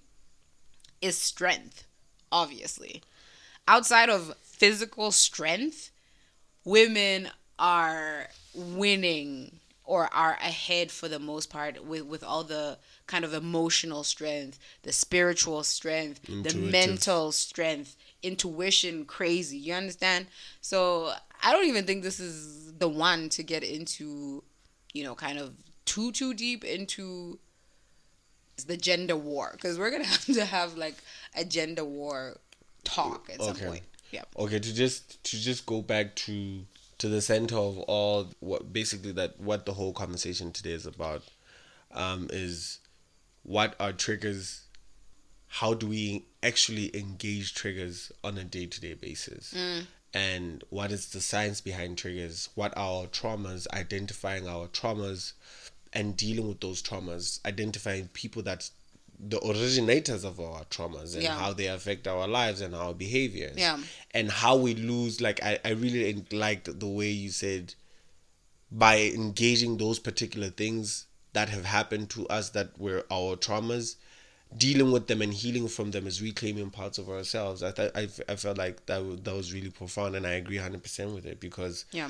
is 1.01 1.17
strength, 1.17 1.85
obviously. 2.31 3.01
Outside 3.67 4.09
of 4.09 4.33
physical 4.41 5.11
strength, 5.11 5.91
women 6.63 7.29
are 7.59 8.27
winning 8.55 9.59
or 9.83 10.13
are 10.13 10.33
ahead 10.41 10.89
for 10.91 11.07
the 11.09 11.19
most 11.19 11.49
part 11.49 11.83
with 11.85 12.03
with 12.03 12.23
all 12.23 12.43
the 12.43 12.77
kind 13.07 13.25
of 13.25 13.33
emotional 13.33 14.03
strength, 14.03 14.57
the 14.83 14.91
spiritual 14.93 15.63
strength, 15.63 16.21
the 16.23 16.55
mental 16.55 17.31
strength, 17.31 17.97
intuition 18.23 19.05
crazy. 19.05 19.57
You 19.57 19.73
understand? 19.73 20.27
So 20.61 21.11
I 21.43 21.51
don't 21.51 21.65
even 21.65 21.85
think 21.85 22.03
this 22.03 22.19
is 22.19 22.73
the 22.73 22.89
one 22.89 23.29
to 23.29 23.43
get 23.43 23.63
into, 23.63 24.43
you 24.93 25.03
know, 25.03 25.15
kind 25.15 25.37
of 25.37 25.53
too 25.85 26.11
too 26.11 26.33
deep 26.33 26.63
into 26.63 27.39
the 28.67 28.77
gender 28.77 29.15
war 29.15 29.51
because 29.53 29.79
we're 29.79 29.91
gonna 29.91 30.03
have 30.15 30.25
to 30.25 30.45
have 30.45 30.77
like 30.77 30.95
a 31.35 31.43
gender 31.43 31.85
war 31.85 32.37
talk 32.83 33.29
at 33.31 33.39
okay. 33.39 33.59
some 33.59 33.67
point. 33.69 33.83
Yeah. 34.11 34.23
Okay, 34.37 34.59
to 34.59 34.73
just 34.73 35.23
to 35.23 35.37
just 35.37 35.65
go 35.65 35.81
back 35.81 36.15
to 36.15 36.65
to 36.97 37.09
the 37.09 37.21
center 37.21 37.55
of 37.55 37.79
all 37.79 38.27
what 38.39 38.71
basically 38.71 39.11
that 39.13 39.39
what 39.39 39.65
the 39.65 39.73
whole 39.73 39.93
conversation 39.93 40.51
today 40.51 40.73
is 40.73 40.85
about 40.85 41.23
um, 41.93 42.27
is 42.31 42.79
what 43.43 43.75
are 43.79 43.91
triggers 43.91 44.61
how 45.55 45.73
do 45.73 45.87
we 45.87 46.25
actually 46.41 46.95
engage 46.95 47.53
triggers 47.53 48.11
on 48.23 48.37
a 48.37 48.43
day-to-day 48.43 48.93
basis 48.93 49.53
mm. 49.53 49.85
and 50.13 50.63
what 50.69 50.91
is 50.91 51.09
the 51.09 51.21
science 51.21 51.61
behind 51.61 51.97
triggers 51.97 52.49
what 52.55 52.75
are 52.77 53.01
our 53.01 53.07
traumas 53.07 53.67
identifying 53.73 54.47
our 54.47 54.67
traumas 54.67 55.33
and 55.93 56.15
dealing 56.15 56.47
with 56.47 56.59
those 56.61 56.81
traumas 56.81 57.43
identifying 57.45 58.07
people 58.13 58.41
that 58.41 58.69
the 59.23 59.39
originators 59.47 60.23
of 60.23 60.39
our 60.39 60.63
traumas 60.65 61.13
and 61.13 61.23
yeah. 61.23 61.37
how 61.37 61.53
they 61.53 61.67
affect 61.67 62.07
our 62.07 62.27
lives 62.27 62.59
and 62.61 62.73
our 62.73 62.93
behaviors. 62.93 63.57
Yeah. 63.57 63.77
And 64.15 64.31
how 64.31 64.55
we 64.55 64.73
lose 64.73 65.21
like 65.21 65.43
I, 65.43 65.59
I 65.63 65.69
really 65.71 66.25
liked 66.31 66.79
the 66.79 66.87
way 66.87 67.09
you 67.09 67.29
said 67.29 67.75
by 68.71 68.99
engaging 68.99 69.77
those 69.77 69.99
particular 69.99 70.49
things 70.49 71.05
that 71.33 71.49
have 71.49 71.65
happened 71.65 72.09
to 72.11 72.27
us 72.27 72.49
that 72.51 72.77
were 72.79 73.05
our 73.11 73.35
traumas, 73.35 73.95
dealing 74.57 74.91
with 74.91 75.07
them 75.07 75.21
and 75.21 75.33
healing 75.33 75.67
from 75.67 75.91
them 75.91 76.07
is 76.07 76.21
reclaiming 76.21 76.69
parts 76.69 76.97
of 76.97 77.09
ourselves. 77.09 77.63
I 77.63 77.73
I, 77.95 78.07
I 78.27 78.35
felt 78.35 78.57
like 78.57 78.85
that 78.87 79.23
that 79.23 79.35
was 79.35 79.53
really 79.53 79.69
profound 79.69 80.15
and 80.15 80.25
I 80.27 80.33
agree 80.33 80.57
100% 80.57 81.13
with 81.13 81.25
it 81.25 81.39
because 81.39 81.85
yeah 81.91 82.09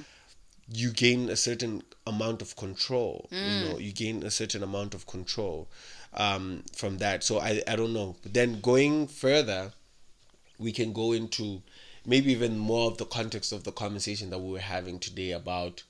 you 0.74 0.90
gain 0.90 1.30
a 1.30 1.36
certain 1.36 1.84
amount 2.08 2.42
of 2.42 2.56
control 2.56 3.28
mm. 3.30 3.36
you 3.36 3.68
know 3.68 3.78
you 3.78 3.92
gain 3.92 4.24
a 4.24 4.32
certain 4.32 4.64
amount 4.64 4.94
of 4.94 5.06
control 5.06 5.68
um, 6.14 6.64
from 6.76 6.98
that. 7.00 7.24
So 7.24 7.40
I, 7.40 7.62
I 7.68 7.76
don't 7.76 7.94
know. 7.94 8.16
But 8.24 8.34
then 8.34 8.62
going 8.62 9.08
further, 9.08 9.72
we 10.58 10.72
can 10.72 10.94
go 10.94 11.12
into 11.12 11.62
maybe 12.06 12.32
even 12.32 12.58
more 12.58 12.90
of 12.90 12.98
the 12.98 13.06
context 13.06 13.52
of 13.52 13.64
the 13.64 13.72
conversation 13.72 14.30
that 14.32 14.40
we 14.40 14.54
were 14.54 14.60
having 14.60 15.00
today 15.00 15.32
about 15.32 15.84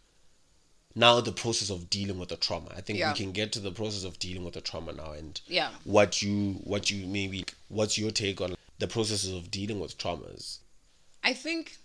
now 0.95 1.19
the 1.21 1.31
process 1.31 1.69
of 1.69 1.89
dealing 1.89 2.19
with 2.19 2.29
the 2.29 2.35
trauma. 2.35 2.69
I 2.75 2.81
think 2.81 2.99
yeah. 2.99 3.11
we 3.11 3.17
can 3.17 3.31
get 3.31 3.51
to 3.53 3.59
the 3.59 3.71
process 3.71 4.03
of 4.03 4.19
dealing 4.19 4.43
with 4.43 4.53
the 4.53 4.61
trauma 4.61 4.93
now 4.93 5.11
and 5.11 5.39
yeah. 5.47 5.69
what 5.83 6.21
you 6.21 6.53
what 6.63 6.91
you 6.91 7.07
maybe 7.07 7.45
what's 7.69 7.97
your 7.97 8.11
take 8.11 8.41
on 8.41 8.55
the 8.79 8.87
processes 8.87 9.33
of 9.33 9.51
dealing 9.51 9.79
with 9.79 9.97
traumas? 9.97 10.59
I 11.23 11.33
think 11.33 11.77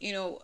you 0.00 0.12
know 0.12 0.40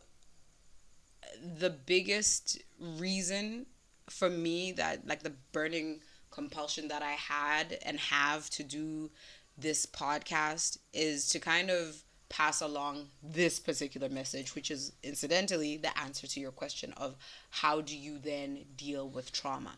the 1.59 1.71
biggest 1.71 2.59
reason 2.79 3.67
for 4.09 4.29
me 4.29 4.73
that 4.73 5.07
like 5.07 5.23
the 5.23 5.33
burning 5.53 6.01
compulsion 6.31 6.89
that 6.89 7.03
I 7.03 7.13
had 7.13 7.79
and 7.85 7.99
have 7.99 8.51
to 8.51 8.63
do 8.63 9.11
this 9.57 9.87
podcast 9.87 10.79
is 10.93 11.29
to 11.31 11.39
kind 11.39 11.71
of 11.71 12.03
pass 12.31 12.63
along 12.63 13.09
this 13.23 13.61
particular 13.61 14.09
message, 14.09 14.55
which 14.55 14.71
is 14.71 14.93
incidentally 15.03 15.77
the 15.77 15.97
answer 15.99 16.27
to 16.27 16.41
your 16.41 16.53
question 16.53 16.95
of 16.97 17.17
how 17.51 17.83
do 17.83 17.95
you 17.95 18.19
then 18.19 18.65
deal 18.77 19.07
with 19.07 19.33
trauma. 19.33 19.73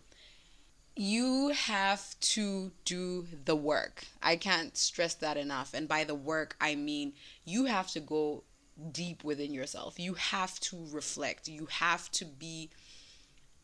You 0.94 1.48
have 1.48 2.14
to 2.20 2.70
do 2.84 3.26
the 3.46 3.56
work. 3.56 4.04
I 4.22 4.36
can't 4.36 4.76
stress 4.76 5.14
that 5.14 5.38
enough. 5.38 5.72
And 5.72 5.88
by 5.88 6.04
the 6.04 6.14
work, 6.14 6.54
I 6.60 6.74
mean 6.76 7.14
you 7.44 7.64
have 7.64 7.88
to 7.92 8.00
go 8.00 8.44
deep 8.92 9.24
within 9.24 9.52
yourself. 9.54 9.98
You 9.98 10.14
have 10.14 10.60
to 10.60 10.86
reflect. 10.90 11.48
You 11.48 11.66
have 11.66 12.10
to 12.12 12.26
be 12.26 12.70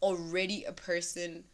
already 0.02 0.64
a 0.64 0.72
person 0.72 1.44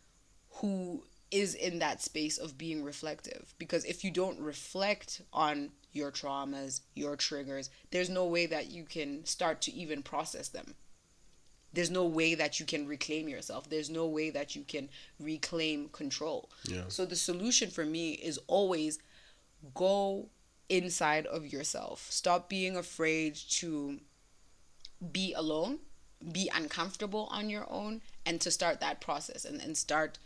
who 0.61 1.03
is 1.31 1.55
in 1.57 1.81
that 1.81 2.01
space 2.01 2.39
of 2.39 2.57
being 2.57 2.85
reflective 2.85 3.55
because 3.59 3.85
if 3.85 4.05
you 4.05 4.11
don't 4.11 4.39
reflect 4.39 5.21
on 5.33 5.71
your 5.95 6.11
traumas, 6.11 6.81
your 6.95 7.17
triggers, 7.17 7.71
there's 7.91 8.11
no 8.11 8.27
way 8.27 8.47
that 8.47 8.71
you 8.71 8.85
can 8.85 9.25
start 9.25 9.61
to 9.63 9.73
even 9.73 10.03
process 10.03 10.49
them. 10.49 10.75
There's 11.73 11.91
no 11.91 12.05
way 12.05 12.35
that 12.35 12.61
you 12.61 12.67
can 12.67 12.87
reclaim 12.87 13.29
yourself. 13.29 13.69
There's 13.69 13.91
no 13.91 14.07
way 14.07 14.31
that 14.31 14.55
you 14.55 14.63
can 14.63 14.89
reclaim 15.19 15.89
control. 15.89 16.51
Yeah. 16.67 16.83
So 16.89 17.05
the 17.05 17.17
solution 17.17 17.71
for 17.71 17.85
me 17.85 18.13
is 18.13 18.39
always 18.47 18.99
go 19.75 20.29
inside 20.69 21.27
of 21.27 21.47
yourself. 21.53 22.07
Stop 22.11 22.49
being 22.49 22.77
afraid 22.77 23.35
to 23.35 23.99
be 25.13 25.33
alone, 25.35 25.79
be 26.33 26.51
uncomfortable 26.55 27.29
on 27.31 27.51
your 27.51 27.67
own, 27.71 28.03
and 28.25 28.41
to 28.41 28.51
start 28.51 28.81
that 28.81 29.01
process 29.01 29.45
and, 29.45 29.61
and 29.61 29.77
start 29.77 30.19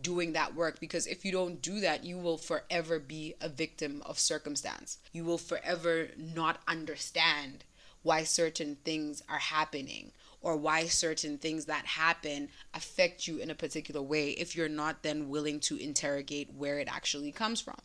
doing 0.00 0.32
that 0.32 0.54
work 0.54 0.78
because 0.80 1.06
if 1.06 1.24
you 1.24 1.32
don't 1.32 1.62
do 1.62 1.80
that, 1.80 2.04
you 2.04 2.18
will 2.18 2.38
forever 2.38 2.98
be 2.98 3.34
a 3.40 3.48
victim 3.48 4.02
of 4.04 4.18
circumstance. 4.18 4.98
You 5.12 5.24
will 5.24 5.38
forever 5.38 6.08
not 6.16 6.60
understand 6.68 7.64
why 8.02 8.24
certain 8.24 8.76
things 8.84 9.22
are 9.28 9.38
happening 9.38 10.12
or 10.40 10.56
why 10.56 10.86
certain 10.86 11.38
things 11.38 11.64
that 11.64 11.86
happen 11.86 12.48
affect 12.74 13.26
you 13.26 13.38
in 13.38 13.50
a 13.50 13.54
particular 13.54 14.02
way 14.02 14.30
if 14.30 14.54
you're 14.54 14.68
not 14.68 15.02
then 15.02 15.28
willing 15.28 15.58
to 15.60 15.76
interrogate 15.76 16.52
where 16.54 16.78
it 16.78 16.88
actually 16.88 17.32
comes 17.32 17.60
from. 17.60 17.78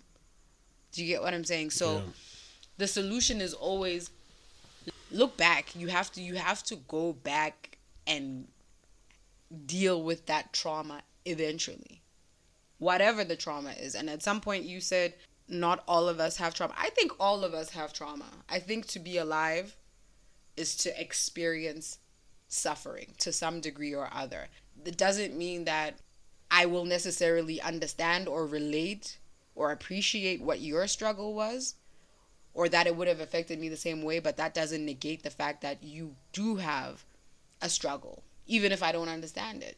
Do 0.91 1.03
you 1.03 1.07
get 1.07 1.21
what 1.21 1.33
I'm 1.33 1.45
saying? 1.45 1.71
So 1.71 1.95
yeah. 1.95 2.01
the 2.77 2.87
solution 2.87 3.41
is 3.41 3.53
always 3.53 4.11
look 5.11 5.37
back. 5.37 5.75
You 5.75 5.87
have 5.87 6.11
to 6.11 6.21
you 6.21 6.35
have 6.35 6.61
to 6.63 6.75
go 6.75 7.13
back 7.13 7.77
and 8.05 8.47
deal 9.65 10.03
with 10.03 10.25
that 10.27 10.53
trauma 10.53 11.01
eventually 11.25 12.00
whatever 12.81 13.23
the 13.23 13.35
trauma 13.35 13.69
is. 13.79 13.93
And 13.93 14.09
at 14.09 14.23
some 14.23 14.41
point, 14.41 14.65
you 14.65 14.81
said 14.81 15.13
not 15.47 15.83
all 15.87 16.09
of 16.09 16.19
us 16.19 16.37
have 16.37 16.55
trauma. 16.55 16.73
I 16.75 16.89
think 16.89 17.11
all 17.19 17.43
of 17.43 17.53
us 17.53 17.69
have 17.69 17.93
trauma. 17.93 18.25
I 18.49 18.57
think 18.57 18.87
to 18.87 18.99
be 18.99 19.17
alive 19.17 19.77
is 20.57 20.75
to 20.77 20.99
experience 20.99 21.99
suffering 22.47 23.13
to 23.19 23.31
some 23.31 23.61
degree 23.61 23.93
or 23.93 24.09
other. 24.11 24.47
It 24.83 24.97
doesn't 24.97 25.37
mean 25.37 25.65
that 25.65 25.99
I 26.49 26.65
will 26.65 26.85
necessarily 26.85 27.61
understand 27.61 28.27
or 28.27 28.47
relate 28.47 29.19
or 29.53 29.71
appreciate 29.71 30.41
what 30.41 30.59
your 30.59 30.87
struggle 30.87 31.35
was 31.35 31.75
or 32.55 32.67
that 32.67 32.87
it 32.87 32.95
would 32.95 33.07
have 33.07 33.19
affected 33.19 33.59
me 33.59 33.69
the 33.69 33.77
same 33.77 34.01
way, 34.01 34.17
but 34.17 34.37
that 34.37 34.55
doesn't 34.55 34.83
negate 34.83 35.21
the 35.21 35.29
fact 35.29 35.61
that 35.61 35.83
you 35.83 36.15
do 36.33 36.55
have 36.55 37.05
a 37.61 37.69
struggle, 37.69 38.23
even 38.47 38.71
if 38.71 38.81
I 38.81 38.91
don't 38.91 39.07
understand 39.07 39.61
it. 39.61 39.77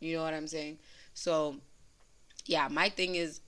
You 0.00 0.16
know 0.16 0.22
what 0.22 0.32
I'm 0.32 0.48
saying? 0.48 0.78
So 1.12 1.58
yeah, 2.48 2.66
my 2.68 2.88
thing 2.88 3.14
is 3.14 3.40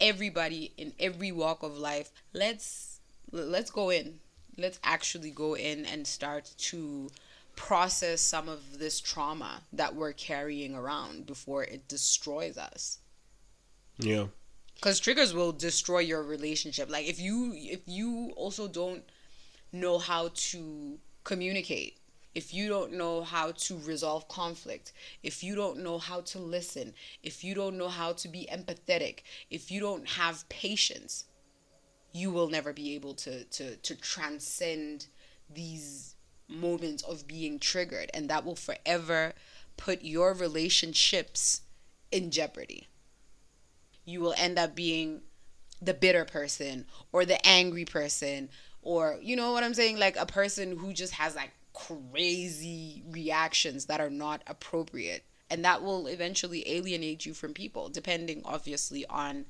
everybody 0.00 0.72
in 0.76 0.92
every 0.98 1.30
walk 1.30 1.62
of 1.62 1.78
life, 1.78 2.10
let's 2.34 3.00
let's 3.30 3.70
go 3.70 3.90
in. 3.90 4.18
Let's 4.58 4.78
actually 4.84 5.30
go 5.30 5.54
in 5.54 5.86
and 5.86 6.06
start 6.06 6.52
to 6.58 7.08
process 7.56 8.20
some 8.20 8.48
of 8.48 8.78
this 8.78 9.00
trauma 9.00 9.62
that 9.72 9.94
we're 9.94 10.12
carrying 10.12 10.74
around 10.74 11.26
before 11.26 11.62
it 11.62 11.88
destroys 11.88 12.58
us. 12.58 12.98
Yeah. 13.98 14.26
Cuz 14.80 14.98
triggers 14.98 15.32
will 15.32 15.52
destroy 15.52 16.00
your 16.00 16.24
relationship. 16.24 16.90
Like 16.90 17.06
if 17.06 17.20
you 17.20 17.52
if 17.54 17.82
you 17.86 18.32
also 18.36 18.66
don't 18.66 19.04
know 19.70 19.98
how 19.98 20.30
to 20.50 20.98
communicate 21.22 21.98
if 22.34 22.54
you 22.54 22.68
don't 22.68 22.92
know 22.92 23.22
how 23.22 23.52
to 23.52 23.78
resolve 23.78 24.26
conflict, 24.28 24.92
if 25.22 25.44
you 25.44 25.54
don't 25.54 25.78
know 25.78 25.98
how 25.98 26.20
to 26.22 26.38
listen, 26.38 26.94
if 27.22 27.44
you 27.44 27.54
don't 27.54 27.76
know 27.76 27.88
how 27.88 28.12
to 28.12 28.28
be 28.28 28.48
empathetic, 28.50 29.20
if 29.50 29.70
you 29.70 29.80
don't 29.80 30.06
have 30.08 30.48
patience, 30.48 31.26
you 32.12 32.30
will 32.30 32.48
never 32.48 32.72
be 32.72 32.94
able 32.94 33.14
to 33.14 33.44
to 33.44 33.76
to 33.76 33.94
transcend 33.94 35.06
these 35.52 36.14
moments 36.48 37.02
of 37.04 37.26
being 37.26 37.58
triggered 37.58 38.10
and 38.12 38.28
that 38.28 38.44
will 38.44 38.56
forever 38.56 39.32
put 39.76 40.02
your 40.02 40.34
relationships 40.34 41.62
in 42.10 42.30
jeopardy. 42.30 42.88
You 44.04 44.20
will 44.20 44.34
end 44.36 44.58
up 44.58 44.74
being 44.74 45.22
the 45.80 45.94
bitter 45.94 46.24
person 46.24 46.86
or 47.10 47.24
the 47.24 47.44
angry 47.46 47.84
person 47.84 48.48
or 48.82 49.18
you 49.22 49.34
know 49.36 49.52
what 49.52 49.64
I'm 49.64 49.74
saying 49.74 49.98
like 49.98 50.16
a 50.16 50.26
person 50.26 50.76
who 50.76 50.92
just 50.92 51.14
has 51.14 51.34
like 51.34 51.50
crazy 51.72 53.02
reactions 53.08 53.86
that 53.86 54.00
are 54.00 54.10
not 54.10 54.42
appropriate. 54.46 55.24
And 55.50 55.64
that 55.64 55.82
will 55.82 56.06
eventually 56.06 56.66
alienate 56.68 57.26
you 57.26 57.34
from 57.34 57.52
people 57.52 57.88
depending 57.88 58.42
obviously 58.44 59.04
on 59.06 59.44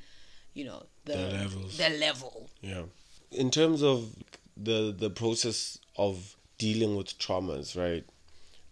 you 0.55 0.65
know 0.65 0.85
the, 1.05 1.15
the 1.15 1.29
levels. 1.29 1.79
the 1.79 1.89
level. 1.91 2.51
Yeah. 2.61 2.83
In 3.31 3.51
terms 3.51 3.83
of 3.83 4.15
the 4.57 4.95
the 4.97 5.11
process 5.11 5.79
of 5.97 6.37
dealing 6.59 6.97
with 6.97 7.19
traumas 7.19 7.77
right? 7.77 8.05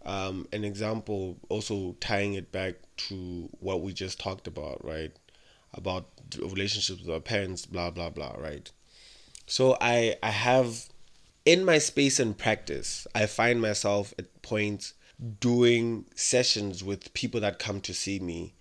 Um, 0.03 0.47
an 0.51 0.63
example 0.63 1.37
also 1.49 1.95
tying 1.99 2.33
it 2.33 2.51
back 2.51 2.75
to 3.09 3.49
what 3.59 3.81
we 3.81 3.93
just 3.93 4.19
talked 4.19 4.47
about, 4.47 4.83
right? 4.83 5.11
About 5.73 6.07
relationships 6.39 7.01
with 7.01 7.09
our 7.09 7.19
parents, 7.19 7.65
blah 7.65 7.91
blah 7.91 8.09
blah, 8.09 8.35
right? 8.37 8.71
So 9.47 9.77
I 9.79 10.15
I 10.23 10.31
have 10.31 10.89
in 11.45 11.65
my 11.65 11.77
space 11.77 12.19
and 12.19 12.37
practice, 12.37 13.07
I 13.15 13.25
find 13.25 13.61
myself 13.61 14.13
at 14.19 14.41
points 14.41 14.93
doing 15.39 16.05
sessions 16.15 16.83
with 16.83 17.13
people 17.13 17.39
that 17.41 17.59
come 17.59 17.81
to 17.81 17.93
see 17.93 18.19
me 18.19 18.53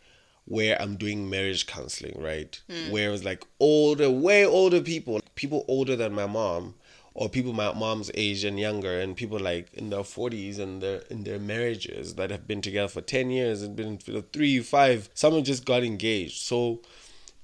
where 0.45 0.81
I'm 0.81 0.97
doing 0.97 1.31
marriage 1.31 1.67
counseling, 1.67 2.21
right? 2.21 2.61
Mm. 2.69 2.91
Where 2.91 3.09
it 3.09 3.13
was 3.13 3.25
like 3.25 3.45
older, 3.61 4.11
way 4.11 4.45
older 4.45 4.81
people, 4.81 5.21
people 5.35 5.65
older 5.69 5.95
than 5.95 6.13
my 6.13 6.27
mom, 6.27 6.75
or 7.15 7.29
people 7.29 7.53
my 7.53 7.73
mom's 7.73 8.11
age 8.15 8.45
and 8.45 8.59
younger, 8.59 9.01
and 9.01 9.17
people 9.17 9.39
like 9.39 9.73
in 9.75 9.91
their 9.91 10.05
forties 10.05 10.59
and 10.59 10.83
their 10.83 11.03
in 11.11 11.25
their 11.25 11.39
marriages 11.39 12.15
that 12.15 12.31
have 12.31 12.47
been 12.47 12.63
together 12.63 12.89
for 12.89 13.01
ten 13.01 13.31
years 13.31 13.63
and 13.63 13.77
been 13.77 13.99
for 13.99 14.21
three, 14.21 14.61
five. 14.61 15.09
Someone 15.15 15.45
just 15.45 15.65
got 15.65 15.85
engaged. 15.85 16.41
So 16.43 16.81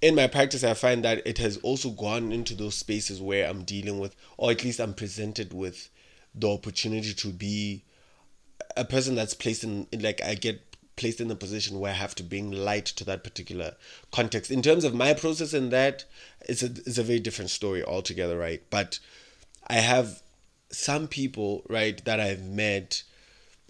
in 0.03 0.15
my 0.15 0.27
practice, 0.27 0.63
I 0.63 0.75
find 0.75 1.05
that 1.05 1.27
it 1.27 1.39
has 1.39 1.57
also 1.59 1.91
gone 1.91 2.33
into 2.33 2.55
those 2.55 2.75
spaces 2.75 3.21
where 3.21 3.49
I'm 3.49 3.65
dealing 3.65 3.99
with, 3.99 4.15
or 4.37 4.51
at 4.51 4.63
least 4.65 4.81
I'm 4.81 4.95
presented 4.95 5.53
with, 5.53 5.89
the 6.35 6.51
opportunity 6.51 7.15
to 7.15 7.29
be 7.29 7.83
a 8.77 8.85
person 8.85 9.15
that's 9.15 9.35
placed 9.35 9.65
in 9.65 9.87
like 9.99 10.23
I 10.23 10.35
get 10.35 10.77
placed 10.97 11.21
in 11.21 11.31
a 11.31 11.35
position 11.35 11.79
where 11.79 11.93
I 11.93 11.95
have 11.97 12.15
to 12.17 12.23
bring 12.23 12.51
light 12.51 12.87
to 12.87 13.05
that 13.05 13.25
particular 13.25 13.75
context. 14.13 14.51
In 14.51 14.63
terms 14.63 14.85
of 14.85 14.95
my 14.95 15.15
process 15.15 15.55
in 15.55 15.71
that, 15.71 16.05
it's 16.43 16.63
a 16.63 16.67
it's 16.67 16.99
a 16.99 17.03
very 17.03 17.21
different 17.21 17.51
story 17.51 17.83
altogether, 17.83 18.37
right? 18.37 18.63
But 18.71 18.99
I 19.67 19.77
have 19.77 20.23
some 20.71 21.09
people, 21.09 21.63
right, 21.69 22.05
that 22.05 22.21
I've 22.21 22.45
met, 22.45 23.03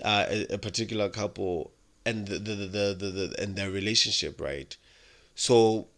uh, 0.03 0.27
a, 0.29 0.55
a 0.55 0.59
particular 0.59 1.09
couple, 1.09 1.73
and 2.05 2.27
the 2.27 2.39
the, 2.39 2.55
the 2.55 2.97
the 2.99 3.11
the 3.11 3.37
and 3.41 3.55
their 3.57 3.71
relationship, 3.71 4.41
right? 4.41 4.77
So 5.35 5.89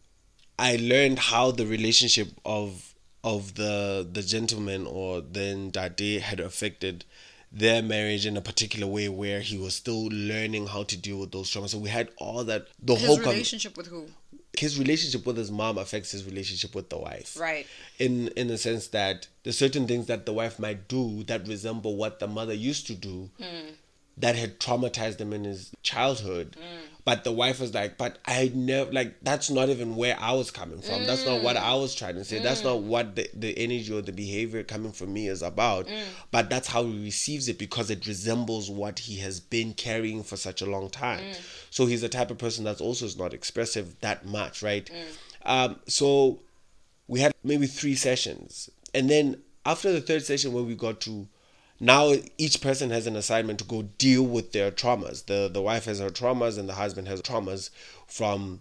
I 0.58 0.76
learned 0.76 1.18
how 1.18 1.50
the 1.50 1.66
relationship 1.66 2.28
of 2.44 2.94
of 3.24 3.54
the 3.54 4.08
the 4.10 4.22
gentleman 4.22 4.86
or 4.86 5.20
then 5.20 5.70
Dade 5.70 6.22
had 6.22 6.40
affected 6.40 7.04
their 7.50 7.82
marriage 7.82 8.26
in 8.26 8.36
a 8.36 8.40
particular 8.40 8.86
way 8.86 9.08
where 9.08 9.40
he 9.40 9.56
was 9.56 9.74
still 9.74 10.08
learning 10.10 10.66
how 10.66 10.82
to 10.84 10.96
deal 10.96 11.18
with 11.18 11.32
those 11.32 11.50
traumas. 11.50 11.70
So 11.70 11.78
we 11.78 11.88
had 11.88 12.10
all 12.18 12.44
that. 12.44 12.66
The 12.82 12.94
his 12.94 13.06
whole 13.06 13.18
relationship 13.18 13.74
com- 13.74 13.82
with 13.82 13.86
who? 13.90 14.06
His 14.56 14.78
relationship 14.78 15.24
with 15.24 15.36
his 15.36 15.50
mom 15.50 15.78
affects 15.78 16.10
his 16.10 16.24
relationship 16.24 16.74
with 16.74 16.90
the 16.90 16.98
wife. 16.98 17.38
Right. 17.38 17.66
In 17.98 18.28
in 18.28 18.48
the 18.48 18.58
sense 18.58 18.88
that 18.88 19.28
there's 19.42 19.58
certain 19.58 19.86
things 19.86 20.06
that 20.06 20.26
the 20.26 20.32
wife 20.32 20.58
might 20.58 20.88
do 20.88 21.22
that 21.24 21.46
resemble 21.46 21.96
what 21.96 22.18
the 22.18 22.26
mother 22.26 22.54
used 22.54 22.86
to 22.88 22.94
do. 22.94 23.30
Mm. 23.40 23.72
That 24.16 24.34
had 24.34 24.58
traumatized 24.58 25.20
him 25.20 25.32
in 25.32 25.44
his 25.44 25.70
childhood, 25.84 26.56
mm. 26.58 26.87
But 27.08 27.24
the 27.24 27.32
wife 27.32 27.58
was 27.58 27.72
like, 27.72 27.96
but 27.96 28.18
I 28.26 28.52
never 28.54 28.92
like 28.92 29.14
that's 29.22 29.48
not 29.48 29.70
even 29.70 29.96
where 29.96 30.14
I 30.20 30.32
was 30.32 30.50
coming 30.50 30.82
from. 30.82 30.96
Mm. 30.96 31.06
That's 31.06 31.24
not 31.24 31.42
what 31.42 31.56
I 31.56 31.74
was 31.74 31.94
trying 31.94 32.16
to 32.16 32.24
say. 32.24 32.38
Mm. 32.38 32.42
That's 32.42 32.62
not 32.62 32.80
what 32.80 33.16
the, 33.16 33.30
the 33.32 33.56
energy 33.56 33.90
or 33.90 34.02
the 34.02 34.12
behavior 34.12 34.62
coming 34.62 34.92
from 34.92 35.14
me 35.14 35.26
is 35.26 35.40
about. 35.40 35.86
Mm. 35.86 36.02
But 36.30 36.50
that's 36.50 36.68
how 36.68 36.84
he 36.84 37.02
receives 37.02 37.48
it 37.48 37.58
because 37.58 37.88
it 37.88 38.06
resembles 38.06 38.68
what 38.68 38.98
he 38.98 39.16
has 39.20 39.40
been 39.40 39.72
carrying 39.72 40.22
for 40.22 40.36
such 40.36 40.60
a 40.60 40.66
long 40.66 40.90
time. 40.90 41.20
Mm. 41.20 41.40
So 41.70 41.86
he's 41.86 42.02
the 42.02 42.10
type 42.10 42.30
of 42.30 42.36
person 42.36 42.62
that's 42.64 42.82
also 42.82 43.06
is 43.06 43.16
not 43.16 43.32
expressive 43.32 43.98
that 44.00 44.26
much, 44.26 44.62
right? 44.62 44.90
Mm. 44.92 45.50
Um, 45.50 45.80
so 45.86 46.40
we 47.06 47.20
had 47.20 47.32
maybe 47.42 47.66
three 47.68 47.94
sessions. 47.94 48.68
And 48.92 49.08
then 49.08 49.40
after 49.64 49.90
the 49.92 50.02
third 50.02 50.26
session 50.26 50.52
where 50.52 50.62
we 50.62 50.74
got 50.74 51.00
to 51.00 51.26
now 51.80 52.12
each 52.36 52.60
person 52.60 52.90
has 52.90 53.06
an 53.06 53.16
assignment 53.16 53.58
to 53.60 53.64
go 53.64 53.82
deal 53.82 54.24
with 54.24 54.52
their 54.52 54.70
traumas. 54.70 55.26
The 55.26 55.48
the 55.52 55.62
wife 55.62 55.84
has 55.84 56.00
her 56.00 56.10
traumas 56.10 56.58
and 56.58 56.68
the 56.68 56.74
husband 56.74 57.08
has 57.08 57.22
traumas 57.22 57.70
from 58.06 58.60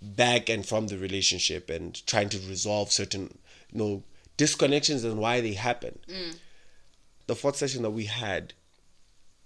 back 0.00 0.48
and 0.48 0.64
from 0.64 0.86
the 0.86 0.98
relationship 0.98 1.70
and 1.70 2.06
trying 2.06 2.28
to 2.28 2.38
resolve 2.38 2.92
certain 2.92 3.38
you 3.72 3.78
know 3.78 4.02
disconnections 4.38 5.04
and 5.04 5.18
why 5.18 5.40
they 5.40 5.54
happen. 5.54 5.98
Mm. 6.08 6.36
The 7.26 7.34
fourth 7.34 7.56
session 7.56 7.82
that 7.82 7.90
we 7.90 8.04
had, 8.04 8.52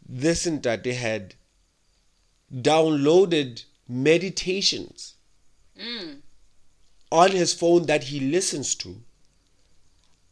this 0.06 0.44
and 0.44 0.62
that 0.64 0.84
they 0.84 0.94
had 0.94 1.34
downloaded 2.54 3.64
meditations 3.88 5.14
mm. 5.78 6.18
on 7.10 7.30
his 7.30 7.54
phone 7.54 7.86
that 7.86 8.04
he 8.04 8.20
listens 8.20 8.74
to 8.74 9.00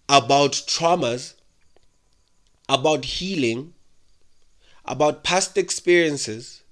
about 0.09 0.53
traumas 0.53 1.35
about 2.69 3.05
healing, 3.05 3.73
about 4.85 5.25
past 5.25 5.57
experiences, 5.57 6.63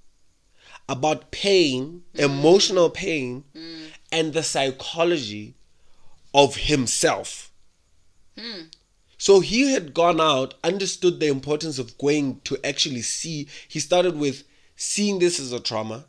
about 0.89 1.31
pain, 1.31 2.03
mm. 2.13 2.19
emotional 2.19 2.89
pain, 2.89 3.43
mm. 3.55 3.87
and 4.11 4.33
the 4.33 4.43
psychology 4.43 5.55
of 6.33 6.55
himself. 6.55 7.51
Mm. 8.37 8.71
So 9.17 9.39
he 9.39 9.71
had 9.71 9.93
gone 9.93 10.21
out, 10.21 10.53
understood 10.63 11.19
the 11.19 11.27
importance 11.27 11.79
of 11.79 11.97
going 11.97 12.41
to 12.43 12.57
actually 12.63 13.01
see. 13.01 13.47
He 13.67 13.79
started 13.79 14.17
with 14.17 14.43
seeing 14.75 15.19
this 15.19 15.39
as 15.39 15.51
a 15.51 15.59
trauma. 15.59 16.05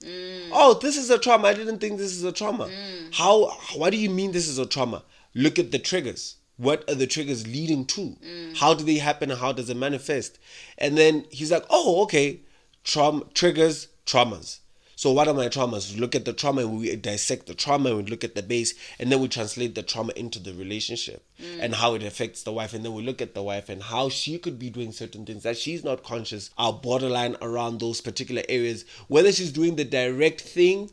Mm. 0.00 0.50
Oh, 0.52 0.78
this 0.80 0.96
is 0.96 1.10
a 1.10 1.18
trauma. 1.18 1.48
I 1.48 1.54
didn't 1.54 1.78
think 1.78 1.98
this 1.98 2.12
is 2.12 2.22
a 2.22 2.32
trauma. 2.32 2.66
Mm. 2.66 3.14
How? 3.14 3.46
What 3.74 3.90
do 3.90 3.96
you 3.96 4.10
mean 4.10 4.32
this 4.32 4.48
is 4.48 4.58
a 4.58 4.66
trauma? 4.66 5.02
Look 5.34 5.58
at 5.58 5.72
the 5.72 5.80
triggers 5.80 6.36
what 6.56 6.88
are 6.88 6.94
the 6.94 7.06
triggers 7.06 7.46
leading 7.46 7.84
to? 7.86 8.16
Mm. 8.24 8.56
How 8.56 8.74
do 8.74 8.84
they 8.84 8.98
happen 8.98 9.30
how 9.30 9.52
does 9.52 9.70
it 9.70 9.76
manifest? 9.76 10.38
And 10.78 10.96
then 10.96 11.26
he's 11.30 11.50
like, 11.50 11.64
oh, 11.70 12.02
okay, 12.02 12.40
trauma 12.84 13.24
triggers, 13.34 13.88
traumas. 14.06 14.60
So 14.96 15.10
what 15.10 15.26
are 15.26 15.34
my 15.34 15.48
traumas? 15.48 15.92
We 15.92 16.00
look 16.00 16.14
at 16.14 16.24
the 16.24 16.32
trauma 16.32 16.62
and 16.62 16.78
we 16.78 16.94
dissect 16.94 17.46
the 17.46 17.54
trauma 17.54 17.90
and 17.90 18.04
we 18.04 18.10
look 18.10 18.22
at 18.22 18.36
the 18.36 18.42
base 18.42 18.74
and 18.98 19.10
then 19.10 19.20
we 19.20 19.26
translate 19.26 19.74
the 19.74 19.82
trauma 19.82 20.12
into 20.14 20.38
the 20.38 20.54
relationship 20.54 21.26
mm. 21.40 21.58
and 21.60 21.74
how 21.74 21.94
it 21.94 22.04
affects 22.04 22.44
the 22.44 22.52
wife. 22.52 22.72
And 22.72 22.84
then 22.84 22.94
we 22.94 23.02
look 23.02 23.20
at 23.20 23.34
the 23.34 23.42
wife 23.42 23.68
and 23.68 23.82
how 23.82 24.08
she 24.08 24.38
could 24.38 24.58
be 24.58 24.70
doing 24.70 24.92
certain 24.92 25.26
things 25.26 25.42
that 25.42 25.58
she's 25.58 25.82
not 25.82 26.04
conscious 26.04 26.50
are 26.56 26.72
borderline 26.72 27.36
around 27.42 27.80
those 27.80 28.00
particular 28.00 28.42
areas, 28.48 28.84
whether 29.08 29.32
she's 29.32 29.52
doing 29.52 29.74
the 29.74 29.84
direct 29.84 30.40
thing 30.40 30.90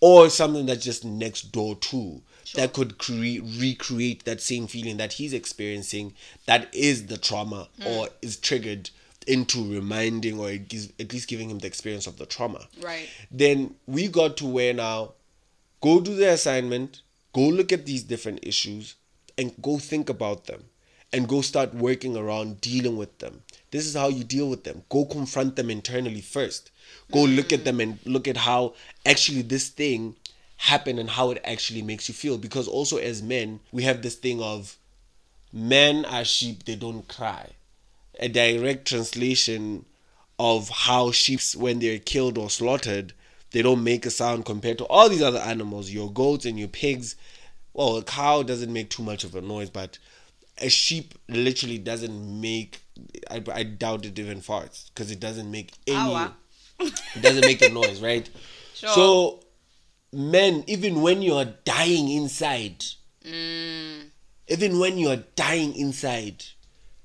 or 0.00 0.30
something 0.30 0.64
that's 0.64 0.84
just 0.84 1.04
next 1.04 1.52
door 1.52 1.76
to 1.76 2.22
sure. 2.50 2.60
that 2.60 2.72
could 2.72 2.98
create 2.98 3.42
recreate 3.58 4.24
that 4.24 4.40
same 4.40 4.66
feeling 4.66 4.96
that 4.96 5.14
he's 5.14 5.32
experiencing 5.32 6.14
that 6.46 6.72
is 6.74 7.06
the 7.06 7.16
trauma 7.16 7.68
mm. 7.78 7.86
or 7.86 8.08
is 8.22 8.36
triggered 8.36 8.90
into 9.26 9.72
reminding 9.72 10.38
or 10.38 10.50
at 10.50 11.12
least 11.12 11.28
giving 11.28 11.50
him 11.50 11.58
the 11.58 11.66
experience 11.66 12.06
of 12.06 12.18
the 12.18 12.26
trauma 12.26 12.66
right 12.80 13.08
then 13.30 13.74
we 13.86 14.08
got 14.08 14.36
to 14.36 14.46
where 14.46 14.72
now 14.74 15.12
go 15.80 16.00
do 16.00 16.14
the 16.16 16.28
assignment 16.28 17.02
go 17.32 17.42
look 17.42 17.72
at 17.72 17.86
these 17.86 18.02
different 18.02 18.40
issues 18.42 18.96
and 19.38 19.52
go 19.62 19.78
think 19.78 20.08
about 20.08 20.46
them 20.46 20.64
and 21.12 21.28
go 21.28 21.40
start 21.40 21.74
working 21.74 22.16
around 22.16 22.60
dealing 22.60 22.96
with 22.96 23.16
them 23.18 23.42
this 23.70 23.86
is 23.86 23.94
how 23.94 24.08
you 24.08 24.24
deal 24.24 24.48
with 24.48 24.64
them 24.64 24.82
go 24.88 25.04
confront 25.04 25.54
them 25.56 25.70
internally 25.70 26.20
first 26.20 26.70
go 27.12 27.20
mm. 27.20 27.36
look 27.36 27.52
at 27.52 27.64
them 27.64 27.78
and 27.78 27.98
look 28.04 28.26
at 28.26 28.38
how 28.38 28.74
actually 29.06 29.42
this 29.42 29.68
thing 29.68 30.16
happen 30.60 30.98
and 30.98 31.08
how 31.08 31.30
it 31.30 31.40
actually 31.42 31.80
makes 31.80 32.06
you 32.06 32.14
feel. 32.14 32.36
Because 32.36 32.68
also 32.68 32.98
as 32.98 33.22
men, 33.22 33.60
we 33.72 33.82
have 33.84 34.02
this 34.02 34.14
thing 34.14 34.42
of 34.42 34.76
men 35.52 36.04
are 36.04 36.24
sheep, 36.24 36.64
they 36.64 36.76
don't 36.76 37.08
cry. 37.08 37.48
A 38.18 38.28
direct 38.28 38.86
translation 38.86 39.86
of 40.38 40.68
how 40.68 41.12
sheep, 41.12 41.40
when 41.56 41.78
they're 41.78 41.98
killed 41.98 42.36
or 42.36 42.50
slaughtered, 42.50 43.14
they 43.52 43.62
don't 43.62 43.82
make 43.82 44.04
a 44.04 44.10
sound 44.10 44.44
compared 44.44 44.76
to 44.78 44.84
all 44.84 45.08
these 45.08 45.22
other 45.22 45.38
animals, 45.38 45.90
your 45.90 46.12
goats 46.12 46.44
and 46.44 46.58
your 46.58 46.68
pigs. 46.68 47.16
Well, 47.72 47.96
a 47.96 48.02
cow 48.02 48.42
doesn't 48.42 48.72
make 48.72 48.90
too 48.90 49.02
much 49.02 49.24
of 49.24 49.34
a 49.34 49.40
noise, 49.40 49.70
but 49.70 49.98
a 50.58 50.68
sheep 50.68 51.14
literally 51.26 51.78
doesn't 51.78 52.40
make. 52.40 52.82
I, 53.30 53.42
I 53.50 53.62
doubt 53.62 54.04
it 54.04 54.18
even 54.18 54.40
farts 54.42 54.90
because 54.92 55.10
it 55.10 55.20
doesn't 55.20 55.50
make 55.50 55.72
any. 55.86 55.96
it 56.78 57.22
doesn't 57.22 57.46
make 57.46 57.62
a 57.62 57.70
noise, 57.70 58.02
right? 58.02 58.28
Sure. 58.72 58.88
So 58.94 59.40
men, 60.12 60.64
even 60.66 61.02
when 61.02 61.22
you 61.22 61.34
are 61.34 61.46
dying 61.64 62.08
inside, 62.08 62.84
mm. 63.24 64.02
even 64.48 64.78
when 64.78 64.98
you 64.98 65.08
are 65.08 65.22
dying 65.36 65.74
inside, 65.74 66.44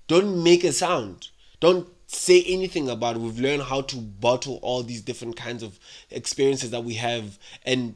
don't 0.08 0.43
make 0.43 0.64
a 0.64 0.72
sound. 0.72 1.30
Don't 1.60 1.88
say 2.08 2.43
anything 2.43 2.89
about 2.89 3.16
it. 3.16 3.20
We've 3.20 3.39
learned 3.39 3.64
how 3.64 3.82
to 3.82 3.97
bottle 3.97 4.60
all 4.62 4.84
these 4.84 5.01
different 5.01 5.36
kinds 5.36 5.64
of 5.64 5.80
experiences 6.12 6.72
that 6.72 6.84
we 6.84 6.95
have 6.95 7.38
and 7.64 7.95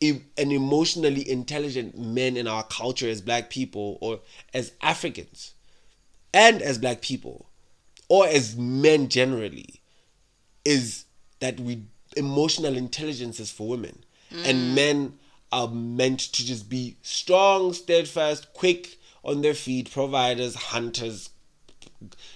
an 0.00 0.50
emotionally 0.50 1.28
intelligent 1.28 1.96
men 1.96 2.36
in 2.36 2.48
our 2.48 2.64
culture 2.64 3.08
as 3.08 3.20
black 3.20 3.50
people 3.50 3.98
or 4.00 4.18
as 4.52 4.72
Africans 4.82 5.54
and 6.34 6.60
as 6.60 6.78
black 6.78 7.02
people 7.02 7.46
or 8.08 8.26
as 8.26 8.56
men 8.56 9.08
generally 9.08 9.80
is 10.64 11.04
that 11.38 11.60
we 11.60 11.84
emotional 12.16 12.76
intelligences 12.76 13.50
for 13.50 13.68
women. 13.68 14.04
Mm. 14.30 14.48
And 14.48 14.74
men 14.74 15.18
are 15.50 15.68
meant 15.68 16.20
to 16.20 16.44
just 16.44 16.68
be 16.68 16.96
strong, 17.02 17.72
steadfast, 17.72 18.52
quick 18.54 18.98
on 19.24 19.42
their 19.42 19.54
feet, 19.54 19.90
providers, 19.90 20.54
hunters, 20.54 21.30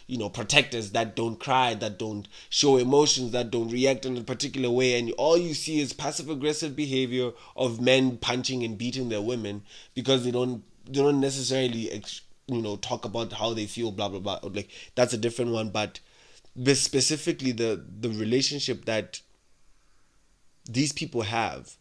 you 0.06 0.16
know 0.16 0.28
protectors 0.28 0.92
that 0.92 1.16
don't 1.16 1.38
cry 1.40 1.74
that 1.74 1.98
don't 1.98 2.28
show 2.48 2.76
emotions 2.76 3.32
that 3.32 3.50
don't 3.50 3.70
react 3.70 4.06
in 4.06 4.16
a 4.16 4.22
particular 4.22 4.70
way 4.70 4.98
and 4.98 5.12
all 5.12 5.36
you 5.36 5.54
see 5.54 5.80
is 5.80 5.92
passive 5.92 6.30
aggressive 6.30 6.76
behavior 6.76 7.32
of 7.56 7.80
men 7.80 8.16
punching 8.16 8.62
and 8.62 8.78
beating 8.78 9.08
their 9.08 9.20
women 9.20 9.62
because 9.94 10.24
they 10.24 10.30
don't 10.30 10.62
they 10.86 11.00
don't 11.00 11.20
necessarily 11.20 12.02
you 12.46 12.62
know 12.62 12.76
talk 12.76 13.04
about 13.04 13.32
how 13.32 13.52
they 13.52 13.66
feel 13.66 13.90
blah 13.90 14.08
blah 14.08 14.20
blah 14.20 14.38
like 14.52 14.70
that's 14.94 15.12
a 15.12 15.18
different 15.18 15.50
one 15.50 15.68
but 15.68 16.00
but 16.54 16.76
specifically 16.76 17.52
the 17.52 17.84
the 18.00 18.08
relationship 18.08 18.84
that 18.84 19.20
these 20.68 20.92
people 20.92 21.22
have 21.22 21.76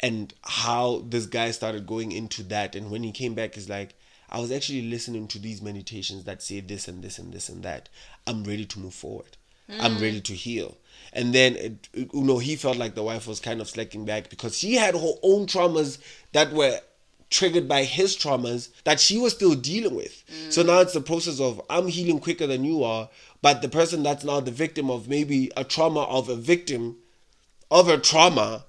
and 0.00 0.32
how 0.42 1.04
this 1.08 1.26
guy 1.26 1.50
started 1.50 1.86
going 1.86 2.12
into 2.12 2.42
that 2.42 2.74
and 2.74 2.90
when 2.90 3.02
he 3.02 3.12
came 3.12 3.34
back 3.34 3.54
he's 3.54 3.68
like 3.68 3.94
i 4.30 4.40
was 4.40 4.50
actually 4.50 4.82
listening 4.82 5.28
to 5.28 5.38
these 5.38 5.60
meditations 5.60 6.24
that 6.24 6.42
say 6.42 6.60
this 6.60 6.88
and 6.88 7.02
this 7.02 7.18
and 7.18 7.32
this 7.32 7.48
and 7.48 7.62
that. 7.62 7.88
I'm 8.26 8.44
ready 8.44 8.64
to 8.64 8.78
move 8.78 8.94
forward. 8.94 9.36
I'm 9.78 9.96
hmm. 9.96 10.02
ready 10.02 10.20
to 10.20 10.34
heal. 10.34 10.76
And 11.12 11.34
then 11.34 11.56
it, 11.56 11.88
you 11.94 12.08
know 12.22 12.38
he 12.38 12.56
felt 12.56 12.76
like 12.76 12.94
the 12.94 13.02
wife 13.02 13.26
was 13.26 13.40
kind 13.40 13.60
of 13.60 13.68
slacking 13.68 14.04
back 14.04 14.30
because 14.30 14.56
she 14.58 14.74
had 14.74 14.94
her 14.94 15.12
own 15.22 15.46
traumas 15.46 15.98
that 16.32 16.52
were 16.52 16.80
triggered 17.30 17.68
by 17.68 17.84
his 17.84 18.16
traumas 18.16 18.70
that 18.82 18.98
she 18.98 19.16
was 19.16 19.32
still 19.32 19.54
dealing 19.54 19.94
with. 19.94 20.24
So 20.50 20.62
hmm. 20.62 20.68
now 20.68 20.80
it's 20.80 20.92
the 20.92 21.00
process 21.00 21.40
of 21.40 21.60
i'm 21.70 21.88
healing 21.88 22.18
quicker 22.20 22.46
than 22.46 22.64
you 22.64 22.82
are 22.82 23.08
but 23.42 23.62
the 23.62 23.68
person 23.68 24.02
that's 24.02 24.24
now 24.24 24.40
the 24.40 24.50
victim 24.50 24.90
of 24.90 25.08
maybe 25.08 25.50
a 25.56 25.64
trauma 25.64 26.02
of 26.02 26.28
a 26.28 26.36
victim 26.36 26.96
of 27.70 27.88
a 27.88 27.98
trauma 27.98 28.64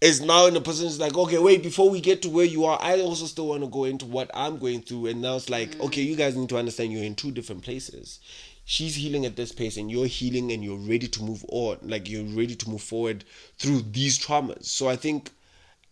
is 0.00 0.20
now 0.20 0.46
in 0.46 0.56
a 0.56 0.60
position 0.60 0.88
it's 0.88 0.98
like 0.98 1.16
okay 1.16 1.38
wait 1.38 1.62
before 1.62 1.88
we 1.88 2.00
get 2.00 2.20
to 2.20 2.28
where 2.28 2.44
you 2.44 2.64
are 2.64 2.78
i 2.82 3.00
also 3.00 3.24
still 3.24 3.48
want 3.48 3.62
to 3.62 3.68
go 3.68 3.84
into 3.84 4.04
what 4.04 4.30
i'm 4.34 4.58
going 4.58 4.82
through 4.82 5.06
and 5.06 5.22
now 5.22 5.36
it's 5.36 5.48
like 5.48 5.70
mm. 5.70 5.80
okay 5.80 6.02
you 6.02 6.14
guys 6.14 6.36
need 6.36 6.48
to 6.48 6.58
understand 6.58 6.92
you're 6.92 7.04
in 7.04 7.14
two 7.14 7.30
different 7.30 7.62
places. 7.62 8.20
She's 8.66 8.94
healing 8.94 9.26
at 9.26 9.36
this 9.36 9.52
pace 9.52 9.76
and 9.76 9.90
you're 9.90 10.06
healing 10.06 10.50
and 10.50 10.64
you're 10.64 10.78
ready 10.78 11.06
to 11.06 11.22
move 11.22 11.44
on 11.48 11.76
like 11.82 12.08
you're 12.08 12.24
ready 12.24 12.54
to 12.56 12.70
move 12.70 12.80
forward 12.80 13.24
through 13.58 13.82
these 13.92 14.18
traumas. 14.18 14.64
So 14.64 14.88
i 14.88 14.96
think 14.96 15.30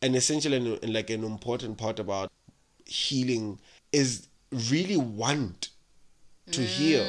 an 0.01 0.15
essential 0.15 0.53
and, 0.53 0.83
and 0.83 0.93
like 0.93 1.11
an 1.11 1.23
important 1.23 1.79
part 1.79 1.99
about 1.99 2.33
healing 2.87 3.59
is 3.93 4.27
really 4.71 4.97
want 4.97 5.69
to 6.51 6.63
heal. 6.63 7.07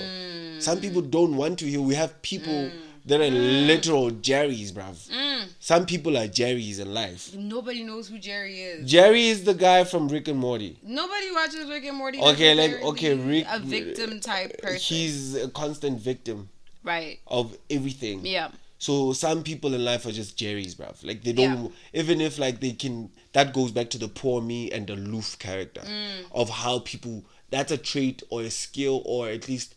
Some 0.60 0.80
people 0.80 1.02
mm. 1.02 1.12
don't 1.12 1.36
want 1.36 1.60
to 1.60 1.66
heal. 1.66 1.84
We 1.84 1.96
have 1.96 2.22
people 2.22 2.54
mm. 2.54 2.72
That 3.06 3.20
are 3.20 3.24
mm. 3.26 3.68
literal 3.68 4.12
Jerry's, 4.12 4.72
bruv. 4.72 5.10
Mm. 5.10 5.48
Some 5.60 5.86
people 5.86 6.18
are 6.18 6.28
Jerry's 6.28 6.80
in 6.80 6.94
life. 6.94 7.36
Nobody 7.36 7.84
knows 7.84 8.08
who 8.08 8.18
Jerry 8.18 8.62
is. 8.62 8.90
Jerry 8.90 9.28
is 9.28 9.44
the 9.44 9.54
guy 9.54 9.84
from 9.84 10.08
Rick 10.08 10.28
and 10.28 10.40
Morty. 10.40 10.78
Nobody 10.84 11.32
watches 11.32 11.68
Rick 11.70 11.86
and 11.86 11.98
Morty. 11.98 12.20
Okay, 12.20 12.56
like 12.56 12.82
okay, 12.84 13.16
Rick. 13.16 13.46
a 13.50 13.60
victim 13.60 14.20
type 14.20 14.62
person, 14.62 14.80
He's 14.80 15.36
a 15.36 15.50
constant 15.50 16.00
victim 16.00 16.50
right? 16.84 17.20
of 17.28 17.58
everything. 17.70 18.26
Yeah, 18.26 18.50
So 18.78 19.14
some 19.14 19.44
people 19.44 19.74
in 19.74 19.84
life 19.84 20.06
are 20.06 20.12
just 20.12 20.38
Jerry's, 20.38 20.76
bruv. 20.76 21.06
Like 21.06 21.24
they 21.24 21.34
don't, 21.34 21.74
even 21.94 22.22
if 22.22 22.40
like 22.40 22.60
they 22.60 22.72
can. 22.72 23.10
That 23.34 23.54
goes 23.54 23.72
back 23.72 23.90
to 23.92 23.98
the 23.98 24.08
poor 24.08 24.42
me 24.42 24.72
and 24.72 24.86
the 24.88 24.94
aloof 24.94 25.40
character 25.40 25.82
mm. 25.82 26.26
of 26.32 26.50
how 26.50 26.80
people. 26.80 27.26
That's 27.50 27.72
a 27.72 27.78
trait 27.78 28.24
or 28.30 28.42
a 28.42 28.50
skill 28.50 29.04
or 29.06 29.30
at 29.30 29.48
least 29.48 29.76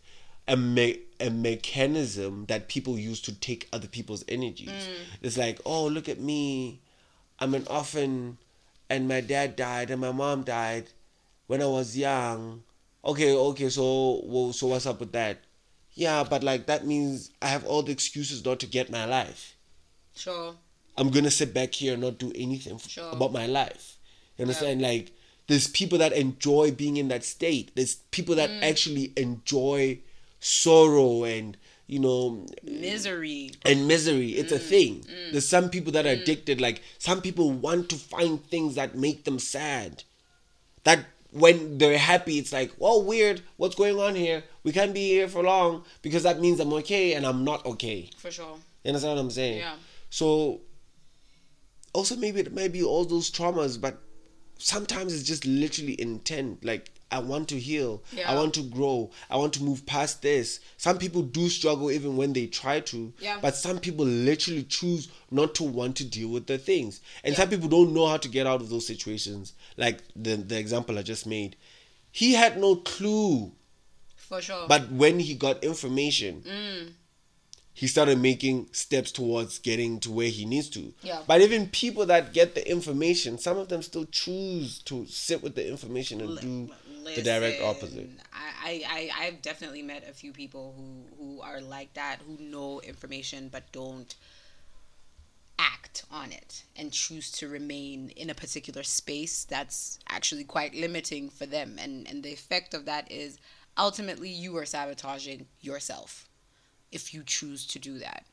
a 0.49 0.57
me- 0.57 1.01
a 1.19 1.31
mechanism 1.31 2.45
that 2.47 2.69
people 2.69 2.99
use 2.99 3.21
to 3.23 3.33
take 3.35 3.69
other 3.73 3.89
people's 3.89 4.25
energies. 4.29 4.89
It's 5.23 5.37
like, 5.39 5.61
oh, 5.65 5.87
look 5.87 6.09
at 6.09 6.21
me, 6.21 6.81
I'm 7.39 7.55
an 7.55 7.67
orphan, 7.69 8.39
and 8.91 9.09
my 9.09 9.21
dad 9.21 9.57
died 9.57 9.91
and 9.91 10.01
my 10.01 10.13
mom 10.13 10.43
died 10.43 10.91
when 11.47 11.63
I 11.63 11.67
was 11.67 11.97
young. 11.97 12.63
Okay, 13.05 13.33
okay, 13.35 13.69
so 13.71 14.21
well, 14.25 14.53
so 14.53 14.67
what's 14.69 14.87
up 14.87 15.01
with 15.01 15.13
that? 15.13 15.39
Yeah, 15.95 16.25
but 16.29 16.43
like 16.45 16.67
that 16.67 16.87
means 16.87 17.31
I 17.41 17.47
have 17.49 17.65
all 17.65 17.83
the 17.83 17.93
excuses 17.93 18.45
not 18.45 18.61
to 18.61 18.67
get 18.67 18.91
my 18.91 19.05
life. 19.05 19.55
sure. 20.15 20.55
I'm 20.99 21.11
gonna 21.11 21.31
sit 21.31 21.53
back 21.53 21.75
here 21.75 21.93
and 21.93 22.01
not 22.03 22.17
do 22.19 22.33
anything 22.35 22.79
Sure. 22.79 23.11
about 23.13 23.31
my 23.31 23.47
life. 23.47 23.99
You 24.39 24.45
understand? 24.45 24.81
Like 24.81 25.13
there's 25.47 25.69
people 25.69 25.99
that 25.99 26.13
enjoy 26.15 26.71
being 26.73 26.97
in 26.97 27.09
that 27.09 27.23
state. 27.23 27.71
There's 27.75 27.97
people 28.11 28.35
that 28.37 28.49
Mm. 28.49 28.63
actually 28.63 29.13
enjoy 29.17 29.99
sorrow 30.47 31.25
and 31.25 31.57
you 31.89 31.99
know 31.99 32.47
Misery. 32.63 33.51
and 33.65 33.87
misery. 33.89 34.31
It's 34.33 34.53
Mm. 34.53 34.57
a 34.57 34.59
thing. 34.59 35.05
There's 35.33 35.49
some 35.49 35.71
people 35.71 35.93
that 35.93 36.07
are 36.07 36.11
addicted. 36.21 36.61
Like 36.61 36.83
some 36.99 37.21
people 37.21 37.51
want 37.53 37.89
to 37.91 37.97
find 37.97 38.45
things 38.49 38.75
that 38.77 38.97
make 38.97 39.25
them 39.25 39.39
sad. 39.39 40.05
That 40.85 41.07
when 41.33 41.79
they're 41.79 41.99
happy, 41.99 42.39
it's 42.39 42.53
like, 42.53 42.73
well, 42.79 43.03
weird. 43.03 43.43
What's 43.57 43.75
going 43.75 43.99
on 44.01 44.15
here? 44.15 44.45
We 44.63 44.73
can't 44.73 44.95
be 44.95 45.09
here 45.09 45.29
for 45.29 45.43
long 45.43 45.85
because 46.03 46.23
that 46.23 46.41
means 46.41 46.61
I'm 46.61 46.73
okay 46.75 47.15
and 47.15 47.27
I'm 47.27 47.45
not 47.45 47.65
okay. 47.67 48.11
For 48.17 48.31
sure. 48.31 48.57
You 48.85 48.89
understand 48.91 49.17
what 49.17 49.23
I'm 49.23 49.31
saying? 49.31 49.59
Yeah. 49.59 49.77
So 50.11 50.61
also 51.93 52.17
maybe 52.17 52.41
it 52.41 52.55
might 52.55 52.73
be 52.73 52.83
all 52.83 53.05
those 53.05 53.31
traumas, 53.31 53.81
but 53.81 54.03
sometimes 54.59 55.15
it's 55.15 55.25
just 55.25 55.45
literally 55.45 56.01
intent. 56.01 56.65
Like 56.65 56.91
I 57.11 57.21
want 57.21 57.49
to 57.51 57.59
heal. 57.59 58.03
Yeah. 58.13 58.31
I 58.31 58.35
want 58.35 58.55
to 58.55 58.63
grow. 58.63 59.11
I 59.31 59.37
want 59.37 59.53
to 59.55 59.63
move 59.63 59.87
past 59.87 60.23
this. 60.23 60.61
Some 60.77 60.99
people 60.99 61.23
do 61.23 61.49
struggle 61.49 61.91
even 61.91 62.17
when 62.17 62.33
they 62.33 62.47
try 62.47 62.81
to. 62.81 63.13
Yeah. 63.21 63.39
But 63.41 63.55
some 63.55 63.79
people 63.79 64.05
literally 64.05 64.65
choose 64.65 65.09
not 65.31 65.55
to 65.57 65.63
want 65.65 65.97
to 65.97 66.05
deal 66.05 66.29
with 66.29 66.47
the 66.47 66.59
things. 66.59 67.01
And 67.23 67.37
some 67.37 67.49
people 67.49 67.69
don't 67.69 67.95
know 67.95 68.07
how 68.09 68.17
to 68.17 68.29
get 68.29 68.47
out 68.47 68.61
of 68.61 68.69
those 68.71 68.87
situations. 68.87 69.53
Like 69.77 70.01
the 70.17 70.37
the 70.37 70.59
example 70.59 70.99
I 70.99 71.03
just 71.03 71.27
made. 71.27 71.57
He 72.11 72.33
had 72.35 72.59
no 72.59 72.77
clue. 72.77 73.53
For 74.17 74.41
sure. 74.43 74.67
But 74.67 74.91
when 74.91 75.21
he 75.21 75.35
got 75.35 75.63
information, 75.63 76.43
Mm. 76.45 76.93
He 77.77 77.87
started 77.87 78.19
making 78.19 78.67
steps 78.73 79.13
towards 79.13 79.59
getting 79.59 80.01
to 80.01 80.11
where 80.11 80.31
he 80.31 80.47
needs 80.47 80.71
to. 80.71 80.95
Yeah. 81.03 81.21
But 81.27 81.43
even 81.43 81.69
people 81.69 82.07
that 82.07 82.33
get 82.33 82.55
the 82.55 82.67
information, 82.67 83.37
some 83.37 83.59
of 83.59 83.69
them 83.69 83.83
still 83.83 84.07
choose 84.07 84.79
to 84.85 85.05
sit 85.05 85.43
with 85.43 85.57
the 85.57 85.69
information 85.69 86.23
and 86.23 86.41
do 86.41 86.71
the 87.15 87.21
direct 87.21 87.63
opposite. 87.63 88.09
I, 88.33 88.49
I, 88.65 88.85
I, 88.89 89.27
I've 89.27 89.43
definitely 89.43 89.83
met 89.83 90.09
a 90.09 90.15
few 90.15 90.33
people 90.33 90.75
who, 90.75 91.23
who 91.23 91.43
are 91.43 91.61
like 91.61 91.93
that, 91.93 92.21
who 92.27 92.43
know 92.43 92.81
information 92.81 93.51
but 93.53 93.71
don't 93.73 94.15
act 95.59 96.07
on 96.11 96.33
it 96.33 96.65
and 96.77 96.91
choose 96.91 97.31
to 97.33 97.47
remain 97.47 98.09
in 98.17 98.31
a 98.31 98.35
particular 98.35 98.85
space 98.85 99.45
that's 99.45 99.99
actually 100.09 100.45
quite 100.45 100.75
limiting 100.75 101.29
for 101.29 101.45
them. 101.45 101.77
And, 101.79 102.09
and 102.09 102.23
the 102.23 102.33
effect 102.33 102.73
of 102.73 102.87
that 102.87 103.13
is 103.13 103.37
ultimately 103.77 104.31
you 104.31 104.57
are 104.57 104.65
sabotaging 104.65 105.45
yourself 105.61 106.27
if 106.93 107.13
you 107.13 107.23
choose 107.25 107.67
to 107.67 107.79
do 107.79 107.99
that. 107.99 108.25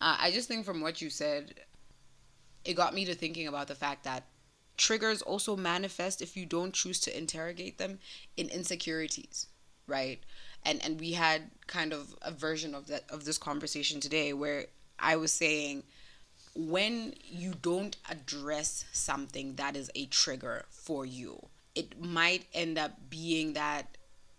Uh, 0.00 0.16
I 0.18 0.30
just 0.30 0.48
think 0.48 0.64
from 0.64 0.80
what 0.80 1.00
you 1.00 1.10
said, 1.10 1.54
it 2.64 2.74
got 2.74 2.94
me 2.94 3.04
to 3.04 3.14
thinking 3.14 3.46
about 3.46 3.68
the 3.68 3.74
fact 3.74 4.04
that 4.04 4.24
triggers 4.76 5.22
also 5.22 5.56
manifest 5.56 6.22
if 6.22 6.36
you 6.36 6.46
don't 6.46 6.74
choose 6.74 6.98
to 7.00 7.16
interrogate 7.16 7.78
them 7.78 7.98
in 8.36 8.48
insecurities 8.48 9.46
right 9.86 10.20
and 10.64 10.82
and 10.84 10.98
we 10.98 11.12
had 11.12 11.50
kind 11.66 11.92
of 11.92 12.14
a 12.22 12.30
version 12.30 12.74
of 12.74 12.86
that 12.86 13.04
of 13.10 13.24
this 13.24 13.38
conversation 13.38 14.00
today 14.00 14.32
where 14.32 14.66
i 14.98 15.14
was 15.14 15.32
saying 15.32 15.82
when 16.54 17.14
you 17.24 17.52
don't 17.62 17.96
address 18.10 18.84
something 18.92 19.54
that 19.56 19.76
is 19.76 19.90
a 19.94 20.06
trigger 20.06 20.64
for 20.70 21.04
you 21.04 21.40
it 21.74 22.00
might 22.00 22.46
end 22.54 22.78
up 22.78 22.92
being 23.10 23.52
that 23.52 23.96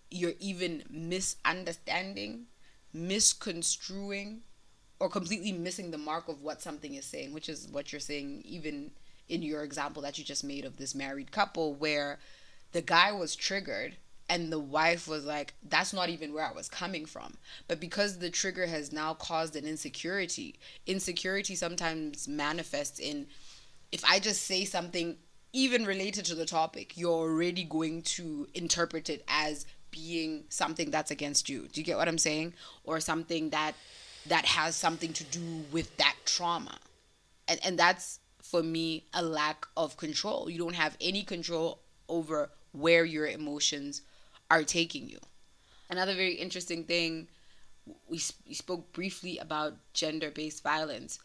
you're 0.09 0.33
even 0.39 0.83
misunderstanding 0.89 2.45
misconstruing 2.93 4.41
or 4.99 5.09
completely 5.09 5.51
missing 5.51 5.91
the 5.91 5.97
mark 5.97 6.27
of 6.27 6.41
what 6.41 6.61
something 6.61 6.95
is 6.95 7.05
saying, 7.05 7.33
which 7.33 7.49
is 7.49 7.67
what 7.71 7.91
you're 7.91 7.99
saying, 7.99 8.41
even 8.45 8.91
in 9.29 9.41
your 9.41 9.63
example 9.63 10.01
that 10.01 10.17
you 10.17 10.23
just 10.23 10.43
made 10.43 10.65
of 10.65 10.77
this 10.77 10.93
married 10.93 11.31
couple, 11.31 11.73
where 11.73 12.19
the 12.71 12.81
guy 12.81 13.11
was 13.11 13.35
triggered 13.35 13.95
and 14.29 14.51
the 14.51 14.59
wife 14.59 15.07
was 15.07 15.25
like, 15.25 15.53
That's 15.67 15.93
not 15.93 16.09
even 16.09 16.33
where 16.33 16.45
I 16.45 16.53
was 16.53 16.69
coming 16.69 17.05
from. 17.05 17.33
But 17.67 17.79
because 17.79 18.19
the 18.19 18.29
trigger 18.29 18.65
has 18.67 18.91
now 18.91 19.13
caused 19.13 19.55
an 19.55 19.65
insecurity, 19.65 20.55
insecurity 20.87 21.55
sometimes 21.55 22.27
manifests 22.27 22.99
in 22.99 23.27
if 23.91 24.03
I 24.05 24.19
just 24.19 24.43
say 24.43 24.65
something 24.65 25.17
even 25.53 25.85
related 25.85 26.25
to 26.25 26.35
the 26.35 26.47
topic, 26.47 26.97
you're 26.97 27.11
already 27.11 27.63
going 27.63 28.01
to 28.01 28.47
interpret 28.55 29.07
it 29.07 29.23
as 29.27 29.67
being 29.93 30.43
something 30.49 30.91
that's 30.91 31.11
against 31.11 31.47
you. 31.47 31.67
Do 31.71 31.79
you 31.79 31.85
get 31.85 31.97
what 31.97 32.09
I'm 32.09 32.17
saying? 32.17 32.53
Or 32.83 32.99
something 32.99 33.51
that 33.51 33.73
that 34.27 34.45
has 34.45 34.75
something 34.75 35.13
to 35.13 35.23
do 35.25 35.63
with 35.71 35.95
that 35.97 36.15
trauma. 36.25 36.77
And 37.47 37.59
and 37.63 37.79
that's 37.79 38.19
for 38.41 38.61
me 38.61 39.05
a 39.13 39.23
lack 39.23 39.65
of 39.77 39.95
control. 39.95 40.49
You 40.49 40.59
don't 40.59 40.75
have 40.75 40.97
any 40.99 41.23
control 41.23 41.79
over 42.09 42.49
where 42.73 43.05
your 43.05 43.27
emotions 43.27 44.01
are 44.51 44.63
taking 44.63 45.07
you. 45.07 45.19
Another 45.89 46.15
very 46.15 46.33
interesting 46.33 46.83
thing 46.83 47.27
we, 48.07 48.21
we 48.47 48.53
spoke 48.53 48.93
briefly 48.93 49.37
about 49.37 49.75
gender-based 49.93 50.63
violence. 50.63 51.19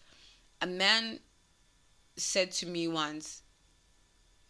A 0.61 0.67
man 0.67 1.21
said 2.17 2.51
to 2.53 2.67
me 2.67 2.89
once, 2.89 3.43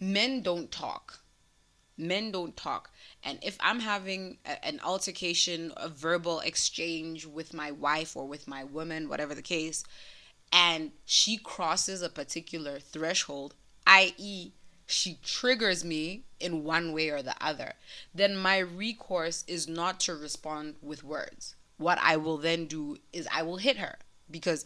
men 0.00 0.42
don't 0.42 0.70
talk. 0.70 1.20
Men 1.98 2.30
don't 2.30 2.56
talk. 2.56 2.90
And 3.24 3.38
if 3.42 3.56
i'm 3.60 3.80
having 3.80 4.38
a, 4.46 4.64
an 4.64 4.80
altercation 4.84 5.72
a 5.76 5.88
verbal 5.88 6.40
exchange 6.40 7.26
with 7.26 7.52
my 7.52 7.70
wife 7.70 8.16
or 8.16 8.26
with 8.26 8.46
my 8.46 8.64
woman 8.64 9.08
whatever 9.08 9.34
the 9.34 9.42
case 9.42 9.84
and 10.52 10.92
she 11.04 11.36
crosses 11.36 12.00
a 12.00 12.08
particular 12.08 12.78
threshold 12.78 13.54
i.e 13.86 14.52
she 14.86 15.18
triggers 15.22 15.84
me 15.84 16.24
in 16.40 16.64
one 16.64 16.92
way 16.92 17.10
or 17.10 17.22
the 17.22 17.34
other 17.40 17.74
then 18.14 18.36
my 18.36 18.58
recourse 18.58 19.44
is 19.46 19.68
not 19.68 20.00
to 20.00 20.14
respond 20.14 20.76
with 20.80 21.04
words. 21.04 21.56
What 21.76 21.98
i 22.00 22.16
will 22.16 22.38
then 22.38 22.66
do 22.66 22.98
is 23.12 23.28
i 23.32 23.42
will 23.42 23.58
hit 23.58 23.78
her 23.78 23.98
because 24.30 24.64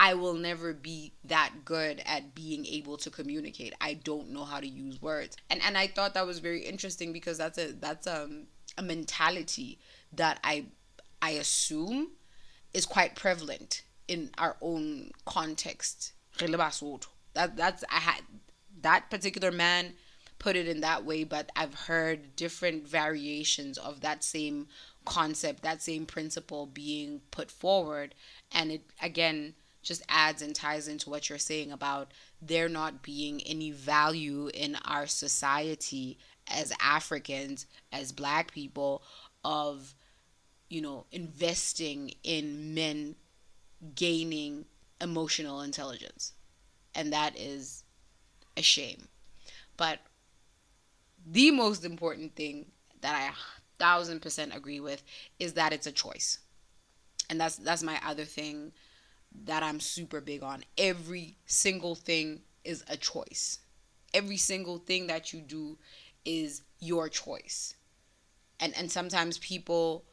I 0.00 0.14
will 0.14 0.34
never 0.34 0.72
be 0.72 1.12
that 1.24 1.64
good 1.64 2.00
at 2.06 2.32
being 2.32 2.64
able 2.66 2.96
to 2.98 3.10
communicate. 3.10 3.74
I 3.80 3.94
don't 3.94 4.30
know 4.30 4.44
how 4.44 4.60
to 4.60 4.66
use 4.66 5.02
words. 5.02 5.36
And 5.50 5.60
and 5.60 5.76
I 5.76 5.88
thought 5.88 6.14
that 6.14 6.26
was 6.26 6.38
very 6.38 6.62
interesting 6.64 7.12
because 7.12 7.36
that's 7.36 7.58
a 7.58 7.72
that's 7.72 8.06
um 8.06 8.46
a 8.78 8.82
mentality 8.82 9.80
that 10.12 10.38
I 10.44 10.66
I 11.20 11.30
assume 11.30 12.12
is 12.72 12.86
quite 12.86 13.16
prevalent 13.16 13.82
in 14.06 14.30
our 14.38 14.56
own 14.62 15.10
context. 15.26 16.12
That 17.34 17.56
that's 17.56 17.82
I 17.90 17.98
had 17.98 18.22
that 18.82 19.10
particular 19.10 19.50
man 19.50 19.94
put 20.38 20.54
it 20.54 20.68
in 20.68 20.80
that 20.82 21.04
way, 21.04 21.24
but 21.24 21.50
I've 21.56 21.74
heard 21.74 22.36
different 22.36 22.86
variations 22.86 23.76
of 23.76 24.00
that 24.02 24.22
same 24.22 24.68
concept, 25.04 25.64
that 25.64 25.82
same 25.82 26.06
principle 26.06 26.66
being 26.66 27.22
put 27.32 27.50
forward. 27.50 28.14
And 28.52 28.70
it 28.70 28.82
again 29.02 29.54
just 29.88 30.02
adds 30.08 30.42
and 30.42 30.54
ties 30.54 30.86
into 30.86 31.08
what 31.08 31.28
you're 31.28 31.38
saying 31.38 31.72
about 31.72 32.12
there 32.42 32.68
not 32.68 33.02
being 33.02 33.40
any 33.42 33.70
value 33.70 34.50
in 34.52 34.76
our 34.84 35.06
society 35.06 36.18
as 36.46 36.74
Africans, 36.78 37.64
as 37.90 38.12
black 38.12 38.52
people, 38.52 39.02
of, 39.44 39.94
you 40.68 40.82
know, 40.82 41.06
investing 41.10 42.12
in 42.22 42.74
men 42.74 43.16
gaining 43.94 44.66
emotional 45.00 45.62
intelligence. 45.62 46.34
And 46.94 47.10
that 47.14 47.34
is 47.38 47.82
a 48.58 48.62
shame. 48.62 49.08
But 49.78 50.00
the 51.26 51.50
most 51.50 51.82
important 51.82 52.36
thing 52.36 52.66
that 53.00 53.14
I 53.14 53.32
thousand 53.78 54.20
percent 54.20 54.54
agree 54.54 54.80
with 54.80 55.02
is 55.38 55.54
that 55.54 55.72
it's 55.72 55.86
a 55.86 55.92
choice. 55.92 56.40
And 57.30 57.40
that's 57.40 57.56
that's 57.56 57.82
my 57.82 57.98
other 58.04 58.24
thing 58.24 58.72
that 59.44 59.62
I'm 59.62 59.80
super 59.80 60.20
big 60.20 60.42
on. 60.42 60.64
Every 60.76 61.36
single 61.46 61.94
thing 61.94 62.42
is 62.64 62.84
a 62.88 62.96
choice. 62.96 63.58
Every 64.14 64.36
single 64.36 64.78
thing 64.78 65.06
that 65.06 65.32
you 65.32 65.40
do 65.40 65.78
is 66.24 66.62
your 66.80 67.08
choice. 67.08 67.74
And 68.60 68.76
and 68.76 68.90
sometimes 68.90 69.38
people 69.38 70.04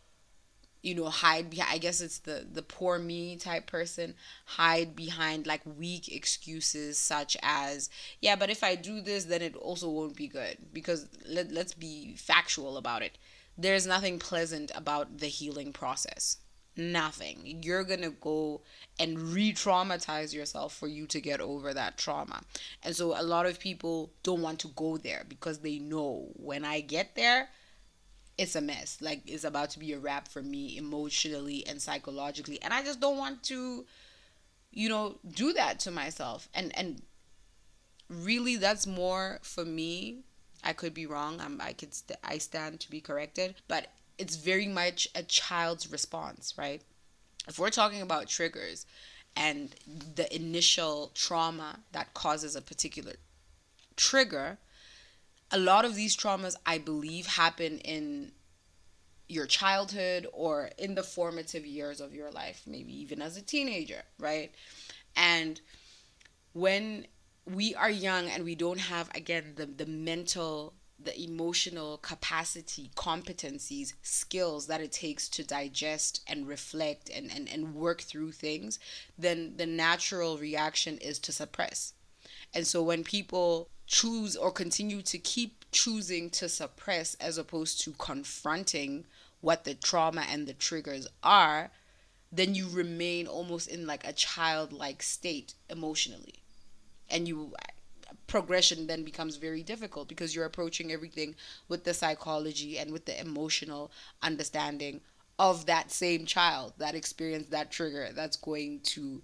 you 0.85 0.93
know 0.93 1.09
hide 1.09 1.49
behind 1.49 1.73
i 1.73 1.77
guess 1.79 1.99
it's 1.99 2.19
the 2.19 2.45
the 2.51 2.61
poor 2.61 2.99
me 2.99 3.35
type 3.35 3.65
person 3.65 4.13
hide 4.45 4.95
behind 4.95 5.47
like 5.47 5.61
weak 5.65 6.07
excuses 6.09 6.97
such 6.97 7.35
as 7.41 7.89
yeah 8.21 8.35
but 8.35 8.51
if 8.51 8.63
i 8.63 8.75
do 8.75 9.01
this 9.01 9.25
then 9.25 9.41
it 9.41 9.55
also 9.55 9.89
won't 9.89 10.15
be 10.15 10.27
good 10.27 10.57
because 10.71 11.07
let, 11.27 11.51
let's 11.51 11.73
be 11.73 12.13
factual 12.15 12.77
about 12.77 13.01
it 13.01 13.17
there's 13.57 13.87
nothing 13.87 14.19
pleasant 14.19 14.71
about 14.75 15.17
the 15.17 15.27
healing 15.27 15.73
process 15.73 16.37
nothing. 16.77 17.59
You're 17.63 17.83
going 17.83 18.01
to 18.01 18.11
go 18.11 18.61
and 18.99 19.19
re 19.19 19.53
traumatize 19.53 20.33
yourself 20.33 20.75
for 20.75 20.87
you 20.87 21.07
to 21.07 21.21
get 21.21 21.41
over 21.41 21.73
that 21.73 21.97
trauma. 21.97 22.41
And 22.83 22.95
so 22.95 23.19
a 23.19 23.23
lot 23.23 23.45
of 23.45 23.59
people 23.59 24.11
don't 24.23 24.41
want 24.41 24.59
to 24.59 24.69
go 24.69 24.97
there 24.97 25.25
because 25.27 25.59
they 25.59 25.79
know 25.79 26.29
when 26.35 26.65
I 26.65 26.81
get 26.81 27.15
there, 27.15 27.49
it's 28.37 28.55
a 28.55 28.61
mess. 28.61 28.97
Like 29.01 29.21
it's 29.25 29.43
about 29.43 29.71
to 29.71 29.79
be 29.79 29.93
a 29.93 29.99
wrap 29.99 30.27
for 30.27 30.41
me 30.41 30.77
emotionally 30.77 31.65
and 31.67 31.81
psychologically. 31.81 32.61
And 32.61 32.73
I 32.73 32.83
just 32.83 32.99
don't 32.99 33.17
want 33.17 33.43
to, 33.43 33.85
you 34.71 34.89
know, 34.89 35.17
do 35.29 35.53
that 35.53 35.79
to 35.81 35.91
myself. 35.91 36.49
And 36.53 36.77
and 36.77 37.01
really 38.09 38.55
that's 38.57 38.87
more 38.87 39.39
for 39.41 39.65
me. 39.65 40.19
I 40.63 40.73
could 40.73 40.93
be 40.93 41.05
wrong. 41.05 41.39
I'm 41.39 41.61
I 41.61 41.73
could 41.73 41.93
st- 41.93 42.19
I 42.23 42.37
stand 42.39 42.79
to 42.81 42.89
be 42.89 43.01
corrected, 43.01 43.55
but 43.67 43.87
it's 44.17 44.35
very 44.35 44.67
much 44.67 45.07
a 45.15 45.23
child's 45.23 45.91
response, 45.91 46.53
right? 46.57 46.81
If 47.47 47.59
we're 47.59 47.69
talking 47.69 48.01
about 48.01 48.27
triggers 48.27 48.85
and 49.35 49.75
the 50.15 50.33
initial 50.33 51.11
trauma 51.13 51.79
that 51.91 52.13
causes 52.13 52.55
a 52.55 52.61
particular 52.61 53.13
trigger, 53.95 54.57
a 55.51 55.57
lot 55.57 55.85
of 55.85 55.95
these 55.95 56.17
traumas, 56.17 56.55
I 56.65 56.77
believe, 56.77 57.27
happen 57.27 57.79
in 57.79 58.31
your 59.27 59.45
childhood 59.45 60.27
or 60.33 60.69
in 60.77 60.95
the 60.95 61.03
formative 61.03 61.65
years 61.65 61.99
of 61.99 62.13
your 62.13 62.31
life, 62.31 62.63
maybe 62.67 62.93
even 63.01 63.21
as 63.21 63.37
a 63.37 63.41
teenager, 63.41 64.03
right? 64.19 64.53
And 65.15 65.59
when 66.53 67.07
we 67.45 67.75
are 67.75 67.89
young 67.89 68.29
and 68.29 68.43
we 68.43 68.55
don't 68.55 68.79
have, 68.79 69.09
again, 69.15 69.53
the, 69.55 69.65
the 69.65 69.85
mental 69.85 70.73
the 71.05 71.19
emotional 71.21 71.97
capacity, 71.97 72.91
competencies, 72.95 73.93
skills 74.01 74.67
that 74.67 74.81
it 74.81 74.91
takes 74.91 75.29
to 75.29 75.43
digest 75.43 76.21
and 76.27 76.47
reflect 76.47 77.09
and, 77.09 77.31
and, 77.33 77.47
and 77.47 77.75
work 77.75 78.01
through 78.01 78.31
things, 78.31 78.79
then 79.17 79.53
the 79.57 79.65
natural 79.65 80.37
reaction 80.37 80.97
is 80.97 81.19
to 81.19 81.31
suppress. 81.31 81.93
And 82.53 82.65
so 82.67 82.81
when 82.81 83.03
people 83.03 83.69
choose 83.87 84.35
or 84.35 84.51
continue 84.51 85.01
to 85.03 85.17
keep 85.17 85.65
choosing 85.71 86.29
to 86.31 86.49
suppress 86.49 87.15
as 87.15 87.37
opposed 87.37 87.81
to 87.81 87.91
confronting 87.91 89.05
what 89.41 89.63
the 89.63 89.75
trauma 89.75 90.25
and 90.29 90.47
the 90.47 90.53
triggers 90.53 91.07
are, 91.21 91.69
then 92.31 92.55
you 92.55 92.67
remain 92.67 93.27
almost 93.27 93.67
in 93.67 93.85
like 93.85 94.05
a 94.05 94.13
childlike 94.13 95.03
state 95.03 95.53
emotionally. 95.69 96.35
And 97.09 97.27
you 97.27 97.53
progression 98.27 98.87
then 98.87 99.03
becomes 99.03 99.35
very 99.35 99.63
difficult 99.63 100.07
because 100.07 100.35
you're 100.35 100.45
approaching 100.45 100.91
everything 100.91 101.35
with 101.67 101.83
the 101.83 101.93
psychology 101.93 102.77
and 102.77 102.91
with 102.91 103.05
the 103.05 103.19
emotional 103.19 103.91
understanding 104.21 105.01
of 105.37 105.65
that 105.65 105.91
same 105.91 106.25
child 106.25 106.73
that 106.77 106.95
experienced 106.95 107.51
that 107.51 107.71
trigger 107.71 108.09
that's 108.13 108.37
going 108.37 108.79
to 108.81 109.21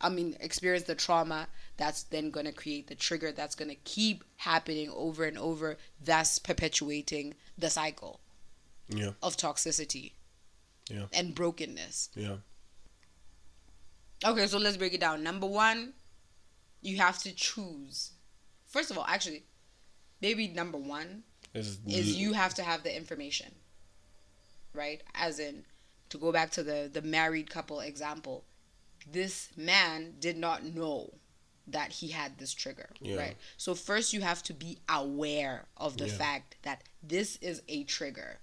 I 0.00 0.08
mean 0.08 0.36
experience 0.40 0.84
the 0.84 0.94
trauma 0.94 1.48
that's 1.76 2.04
then 2.04 2.30
going 2.30 2.46
to 2.46 2.52
create 2.52 2.86
the 2.86 2.94
trigger 2.94 3.32
that's 3.32 3.54
going 3.54 3.70
to 3.70 3.74
keep 3.84 4.24
happening 4.36 4.90
over 4.94 5.24
and 5.24 5.36
over 5.36 5.76
thus 6.02 6.38
perpetuating 6.38 7.34
the 7.56 7.70
cycle 7.70 8.20
yeah. 8.88 9.10
of 9.22 9.36
toxicity 9.36 10.12
yeah. 10.88 11.06
and 11.12 11.34
brokenness. 11.34 12.10
Yeah. 12.14 12.36
Okay, 14.24 14.46
so 14.46 14.58
let's 14.58 14.76
break 14.76 14.94
it 14.94 15.00
down. 15.00 15.22
Number 15.22 15.46
1, 15.46 15.92
you 16.82 16.96
have 16.96 17.18
to 17.22 17.32
choose 17.32 18.12
first 18.68 18.90
of 18.90 18.98
all, 18.98 19.04
actually, 19.08 19.44
maybe 20.20 20.48
number 20.48 20.78
one 20.78 21.24
is, 21.54 21.80
is 21.86 22.16
you 22.16 22.32
have 22.34 22.54
to 22.54 22.62
have 22.62 22.82
the 22.82 22.94
information, 22.94 23.52
right? 24.72 25.02
As 25.14 25.40
in, 25.40 25.64
to 26.10 26.18
go 26.18 26.32
back 26.32 26.50
to 26.52 26.62
the 26.62 26.88
the 26.92 27.02
married 27.02 27.50
couple 27.50 27.80
example, 27.80 28.44
this 29.10 29.48
man 29.56 30.14
did 30.20 30.36
not 30.36 30.64
know 30.64 31.12
that 31.66 31.92
he 31.92 32.08
had 32.08 32.38
this 32.38 32.54
trigger, 32.54 32.88
yeah. 33.00 33.16
right? 33.16 33.36
So 33.56 33.74
first 33.74 34.12
you 34.12 34.20
have 34.22 34.42
to 34.44 34.54
be 34.54 34.78
aware 34.88 35.66
of 35.76 35.98
the 35.98 36.06
yeah. 36.06 36.14
fact 36.14 36.56
that 36.62 36.82
this 37.02 37.36
is 37.36 37.62
a 37.68 37.84
trigger 37.84 38.38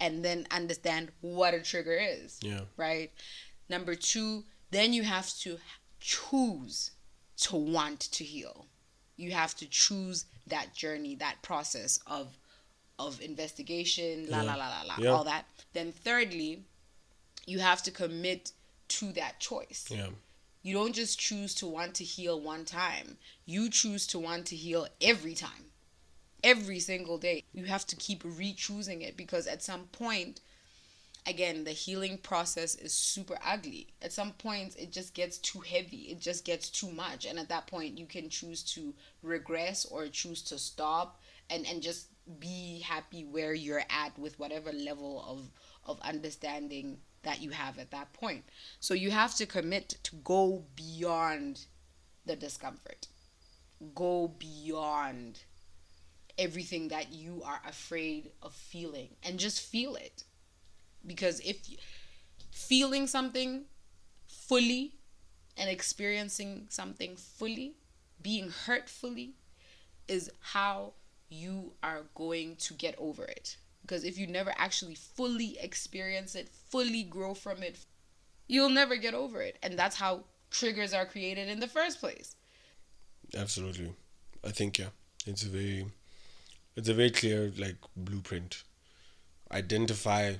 and 0.00 0.24
then 0.24 0.46
understand 0.50 1.10
what 1.20 1.54
a 1.54 1.60
trigger 1.60 1.96
is. 2.00 2.38
Yeah. 2.42 2.62
Right? 2.76 3.12
Number 3.68 3.94
2, 3.94 4.44
then 4.70 4.92
you 4.92 5.02
have 5.02 5.32
to 5.40 5.58
choose 6.00 6.92
to 7.38 7.56
want 7.56 8.00
to 8.00 8.24
heal 8.24 8.66
you 9.18 9.32
have 9.32 9.54
to 9.56 9.66
choose 9.68 10.24
that 10.46 10.72
journey, 10.72 11.14
that 11.16 11.42
process 11.42 12.00
of 12.06 12.38
of 12.98 13.20
investigation, 13.20 14.26
la 14.28 14.38
la 14.42 14.54
la 14.54 14.68
la 14.68 14.82
la, 14.86 14.94
yeah. 14.98 15.10
all 15.10 15.24
that. 15.24 15.44
Then 15.72 15.92
thirdly, 15.92 16.64
you 17.46 17.60
have 17.60 17.82
to 17.84 17.90
commit 17.90 18.52
to 18.88 19.12
that 19.12 19.38
choice. 19.38 19.86
Yeah. 19.88 20.08
You 20.62 20.74
don't 20.74 20.94
just 20.94 21.18
choose 21.18 21.54
to 21.56 21.66
want 21.66 21.94
to 21.94 22.04
heal 22.04 22.40
one 22.40 22.64
time. 22.64 23.16
You 23.46 23.70
choose 23.70 24.06
to 24.08 24.18
want 24.18 24.46
to 24.46 24.56
heal 24.56 24.88
every 25.00 25.34
time. 25.34 25.66
Every 26.42 26.80
single 26.80 27.18
day. 27.18 27.44
You 27.52 27.64
have 27.64 27.86
to 27.86 27.96
keep 27.96 28.22
re-choosing 28.24 29.02
it 29.02 29.16
because 29.16 29.46
at 29.46 29.62
some 29.62 29.84
point 29.92 30.40
again 31.26 31.64
the 31.64 31.72
healing 31.72 32.18
process 32.18 32.74
is 32.74 32.92
super 32.92 33.38
ugly. 33.44 33.88
At 34.02 34.12
some 34.12 34.32
points 34.32 34.76
it 34.76 34.92
just 34.92 35.14
gets 35.14 35.38
too 35.38 35.60
heavy. 35.60 36.08
It 36.10 36.20
just 36.20 36.44
gets 36.44 36.70
too 36.70 36.90
much. 36.90 37.24
And 37.24 37.38
at 37.38 37.48
that 37.48 37.66
point 37.66 37.98
you 37.98 38.06
can 38.06 38.28
choose 38.28 38.62
to 38.74 38.94
regress 39.22 39.84
or 39.84 40.08
choose 40.08 40.42
to 40.42 40.58
stop 40.58 41.20
and 41.50 41.66
and 41.66 41.82
just 41.82 42.08
be 42.38 42.80
happy 42.80 43.24
where 43.24 43.54
you're 43.54 43.84
at 43.90 44.18
with 44.18 44.38
whatever 44.38 44.72
level 44.72 45.24
of 45.26 45.50
of 45.84 46.00
understanding 46.02 46.98
that 47.22 47.42
you 47.42 47.50
have 47.50 47.78
at 47.78 47.90
that 47.90 48.12
point. 48.12 48.44
So 48.80 48.94
you 48.94 49.10
have 49.10 49.34
to 49.36 49.46
commit 49.46 49.98
to 50.04 50.16
go 50.16 50.64
beyond 50.76 51.66
the 52.26 52.36
discomfort. 52.36 53.08
Go 53.94 54.28
beyond 54.38 55.40
everything 56.38 56.88
that 56.88 57.12
you 57.12 57.42
are 57.44 57.60
afraid 57.66 58.30
of 58.42 58.54
feeling 58.54 59.08
and 59.22 59.38
just 59.38 59.60
feel 59.60 59.96
it. 59.96 60.24
Because 61.06 61.40
if 61.40 61.68
feeling 62.50 63.06
something 63.06 63.64
fully 64.26 64.94
and 65.56 65.68
experiencing 65.68 66.66
something 66.68 67.16
fully, 67.16 67.74
being 68.20 68.50
hurt 68.50 68.88
fully, 68.88 69.34
is 70.06 70.30
how 70.40 70.94
you 71.28 71.72
are 71.82 72.02
going 72.14 72.56
to 72.56 72.74
get 72.74 72.94
over 72.98 73.24
it. 73.24 73.56
Because 73.82 74.04
if 74.04 74.18
you 74.18 74.26
never 74.26 74.52
actually 74.56 74.94
fully 74.94 75.58
experience 75.60 76.34
it, 76.34 76.48
fully 76.48 77.02
grow 77.02 77.34
from 77.34 77.62
it, 77.62 77.78
you'll 78.46 78.70
never 78.70 78.96
get 78.96 79.14
over 79.14 79.40
it. 79.40 79.58
And 79.62 79.78
that's 79.78 79.96
how 79.96 80.24
triggers 80.50 80.92
are 80.92 81.06
created 81.06 81.48
in 81.48 81.60
the 81.60 81.68
first 81.68 82.00
place. 82.00 82.36
Absolutely. 83.36 83.94
I 84.44 84.50
think 84.50 84.78
yeah. 84.78 84.88
It's 85.26 85.42
a 85.42 85.48
very 85.48 85.86
it's 86.76 86.88
a 86.88 86.94
very 86.94 87.10
clear 87.10 87.52
like 87.58 87.76
blueprint. 87.96 88.62
Identify 89.52 90.34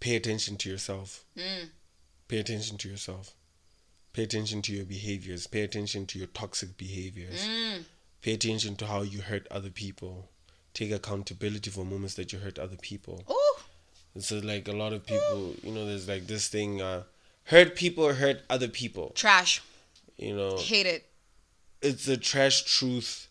pay 0.00 0.16
attention 0.16 0.56
to 0.56 0.70
yourself. 0.70 1.24
Mm. 1.36 1.70
Pay 2.28 2.38
attention 2.38 2.76
to 2.78 2.88
yourself. 2.88 3.34
Pay 4.12 4.24
attention 4.24 4.62
to 4.62 4.72
your 4.72 4.84
behaviors. 4.84 5.46
Pay 5.46 5.62
attention 5.62 6.06
to 6.06 6.18
your 6.18 6.28
toxic 6.28 6.76
behaviors. 6.76 7.46
Mm. 7.46 7.84
Pay 8.22 8.32
attention 8.34 8.76
to 8.76 8.86
how 8.86 9.02
you 9.02 9.20
hurt 9.20 9.46
other 9.50 9.70
people. 9.70 10.30
Take 10.74 10.90
accountability 10.90 11.70
for 11.70 11.84
moments 11.84 12.14
that 12.14 12.32
you 12.32 12.38
hurt 12.38 12.58
other 12.58 12.76
people. 12.76 13.22
Oh. 13.28 13.62
So 14.18 14.38
like 14.38 14.68
a 14.68 14.72
lot 14.72 14.92
of 14.92 15.04
people, 15.04 15.54
you 15.62 15.72
know, 15.72 15.86
there's 15.86 16.08
like 16.08 16.26
this 16.26 16.48
thing, 16.48 16.80
uh, 16.80 17.02
hurt 17.44 17.76
people 17.76 18.12
hurt 18.14 18.42
other 18.48 18.68
people. 18.68 19.12
Trash. 19.14 19.62
You 20.16 20.34
know. 20.34 20.56
Hate 20.56 20.86
it. 20.86 21.04
It's 21.82 22.08
a 22.08 22.16
trash 22.16 22.62
truth 22.62 23.28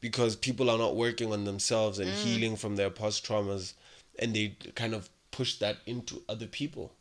because 0.00 0.36
people 0.36 0.70
are 0.70 0.78
not 0.78 0.96
working 0.96 1.32
on 1.32 1.44
themselves 1.44 1.98
and 1.98 2.08
mm. 2.08 2.14
healing 2.14 2.56
from 2.56 2.76
their 2.76 2.90
past 2.90 3.26
traumas 3.26 3.74
and 4.18 4.34
they 4.34 4.56
kind 4.74 4.94
of 4.94 5.08
push 5.32 5.58
that 5.58 5.78
into 5.86 6.22
other 6.28 6.46
people. 6.46 6.92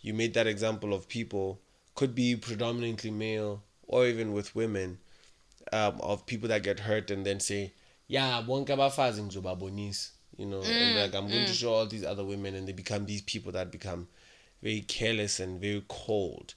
You 0.00 0.14
made 0.14 0.34
that 0.34 0.46
example 0.46 0.94
of 0.94 1.08
people 1.08 1.60
could 1.96 2.14
be 2.14 2.36
predominantly 2.36 3.10
male 3.10 3.64
or 3.88 4.06
even 4.06 4.32
with 4.32 4.54
women 4.54 4.98
um, 5.72 6.00
of 6.00 6.26
people 6.26 6.48
that 6.48 6.62
get 6.62 6.80
hurt 6.80 7.10
and 7.10 7.26
then 7.26 7.40
say, 7.40 7.72
"Yeah, 8.06 8.42
bonke 8.46 8.68
abafazi 8.68 9.20
ngizobabonis." 9.20 10.10
You 10.36 10.46
know, 10.46 10.60
mm, 10.60 10.70
and 10.70 10.96
like 10.96 11.14
I'm 11.14 11.28
going 11.28 11.46
to 11.46 11.52
mm. 11.52 11.60
show 11.60 11.72
all 11.72 11.86
these 11.86 12.04
other 12.04 12.24
women, 12.24 12.54
and 12.54 12.68
they 12.68 12.72
become 12.72 13.06
these 13.06 13.22
people 13.22 13.50
that 13.52 13.72
become 13.72 14.06
very 14.62 14.82
careless 14.82 15.40
and 15.40 15.60
very 15.60 15.82
cold. 15.88 16.54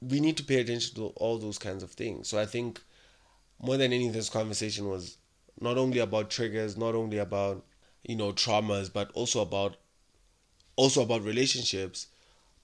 We 0.00 0.20
need 0.20 0.38
to 0.38 0.44
pay 0.44 0.60
attention 0.60 0.94
to 0.96 1.08
all 1.16 1.36
those 1.36 1.58
kinds 1.58 1.82
of 1.82 1.90
things. 1.90 2.28
So 2.28 2.38
I 2.38 2.46
think 2.46 2.80
more 3.60 3.76
than 3.76 3.92
anything, 3.92 4.12
this 4.12 4.30
conversation 4.30 4.88
was 4.88 5.18
not 5.60 5.76
only 5.76 5.98
about 5.98 6.30
triggers, 6.30 6.78
not 6.78 6.94
only 6.94 7.18
about 7.18 7.64
you 8.02 8.16
know 8.16 8.32
traumas, 8.32 8.90
but 8.90 9.10
also 9.12 9.42
about 9.42 9.76
also 10.80 11.02
about 11.02 11.22
relationships, 11.22 12.06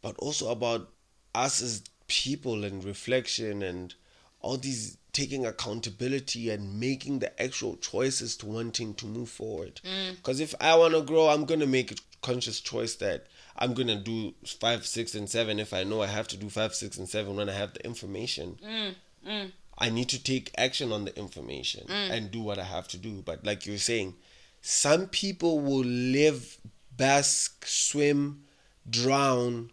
but 0.01 0.17
also 0.19 0.51
about 0.51 0.89
us 1.35 1.61
as 1.61 1.83
people 2.07 2.65
and 2.65 2.83
reflection 2.83 3.63
and 3.63 3.95
all 4.41 4.57
these 4.57 4.97
taking 5.13 5.45
accountability 5.45 6.49
and 6.51 6.81
making 6.81 7.19
the 7.19 7.43
actual 7.43 7.77
choices 7.77 8.35
to 8.37 8.47
wanting 8.47 8.95
to 8.95 9.05
move 9.05 9.29
forward. 9.29 9.81
Because 10.17 10.41
mm. 10.41 10.45
if 10.45 10.55
I 10.61 10.75
want 10.77 10.95
to 10.95 11.03
grow, 11.03 11.29
I'm 11.29 11.45
going 11.45 11.61
to 11.61 11.67
make 11.67 11.93
a 11.93 11.97
conscious 12.23 12.61
choice 12.61 12.95
that 12.97 13.27
I'm 13.59 13.75
going 13.75 13.89
to 13.89 13.97
do 13.97 14.33
five, 14.61 14.87
six, 14.87 15.15
and 15.15 15.29
seven 15.29 15.59
if 15.59 15.75
I 15.75 15.85
know 15.85 16.01
I 16.01 16.07
have 16.07 16.29
to 16.29 16.39
do 16.39 16.49
five, 16.49 16.75
six, 16.75 16.97
and 16.97 17.09
seven 17.09 17.37
when 17.37 17.51
I 17.51 17.53
have 17.53 17.75
the 17.75 17.85
information. 17.85 18.59
Mm. 18.65 18.95
Mm. 19.29 19.53
I 19.79 19.91
need 19.91 20.09
to 20.09 20.23
take 20.23 20.53
action 20.57 20.91
on 20.91 21.05
the 21.05 21.15
information 21.19 21.87
mm. 21.87 22.11
and 22.11 22.31
do 22.31 22.41
what 22.41 22.59
I 22.59 22.65
have 22.65 22.89
to 22.89 22.99
do. 22.99 23.23
But 23.23 23.45
like 23.45 23.67
you're 23.67 23.77
saying, 23.77 24.15
some 24.63 25.07
people 25.07 25.61
will 25.61 25.85
live, 25.85 26.59
bask, 26.97 27.65
swim, 27.67 28.45
drown, 28.89 29.71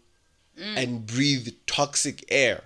mm. 0.58 0.76
and 0.76 1.06
breathe 1.06 1.48
toxic 1.66 2.24
air 2.28 2.64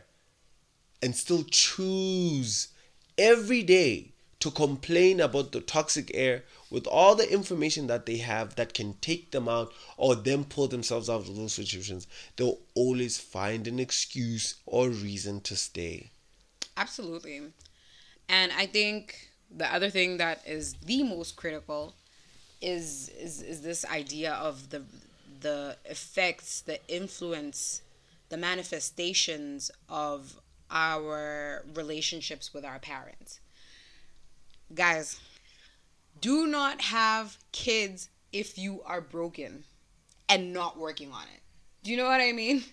and 1.03 1.15
still 1.15 1.45
choose 1.45 2.69
every 3.17 3.63
day 3.63 4.13
to 4.41 4.51
complain 4.51 5.21
about 5.21 5.53
the 5.53 5.61
toxic 5.61 6.11
air 6.15 6.45
with 6.71 6.87
all 6.87 7.15
the 7.15 7.31
information 7.33 7.87
that 7.89 8.07
they 8.07 8.19
have 8.19 8.55
that 8.57 8.75
can 8.75 8.95
take 9.01 9.31
them 9.31 9.49
out 9.49 9.73
or 9.97 10.15
them 10.15 10.45
pull 10.45 10.69
themselves 10.69 11.09
out 11.09 11.21
of 11.21 11.35
those 11.35 11.55
situations, 11.55 12.07
they'll 12.37 12.59
always 12.75 13.19
find 13.19 13.67
an 13.67 13.81
excuse 13.81 14.57
or 14.67 14.89
reason 14.89 15.41
to 15.41 15.57
stay. 15.57 16.11
Absolutely. 16.77 17.41
And 18.29 18.53
I 18.57 18.67
think 18.67 19.31
the 19.51 19.73
other 19.73 19.91
thing 19.91 20.19
that 20.19 20.43
is 20.47 20.75
the 20.75 21.03
most 21.03 21.37
critical 21.37 21.95
is 22.61 23.09
is, 23.11 23.43
is 23.43 23.63
this 23.63 23.85
idea 23.85 24.33
of 24.33 24.71
the 24.71 24.83
the 25.41 25.77
effects, 25.85 26.61
the 26.61 26.81
influence, 26.89 27.83
the 28.29 28.37
manifestations 28.37 29.71
of 29.89 30.41
our 30.71 31.65
relationships 31.75 32.53
with 32.53 32.65
our 32.65 32.79
parents. 32.79 33.41
Guys, 34.75 35.21
do 36.21 36.47
not 36.47 36.83
have 36.83 37.39
kids 37.53 38.09
if 38.33 38.59
you 38.59 38.83
are 38.85 39.01
broken 39.01 39.65
and 40.29 40.53
not 40.53 40.79
working 40.79 41.13
on 41.13 41.23
it. 41.35 41.41
Do 41.83 41.91
you 41.91 41.97
know 41.97 42.05
what 42.05 42.21
I 42.21 42.33
mean? 42.33 42.65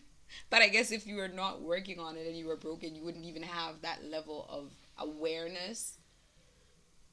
But 0.49 0.61
I 0.61 0.67
guess 0.67 0.91
if 0.91 1.07
you 1.07 1.15
were 1.15 1.29
not 1.29 1.61
working 1.61 1.97
on 1.97 2.17
it 2.17 2.27
and 2.27 2.35
you 2.35 2.47
were 2.47 2.57
broken, 2.57 2.93
you 2.93 3.03
wouldn't 3.03 3.23
even 3.23 3.43
have 3.43 3.81
that 3.83 4.03
level 4.03 4.45
of 4.49 4.73
awareness 4.97 5.97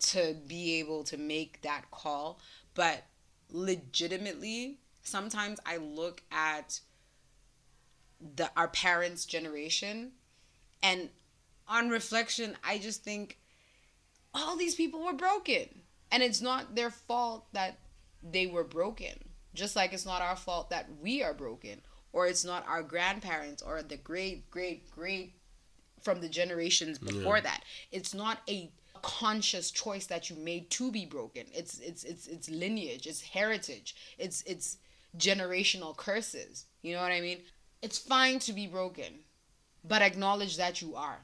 to 0.03 0.37
be 0.47 0.79
able 0.81 1.05
to 1.05 1.17
make 1.17 1.63
that 1.63 1.91
call. 1.91 2.41
But 2.75 3.05
legitimately, 3.51 4.79
sometimes 5.03 5.59
I 5.67 5.77
look 5.79 6.23
at 6.31 6.81
the 8.37 8.51
our 8.57 8.69
parents' 8.69 9.25
generation 9.25 10.13
and 10.83 11.11
on 11.69 11.89
reflection, 11.91 12.57
I 12.65 12.79
just 12.79 13.03
think 13.03 13.39
all 14.35 14.57
these 14.57 14.75
people 14.75 15.05
were 15.05 15.13
broken. 15.13 15.83
And 16.11 16.23
it's 16.23 16.41
not 16.41 16.75
their 16.75 16.91
fault 16.91 17.47
that 17.53 17.79
they 18.23 18.47
were 18.47 18.65
broken. 18.65 19.31
Just 19.55 19.77
like 19.77 19.93
it's 19.93 20.07
not 20.07 20.23
our 20.23 20.37
fault 20.37 20.71
that 20.71 20.89
we 21.01 21.23
are 21.23 21.35
broken. 21.35 21.81
Or 22.13 22.27
it's 22.27 22.45
not 22.45 22.67
our 22.69 22.83
grandparents 22.83 23.63
or 23.63 23.83
the 23.83 23.97
great, 23.97 24.51
great, 24.51 24.91
great 24.91 25.35
from 26.03 26.21
the 26.21 26.29
generations 26.29 26.99
before 26.99 27.37
yeah. 27.37 27.43
that. 27.43 27.65
It's 27.91 28.13
not 28.13 28.41
a 28.49 28.71
conscious 29.03 29.71
choice 29.71 30.07
that 30.07 30.31
you 30.31 30.37
made 30.37 30.71
to 30.71 30.91
be 30.91 31.05
broken. 31.05 31.45
It's 31.53 31.79
it's 31.81 32.05
it's 32.05 32.27
it's 32.27 32.49
lineage, 32.49 33.07
it's 33.07 33.21
heritage, 33.21 33.95
it's 34.19 34.43
it's 34.47 34.79
generational 35.19 35.97
curses. 35.97 36.67
You 36.83 36.95
know 36.95 37.03
what 37.03 37.13
I 37.13 37.21
mean? 37.21 37.39
It's 37.83 37.99
fine 37.99 38.39
to 38.41 38.53
be 38.53 38.67
broken 38.67 39.25
but 39.85 40.03
acknowledge 40.03 40.57
that 40.57 40.81
you 40.81 40.95
are. 40.95 41.21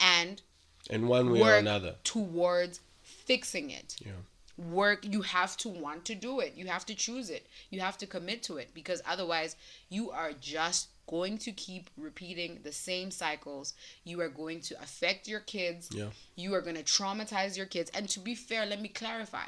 And 0.00 0.42
in 0.90 1.08
one 1.08 1.30
way 1.30 1.40
or 1.40 1.56
another 1.56 1.96
towards 2.04 2.80
fixing 3.02 3.70
it. 3.70 3.96
Yeah. 4.04 4.12
Work 4.58 5.04
you 5.04 5.22
have 5.22 5.56
to 5.58 5.68
want 5.68 6.04
to 6.06 6.14
do 6.14 6.40
it. 6.40 6.54
You 6.56 6.66
have 6.66 6.86
to 6.86 6.94
choose 6.94 7.30
it. 7.30 7.46
You 7.70 7.80
have 7.80 7.98
to 7.98 8.06
commit 8.06 8.42
to 8.44 8.56
it 8.56 8.70
because 8.74 9.02
otherwise 9.06 9.56
you 9.88 10.10
are 10.10 10.32
just 10.32 10.88
going 11.06 11.38
to 11.38 11.52
keep 11.52 11.90
repeating 11.96 12.60
the 12.62 12.72
same 12.72 13.10
cycles. 13.10 13.74
You 14.04 14.20
are 14.20 14.28
going 14.28 14.60
to 14.62 14.80
affect 14.82 15.28
your 15.28 15.40
kids. 15.40 15.88
Yeah. 15.92 16.08
You 16.34 16.54
are 16.54 16.60
going 16.60 16.76
to 16.76 16.82
traumatize 16.82 17.56
your 17.56 17.66
kids. 17.66 17.90
And 17.94 18.08
to 18.10 18.20
be 18.20 18.34
fair, 18.34 18.66
let 18.66 18.80
me 18.80 18.88
clarify. 18.88 19.46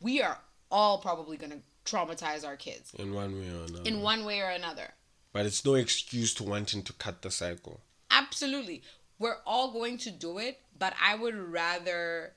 We 0.00 0.22
are 0.22 0.38
all 0.70 0.98
probably 0.98 1.36
going 1.36 1.52
to 1.52 1.58
traumatize 1.84 2.46
our 2.46 2.56
kids 2.56 2.92
in 2.98 3.12
one 3.12 3.34
way 3.34 3.48
or 3.48 3.64
another. 3.64 3.82
In 3.84 4.00
one 4.00 4.24
way 4.24 4.40
or 4.40 4.50
another. 4.50 4.94
But 5.32 5.46
it's 5.46 5.64
no 5.64 5.74
excuse 5.74 6.34
to 6.34 6.44
wanting 6.44 6.82
to 6.82 6.92
cut 6.94 7.22
the 7.22 7.30
cycle. 7.30 7.80
Absolutely. 8.10 8.82
We're 9.18 9.38
all 9.46 9.72
going 9.72 9.98
to 9.98 10.10
do 10.10 10.38
it, 10.38 10.60
but 10.78 10.94
I 11.02 11.14
would 11.14 11.36
rather 11.36 12.34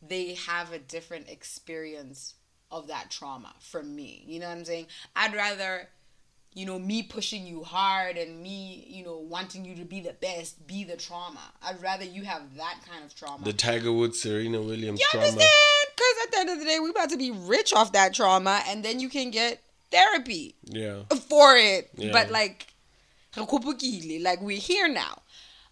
they 0.00 0.34
have 0.34 0.72
a 0.72 0.78
different 0.78 1.28
experience 1.28 2.34
of 2.70 2.88
that 2.88 3.10
trauma 3.10 3.54
from 3.60 3.94
me. 3.94 4.24
You 4.26 4.40
know 4.40 4.48
what 4.48 4.56
I'm 4.56 4.64
saying? 4.64 4.86
I'd 5.14 5.34
rather, 5.34 5.88
you 6.54 6.66
know, 6.66 6.78
me 6.78 7.02
pushing 7.02 7.46
you 7.46 7.62
hard 7.64 8.16
and 8.16 8.42
me, 8.42 8.86
you 8.88 9.04
know, 9.04 9.16
wanting 9.16 9.64
you 9.64 9.74
to 9.76 9.84
be 9.84 10.00
the 10.00 10.12
best, 10.12 10.66
be 10.66 10.84
the 10.84 10.96
trauma. 10.96 11.52
I'd 11.62 11.80
rather 11.82 12.04
you 12.04 12.24
have 12.24 12.56
that 12.56 12.78
kind 12.90 13.04
of 13.04 13.14
trauma. 13.14 13.44
The 13.44 13.52
Tiger 13.52 13.92
Woods, 13.92 14.20
Serena 14.20 14.60
Williams 14.60 15.00
you 15.00 15.06
trauma. 15.10 15.26
Understand? 15.26 15.50
Because 15.96 16.14
at 16.24 16.32
the 16.32 16.38
end 16.38 16.50
of 16.50 16.58
the 16.58 16.64
day, 16.64 16.78
we're 16.80 16.90
about 16.90 17.10
to 17.10 17.16
be 17.16 17.30
rich 17.30 17.72
off 17.72 17.92
that 17.92 18.14
trauma, 18.14 18.62
and 18.68 18.84
then 18.84 19.00
you 19.00 19.08
can 19.08 19.30
get 19.30 19.62
therapy 19.92 20.56
yeah 20.64 21.02
for 21.28 21.54
it 21.56 21.90
yeah. 21.96 22.10
but 22.12 22.30
like 22.30 22.72
like 24.18 24.40
we're 24.40 24.58
here 24.58 24.88
now 24.88 25.20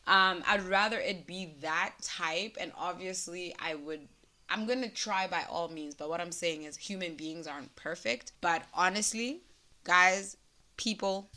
um 0.07 0.43
i'd 0.47 0.63
rather 0.69 0.99
it 0.99 1.27
be 1.27 1.55
that 1.63 1.95
type 2.03 2.57
and 2.61 2.71
obviously 2.77 3.55
i 3.59 3.75
would 3.75 4.07
i'm 4.51 4.67
gonna 4.67 4.89
try 4.89 5.27
by 5.27 5.43
all 5.51 5.69
means 5.69 5.95
but 5.95 6.09
what 6.09 6.21
i'm 6.21 6.31
saying 6.31 6.65
is 6.65 6.77
human 6.77 7.15
beings 7.15 7.47
aren't 7.47 7.75
perfect 7.77 8.33
but 8.43 8.63
honestly 8.75 9.41
guys 9.85 10.37
people 10.81 11.31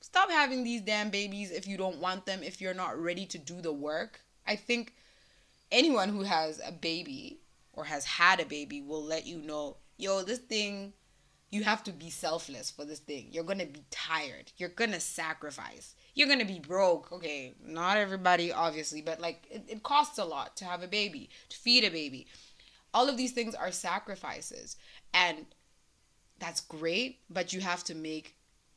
stop 0.00 0.30
having 0.30 0.64
these 0.64 0.82
damn 0.82 1.08
babies 1.08 1.50
if 1.50 1.66
you 1.66 1.76
don't 1.76 1.98
want 1.98 2.26
them 2.26 2.42
if 2.42 2.60
you're 2.60 2.74
not 2.74 3.00
ready 3.00 3.24
to 3.24 3.38
do 3.38 3.60
the 3.60 3.72
work 3.72 4.20
i 4.46 4.54
think 4.54 4.92
anyone 5.72 6.08
who 6.08 6.22
has 6.22 6.60
a 6.66 6.72
baby 6.72 7.40
or 7.76 7.84
has 7.84 8.04
had 8.04 8.40
a 8.40 8.46
baby 8.46 8.80
will 8.80 9.02
let 9.02 9.26
you 9.26 9.38
know, 9.38 9.76
yo, 9.98 10.22
this 10.22 10.38
thing, 10.38 10.92
you 11.50 11.64
have 11.64 11.84
to 11.84 11.92
be 11.92 12.10
selfless 12.10 12.70
for 12.70 12.84
this 12.84 13.00
thing. 13.00 13.28
You're 13.30 13.44
gonna 13.44 13.66
be 13.66 13.84
tired. 13.90 14.52
You're 14.56 14.70
gonna 14.70 15.00
sacrifice. 15.00 15.94
You're 16.14 16.28
gonna 16.28 16.44
be 16.44 16.58
broke. 16.58 17.12
Okay, 17.12 17.54
not 17.64 17.96
everybody, 17.96 18.52
obviously, 18.52 19.02
but 19.02 19.20
like 19.20 19.46
it, 19.50 19.64
it 19.68 19.82
costs 19.82 20.18
a 20.18 20.24
lot 20.24 20.56
to 20.56 20.64
have 20.64 20.82
a 20.82 20.88
baby, 20.88 21.30
to 21.48 21.56
feed 21.56 21.84
a 21.84 21.90
baby. 21.90 22.26
All 22.92 23.08
of 23.08 23.16
these 23.16 23.32
things 23.32 23.54
are 23.54 23.72
sacrifices. 23.72 24.76
And 25.12 25.46
that's 26.38 26.60
great, 26.60 27.20
but 27.30 27.52
you 27.52 27.60
have 27.60 27.84
to 27.84 27.94
make 27.94 28.36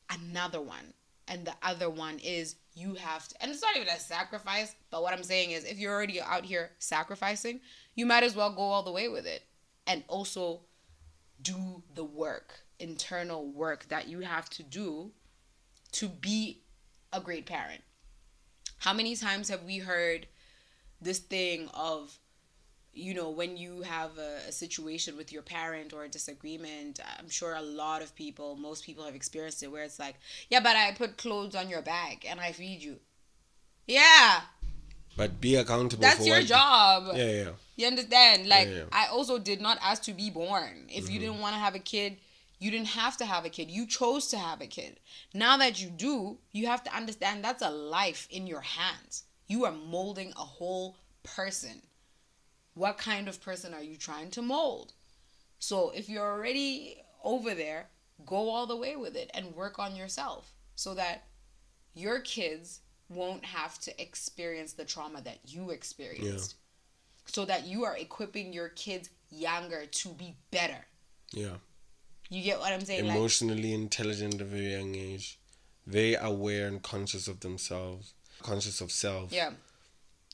another 0.10 0.62
one. 0.62 0.94
And 1.28 1.46
the 1.46 1.56
other 1.62 1.90
one 1.90 2.20
is 2.20 2.56
you 2.74 2.94
have 2.96 3.28
to, 3.28 3.36
and 3.42 3.52
it's 3.52 3.62
not 3.62 3.76
even 3.76 3.90
a 3.90 4.00
sacrifice, 4.00 4.76
but 4.92 5.02
what 5.02 5.14
I'm 5.14 5.24
saying 5.24 5.52
is 5.52 5.66
if 5.66 5.78
you're 5.78 5.94
already 5.94 6.22
out 6.22 6.46
here 6.46 6.72
sacrificing, 6.80 7.60
you 7.96 8.06
might 8.06 8.24
as 8.24 8.36
well 8.36 8.54
go 8.54 8.62
all 8.62 8.84
the 8.84 8.92
way 8.92 9.10
with 9.10 9.26
it 9.26 9.44
and 9.86 10.04
also 10.08 10.62
do 11.42 11.84
the 11.96 12.04
work, 12.04 12.62
internal 12.80 13.52
work 13.52 13.88
that 13.90 14.08
you 14.08 14.20
have 14.22 14.50
to 14.52 14.64
do 14.64 15.12
to 15.94 16.08
be 16.08 16.62
a 17.12 17.20
great 17.20 17.46
parent. 17.46 17.82
How 18.80 18.94
many 18.94 19.16
times 19.16 19.50
have 19.50 19.64
we 19.64 19.80
heard 19.80 20.28
this 21.02 21.20
thing 21.20 21.70
of 21.74 22.18
you 22.98 23.14
know, 23.14 23.30
when 23.30 23.58
you 23.58 23.84
have 23.84 24.18
a, 24.18 24.50
a, 24.50 24.52
situation 24.52 25.16
with 25.16 25.32
your 25.32 25.44
parent 25.44 25.94
or 25.94 26.04
a 26.04 26.10
disagreement, 26.10 27.00
I'm 27.20 27.30
sure 27.30 27.56
a 27.56 27.62
lot 27.62 28.02
of 28.02 28.16
people, 28.16 28.56
most 28.56 28.84
people 28.86 29.06
have 29.06 29.16
experienced 29.16 29.62
it 29.62 29.72
where 29.72 29.84
it's 29.84 30.00
like, 30.00 30.16
yeah, 30.50 30.60
but 30.60 30.76
I 30.76 30.92
put 30.94 31.18
clothes 31.18 31.56
on 31.56 31.70
your 31.70 31.82
back 31.82 32.26
and 32.30 32.40
I 32.40 32.52
feed 32.52 32.82
you. 32.82 32.98
Yeah. 33.86 34.42
But 35.16 35.40
be 35.40 35.56
accountable. 35.56 36.02
That's 36.02 36.26
your 36.26 36.42
job. 36.42 37.16
Yeah, 37.16 37.32
yeah. 37.32 37.50
You 37.76 37.88
understand? 37.88 38.48
Like, 38.48 38.68
yeah, 38.68 38.76
yeah. 38.76 38.84
I 38.92 39.08
also 39.08 39.38
did 39.38 39.62
not 39.62 39.78
ask 39.82 40.04
to 40.04 40.14
be 40.14 40.30
born. 40.30 40.88
If 40.90 41.06
mm-hmm. 41.06 41.14
you 41.14 41.20
didn't 41.20 41.40
want 41.40 41.54
to 41.54 41.60
have 41.60 41.76
a 41.76 41.80
kid, 41.80 42.18
you 42.60 42.72
didn't 42.72 42.88
have 42.88 43.18
to 43.18 43.26
have 43.26 43.46
a 43.46 43.50
kid. 43.50 43.70
You 43.70 43.86
chose 43.86 44.28
to 44.30 44.38
have 44.38 44.62
a 44.62 44.68
kid. 44.68 45.00
Now 45.34 45.58
that 45.58 45.82
you 45.82 45.90
do, 45.90 46.38
you 46.52 46.66
have 46.68 46.84
to 46.84 46.96
understand 46.96 47.44
that's 47.44 47.64
a 47.64 47.70
life 47.70 48.28
in 48.32 48.48
your 48.48 48.62
hands. 48.62 49.24
You 49.48 49.66
are 49.66 49.72
molding 49.72 50.32
a 50.32 50.46
whole 50.58 50.98
person 51.24 51.82
what 52.78 52.98
kind 52.98 53.28
of 53.28 53.42
person 53.42 53.74
are 53.74 53.82
you 53.82 53.96
trying 53.98 54.30
to 54.32 54.42
mold? 54.42 54.94
So 55.60 55.92
if 55.96 56.08
you're 56.08 56.26
already 56.26 57.02
over 57.24 57.54
there, 57.56 57.88
go 58.26 58.50
all 58.50 58.68
the 58.68 58.76
way 58.76 58.96
with 58.96 59.16
it 59.16 59.32
and 59.34 59.56
work 59.56 59.80
on 59.80 59.96
yourself 59.96 60.52
so 60.76 60.94
that 60.94 61.26
your 61.94 62.20
kids 62.20 62.82
won't 63.10 63.46
have 63.46 63.80
to 63.80 64.02
experience 64.02 64.74
the 64.74 64.86
trauma 64.86 65.22
that 65.22 65.40
you 65.46 65.72
experienced. 65.72 66.56
Yeah. 66.58 66.64
So 67.34 67.46
that 67.46 67.66
you 67.66 67.84
are 67.84 67.98
equipping 67.98 68.54
your 68.54 68.70
kids 68.70 69.10
younger 69.30 69.86
to 69.86 70.10
be 70.10 70.36
better. 70.52 70.86
Yeah. 71.34 71.56
You 72.30 72.44
get 72.44 72.60
what 72.60 72.72
I'm 72.72 72.82
saying? 72.82 73.06
Emotionally 73.06 73.72
like, 73.74 73.82
intelligent 73.82 74.36
at 74.36 74.42
a 74.42 74.46
very 74.46 74.74
young 74.74 74.96
age. 74.96 75.40
Very 75.86 76.16
aware 76.16 76.68
and 76.68 76.82
conscious 76.82 77.28
of 77.28 77.40
themselves. 77.40 78.14
Conscious 78.44 78.82
of 78.82 78.92
self. 78.92 79.34
Yeah. 79.34 79.52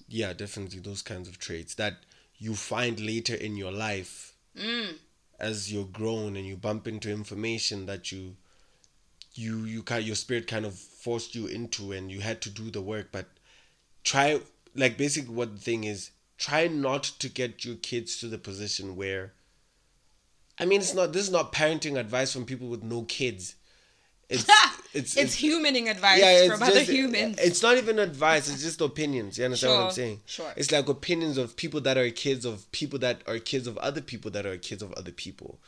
Yeah, 0.08 0.34
definitely 0.34 0.80
those 0.80 1.02
kinds 1.02 1.28
of 1.28 1.40
traits 1.40 1.76
that 1.76 1.98
you 2.38 2.56
find 2.56 3.00
later 3.00 3.36
in 3.36 3.56
your 3.56 3.72
life 3.72 4.36
mm. 4.58 4.94
as 5.40 5.72
you're 5.72 5.86
grown 5.86 6.36
and 6.36 6.46
you 6.46 6.56
bump 6.56 6.88
into 6.88 7.12
information 7.12 7.86
that 7.86 8.12
you 8.12 8.36
you 9.36 9.64
you 9.64 9.82
kind 9.82 10.06
your 10.06 10.16
spirit 10.16 10.48
kind 10.48 10.66
of 10.66 10.74
forced 10.76 11.36
you 11.36 11.48
into 11.48 11.92
and 11.92 12.12
you 12.12 12.22
had 12.22 12.42
to 12.42 12.50
do 12.50 12.70
the 12.70 12.82
work 12.82 13.08
but 13.12 13.26
try 14.04 14.40
like 14.76 14.98
basically 14.98 15.34
what 15.34 15.56
the 15.56 15.62
thing 15.62 15.84
is 15.84 16.12
try 16.38 16.68
not 16.68 17.04
to 17.04 17.30
get 17.30 17.66
your 17.66 17.76
kids 17.76 18.20
to 18.20 18.28
the 18.28 18.38
position 18.38 18.96
where 18.96 19.34
I 20.60 20.66
mean 20.66 20.82
it's 20.82 20.94
not 20.94 21.14
this 21.14 21.24
is 21.24 21.32
not 21.32 21.54
parenting 21.54 21.98
advice 21.98 22.34
from 22.34 22.46
people 22.46 22.68
with 22.68 22.84
no 22.84 23.04
kids 23.04 23.56
it's 24.30 24.46
it's, 24.94 25.18
it's, 25.18 25.36
humaning 25.36 25.90
advice 25.90 26.20
yeah, 26.20 26.48
from 26.48 26.60
just, 26.60 26.72
other 26.72 26.80
humans. 26.82 27.38
It's 27.40 27.62
not 27.62 27.78
even 27.78 28.00
advice. 28.00 28.50
It's 28.50 28.64
just 28.64 28.80
opinions. 28.82 29.38
You 29.38 29.46
understand 29.46 29.72
sure, 29.72 29.78
what 29.78 29.86
I'm 29.88 29.92
saying? 29.92 30.22
Sure. 30.26 30.54
It's 30.56 30.72
like 30.72 30.88
opinions 30.88 31.38
of 31.38 31.56
people 31.56 31.82
that 31.82 31.98
are 31.98 32.10
kids 32.10 32.46
of 32.46 32.72
people 32.72 33.00
that 33.00 33.22
are 33.28 33.40
kids 33.40 33.68
of 33.68 33.78
other 33.80 34.02
people 34.02 34.32
that 34.32 34.46
are 34.46 34.58
kids 34.58 34.82
of 34.82 34.94
other 34.94 35.12
people, 35.12 35.60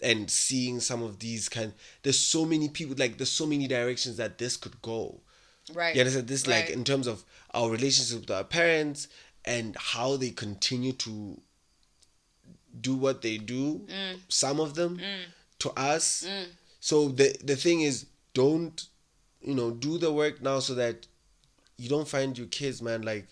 and 0.00 0.30
seeing 0.30 0.80
some 0.80 1.02
of 1.02 1.18
these 1.18 1.48
kind. 1.48 1.72
There's 2.02 2.18
so 2.18 2.44
many 2.44 2.68
people. 2.68 2.94
Like 2.96 3.18
there's 3.18 3.32
so 3.32 3.46
many 3.46 3.66
directions 3.66 4.16
that 4.18 4.38
this 4.38 4.56
could 4.56 4.80
go. 4.80 5.20
Right. 5.72 5.94
You 5.94 6.02
understand 6.02 6.28
this? 6.28 6.46
Right. 6.46 6.66
Like 6.66 6.70
in 6.70 6.84
terms 6.84 7.06
of 7.06 7.24
our 7.52 7.70
relationship 7.70 8.20
with 8.20 8.30
our 8.30 8.44
parents 8.44 9.08
and 9.44 9.76
how 9.78 10.16
they 10.16 10.30
continue 10.30 10.92
to 10.92 11.40
do 12.80 12.94
what 12.94 13.22
they 13.22 13.38
do. 13.38 13.86
Mm. 13.86 14.20
Some 14.28 14.60
of 14.60 14.74
them 14.74 14.98
mm. 14.98 15.24
to 15.58 15.70
us. 15.70 16.24
Mm 16.28 16.46
so 16.84 17.08
the 17.08 17.34
the 17.42 17.56
thing 17.56 17.80
is, 17.80 18.04
don't 18.34 18.88
you 19.40 19.54
know 19.54 19.70
do 19.70 19.96
the 19.96 20.12
work 20.12 20.42
now 20.42 20.58
so 20.58 20.74
that 20.74 21.06
you 21.78 21.88
don't 21.88 22.06
find 22.06 22.36
your 22.36 22.46
kids, 22.48 22.82
man, 22.82 23.00
like 23.00 23.26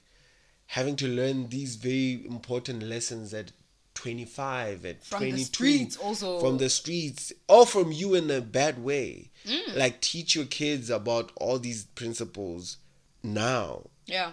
having 0.68 0.96
to 0.96 1.06
learn 1.06 1.50
these 1.50 1.76
very 1.76 2.24
important 2.24 2.82
lessons 2.82 3.34
at 3.34 3.52
25 3.92 4.86
at 4.86 5.04
from 5.04 5.18
22 5.18 5.36
the 5.36 5.44
streets 5.44 5.96
also. 5.98 6.40
from 6.40 6.56
the 6.56 6.70
streets 6.70 7.30
or 7.46 7.66
from 7.66 7.92
you 7.92 8.14
in 8.14 8.30
a 8.30 8.40
bad 8.40 8.82
way. 8.82 9.30
Mm. 9.44 9.76
like 9.76 10.00
teach 10.00 10.34
your 10.34 10.46
kids 10.46 10.88
about 10.88 11.30
all 11.36 11.58
these 11.58 11.84
principles 11.84 12.78
now. 13.22 13.90
Yeah. 14.06 14.30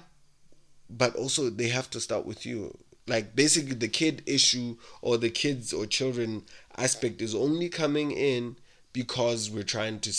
But 0.90 1.18
also 1.18 1.50
they 1.50 1.68
have 1.68 1.90
to 1.90 2.00
start 2.00 2.26
with 2.26 2.46
you. 2.46 2.74
Like 3.06 3.36
basically 3.36 3.76
the 3.76 3.90
kid 3.90 4.24
issue 4.26 4.78
or 5.02 5.18
the 5.18 5.30
kids 5.30 5.74
or 5.74 5.86
children 5.86 6.44
aspect 6.78 7.22
is 7.22 7.36
only 7.36 7.68
coming 7.68 8.12
in 8.12 8.56
because 8.94 9.50
we're 9.50 9.64
trying 9.64 10.00
to 10.00 10.14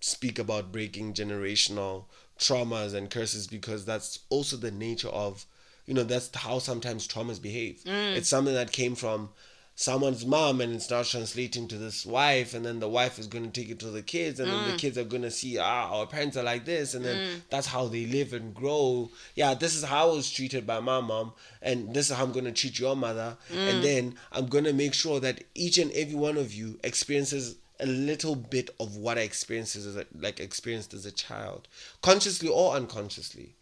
speak 0.00 0.38
about 0.38 0.72
breaking 0.72 1.14
generational 1.14 2.04
traumas 2.38 2.94
and 2.94 3.10
curses 3.10 3.46
because 3.46 3.84
that's 3.84 4.20
also 4.28 4.56
the 4.56 4.70
nature 4.70 5.08
of 5.08 5.46
you 5.86 5.94
know 5.94 6.02
that's 6.02 6.34
how 6.34 6.58
sometimes 6.58 7.08
traumas 7.08 7.40
behave 7.40 7.80
mm. 7.84 8.16
it's 8.16 8.28
something 8.28 8.54
that 8.54 8.72
came 8.72 8.94
from 8.94 9.30
someone's 9.78 10.24
mom 10.24 10.62
and 10.62 10.72
it's 10.74 10.90
now 10.90 11.02
translating 11.02 11.68
to 11.68 11.76
this 11.76 12.06
wife 12.06 12.54
and 12.54 12.64
then 12.64 12.80
the 12.80 12.88
wife 12.88 13.18
is 13.18 13.26
going 13.26 13.44
to 13.44 13.50
take 13.50 13.70
it 13.70 13.78
to 13.78 13.90
the 13.90 14.02
kids 14.02 14.40
and 14.40 14.48
mm. 14.48 14.52
then 14.52 14.68
the 14.68 14.74
mm. 14.74 14.78
kids 14.78 14.96
are 14.96 15.04
going 15.04 15.22
to 15.22 15.30
see 15.30 15.58
ah 15.58 15.90
our 15.90 16.06
parents 16.06 16.36
are 16.36 16.42
like 16.42 16.64
this 16.64 16.94
and 16.94 17.04
then 17.04 17.16
mm. 17.16 17.40
that's 17.50 17.66
how 17.66 17.86
they 17.86 18.06
live 18.06 18.32
and 18.32 18.54
grow 18.54 19.08
yeah 19.34 19.52
this 19.52 19.74
is 19.74 19.84
how 19.84 20.08
i 20.08 20.12
was 20.14 20.30
treated 20.30 20.66
by 20.66 20.80
my 20.80 21.00
mom 21.00 21.32
and 21.60 21.94
this 21.94 22.10
is 22.10 22.16
how 22.16 22.24
i'm 22.24 22.32
going 22.32 22.46
to 22.46 22.52
treat 22.52 22.78
your 22.78 22.96
mother 22.96 23.36
and 23.50 23.78
mm. 23.78 23.82
then 23.82 24.14
i'm 24.32 24.46
going 24.46 24.64
to 24.64 24.72
make 24.72 24.94
sure 24.94 25.20
that 25.20 25.44
each 25.54 25.76
and 25.76 25.92
every 25.92 26.16
one 26.16 26.38
of 26.38 26.54
you 26.54 26.78
experiences 26.82 27.56
a 27.80 27.86
little 27.86 28.34
bit 28.34 28.70
of 28.80 28.96
what 28.96 29.18
I 29.18 29.22
experienced 29.22 29.76
as 29.76 29.96
a, 29.96 30.06
like 30.18 30.40
experienced 30.40 30.94
as 30.94 31.06
a 31.06 31.12
child, 31.12 31.68
consciously 32.02 32.48
or 32.48 32.74
unconsciously. 32.74 33.54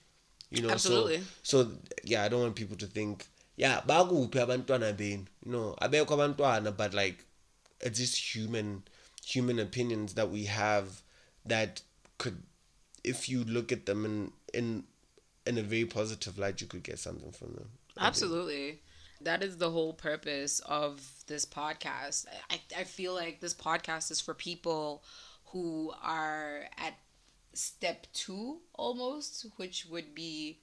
You 0.51 0.63
know, 0.63 0.71
Absolutely. 0.71 1.23
so 1.43 1.65
so 1.65 1.71
yeah, 2.05 2.23
I 2.23 2.29
don't 2.29 2.41
want 2.41 2.55
people 2.55 2.77
to 2.77 2.87
think 2.87 3.27
yeah, 3.57 3.81
bakuphi 3.87 4.33
abantwana 4.33 4.95
benu. 4.95 5.27
No, 5.45 5.77
abekho 5.81 6.09
abantwana, 6.09 6.77
but 6.77 6.95
like 6.95 7.25
it's 7.81 7.99
just 7.99 8.35
human 8.35 8.83
human 9.25 9.59
opinions 9.59 10.15
that 10.15 10.31
we 10.31 10.45
have 10.45 11.03
that 11.47 11.83
could 12.19 12.43
if 13.03 13.29
you 13.29 13.45
look 13.45 13.73
at 13.73 13.87
them 13.87 14.05
in 14.05 14.33
in 14.53 14.85
in 15.47 15.59
a 15.59 15.63
very 15.63 15.85
positive 15.85 16.39
light 16.39 16.61
you 16.61 16.67
could 16.67 16.83
get 16.83 16.99
something 16.99 17.33
from 17.33 17.55
them. 17.55 17.69
Absolutely 17.99 18.81
that 19.25 19.43
is 19.43 19.57
the 19.57 19.71
whole 19.71 19.93
purpose 19.93 20.61
of 20.61 21.01
this 21.27 21.45
podcast. 21.45 22.27
I, 22.51 22.61
I 22.77 22.85
feel 22.85 23.15
like 23.15 23.41
this 23.41 23.55
podcast 23.55 24.11
is 24.11 24.21
for 24.21 24.35
people 24.35 25.03
who 25.47 25.93
are 26.03 26.65
at 26.79 26.95
step 27.53 28.07
two 28.13 28.59
almost, 28.75 29.47
which 29.57 29.87
would 29.91 30.15
be 30.15 30.59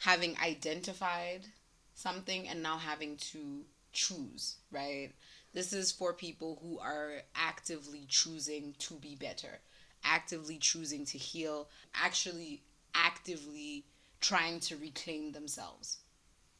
having 0.00 0.36
identified 0.38 1.46
something 1.94 2.46
and 2.48 2.62
now 2.62 2.78
having 2.78 3.16
to 3.16 3.64
choose, 3.92 4.56
right? 4.70 5.10
This 5.52 5.72
is 5.72 5.90
for 5.90 6.12
people 6.12 6.58
who 6.62 6.78
are 6.78 7.22
actively 7.34 8.04
choosing 8.08 8.74
to 8.80 8.94
be 8.94 9.16
better, 9.16 9.60
actively 10.04 10.58
choosing 10.58 11.04
to 11.06 11.18
heal, 11.18 11.68
actually 11.94 12.62
actively 12.94 13.84
trying 14.20 14.60
to 14.60 14.76
reclaim 14.76 15.32
themselves 15.32 15.98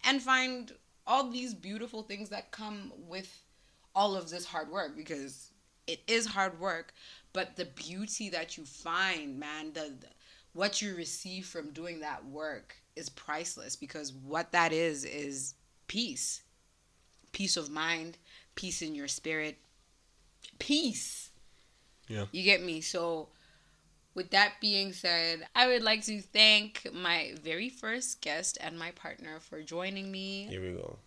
and 0.05 0.23
find 0.23 0.73
all 1.09 1.29
these 1.29 1.55
beautiful 1.55 2.03
things 2.03 2.29
that 2.29 2.53
come 2.53 2.93
with 3.09 3.43
all 3.97 4.15
of 4.15 4.31
this 4.31 4.45
hard 4.45 4.71
work 4.71 4.97
because 4.97 5.51
it 5.89 6.01
is 6.07 6.27
hard 6.27 6.61
work 6.61 6.93
but 7.33 7.57
the 7.57 7.65
beauty 7.65 8.29
that 8.29 8.57
you 8.57 8.65
find 8.65 9.39
man 9.41 9.73
the, 9.73 9.93
the 10.01 10.07
what 10.53 10.83
you 10.83 10.95
receive 10.97 11.47
from 11.47 11.71
doing 11.71 12.01
that 12.01 12.25
work 12.27 12.77
is 12.97 13.09
priceless 13.09 13.77
because 13.77 14.13
what 14.13 14.51
that 14.51 14.73
is 14.73 15.05
is 15.05 15.55
peace. 15.87 16.43
Peace 17.33 17.57
of 17.57 17.71
mind 17.71 18.19
peace 18.55 18.83
in 18.83 18.95
your 18.95 19.07
spirit 19.07 19.57
peace. 20.59 21.31
Yeah. 22.09 22.25
You 22.33 22.43
get 22.43 22.63
me? 22.63 22.81
So 22.81 23.29
with 24.19 24.31
that 24.31 24.55
being 24.61 24.93
said, 24.93 25.47
I 25.55 25.69
would 25.69 25.85
like 25.85 26.05
to 26.07 26.21
thank 26.21 26.89
my 26.93 27.35
very 27.41 27.69
first 27.69 28.21
guest 28.21 28.59
and 28.61 28.77
my 28.77 28.91
partner 28.91 29.39
for 29.39 29.63
joining 29.63 30.11
me. 30.11 30.49
Here 30.51 30.61
we 30.61 30.73
go. 30.73 30.99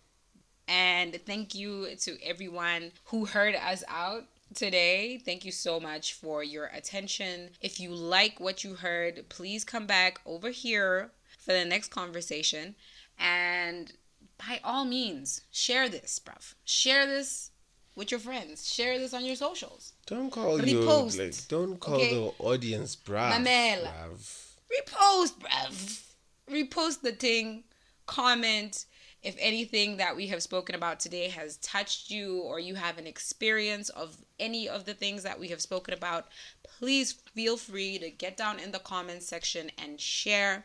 And 0.66 1.20
thank 1.26 1.54
you 1.54 1.94
to 1.94 2.16
everyone 2.24 2.90
who 3.04 3.26
heard 3.26 3.54
us 3.54 3.84
out 3.86 4.24
today. 4.54 5.18
Thank 5.18 5.44
you 5.44 5.52
so 5.52 5.78
much 5.78 6.14
for 6.14 6.42
your 6.42 6.70
attention. 6.72 7.50
If 7.60 7.78
you 7.78 7.90
like 7.90 8.40
what 8.40 8.64
you 8.64 8.76
heard, 8.76 9.28
please 9.28 9.62
come 9.62 9.86
back 9.86 10.18
over 10.24 10.48
here 10.48 11.10
for 11.38 11.52
the 11.52 11.66
next 11.66 11.90
conversation. 11.90 12.76
And 13.18 13.92
by 14.38 14.58
all 14.64 14.86
means, 14.86 15.42
share 15.50 15.90
this, 15.90 16.18
bruv. 16.18 16.54
Share 16.64 17.04
this 17.04 17.50
with 17.94 18.10
your 18.10 18.20
friends. 18.20 18.72
Share 18.72 18.98
this 18.98 19.12
on 19.12 19.26
your 19.26 19.36
socials. 19.36 19.91
Don't 20.06 20.30
call 20.30 20.58
Repost. 20.58 21.16
your 21.16 21.26
like 21.26 21.48
don't 21.48 21.80
call 21.80 21.94
okay? 21.94 22.14
the 22.14 22.32
audience 22.38 22.96
bruv. 22.96 23.32
Mamela. 23.32 23.88
bruv. 23.88 24.48
Repost, 24.72 25.38
bruv. 25.38 26.02
Repost 26.50 27.00
the 27.02 27.12
thing. 27.12 27.64
Comment 28.06 28.84
if 29.22 29.36
anything 29.38 29.98
that 29.98 30.16
we 30.16 30.26
have 30.26 30.42
spoken 30.42 30.74
about 30.74 30.98
today 30.98 31.28
has 31.28 31.56
touched 31.58 32.10
you 32.10 32.40
or 32.40 32.58
you 32.58 32.74
have 32.74 32.98
an 32.98 33.06
experience 33.06 33.88
of 33.90 34.16
any 34.40 34.68
of 34.68 34.84
the 34.84 34.94
things 34.94 35.22
that 35.22 35.38
we 35.38 35.48
have 35.48 35.60
spoken 35.60 35.94
about, 35.94 36.26
please 36.64 37.12
feel 37.12 37.56
free 37.56 37.98
to 37.98 38.10
get 38.10 38.36
down 38.36 38.58
in 38.58 38.72
the 38.72 38.80
comments 38.80 39.26
section 39.26 39.70
and 39.78 40.00
share. 40.00 40.64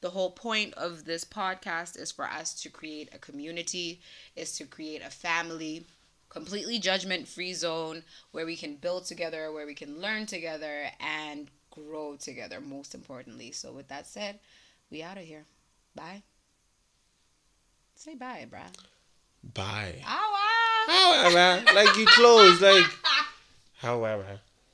The 0.00 0.10
whole 0.10 0.30
point 0.30 0.72
of 0.74 1.04
this 1.04 1.24
podcast 1.24 1.98
is 1.98 2.10
for 2.10 2.24
us 2.24 2.54
to 2.62 2.70
create 2.70 3.10
a 3.12 3.18
community, 3.18 4.00
is 4.36 4.56
to 4.56 4.64
create 4.64 5.02
a 5.02 5.10
family, 5.10 5.84
completely 6.28 6.78
judgment 6.78 7.28
free 7.28 7.54
zone 7.54 8.02
where 8.32 8.46
we 8.46 8.56
can 8.56 8.76
build 8.76 9.04
together, 9.04 9.52
where 9.52 9.66
we 9.66 9.74
can 9.74 10.00
learn 10.00 10.26
together 10.26 10.90
and 11.00 11.50
grow 11.70 12.16
together, 12.16 12.60
most 12.60 12.94
importantly. 12.94 13.52
So, 13.52 13.72
with 13.72 13.88
that 13.88 14.06
said, 14.06 14.38
we 14.90 15.02
out 15.02 15.18
of 15.18 15.24
here. 15.24 15.44
Bye. 15.94 16.22
Say 17.94 18.14
bye, 18.14 18.46
bruh. 18.50 18.72
Bye. 19.54 19.96
However. 20.02 21.32
However. 21.32 21.64
Like 21.74 21.96
you 21.96 22.06
close, 22.06 22.60
like 22.60 22.86
however. 23.78 24.40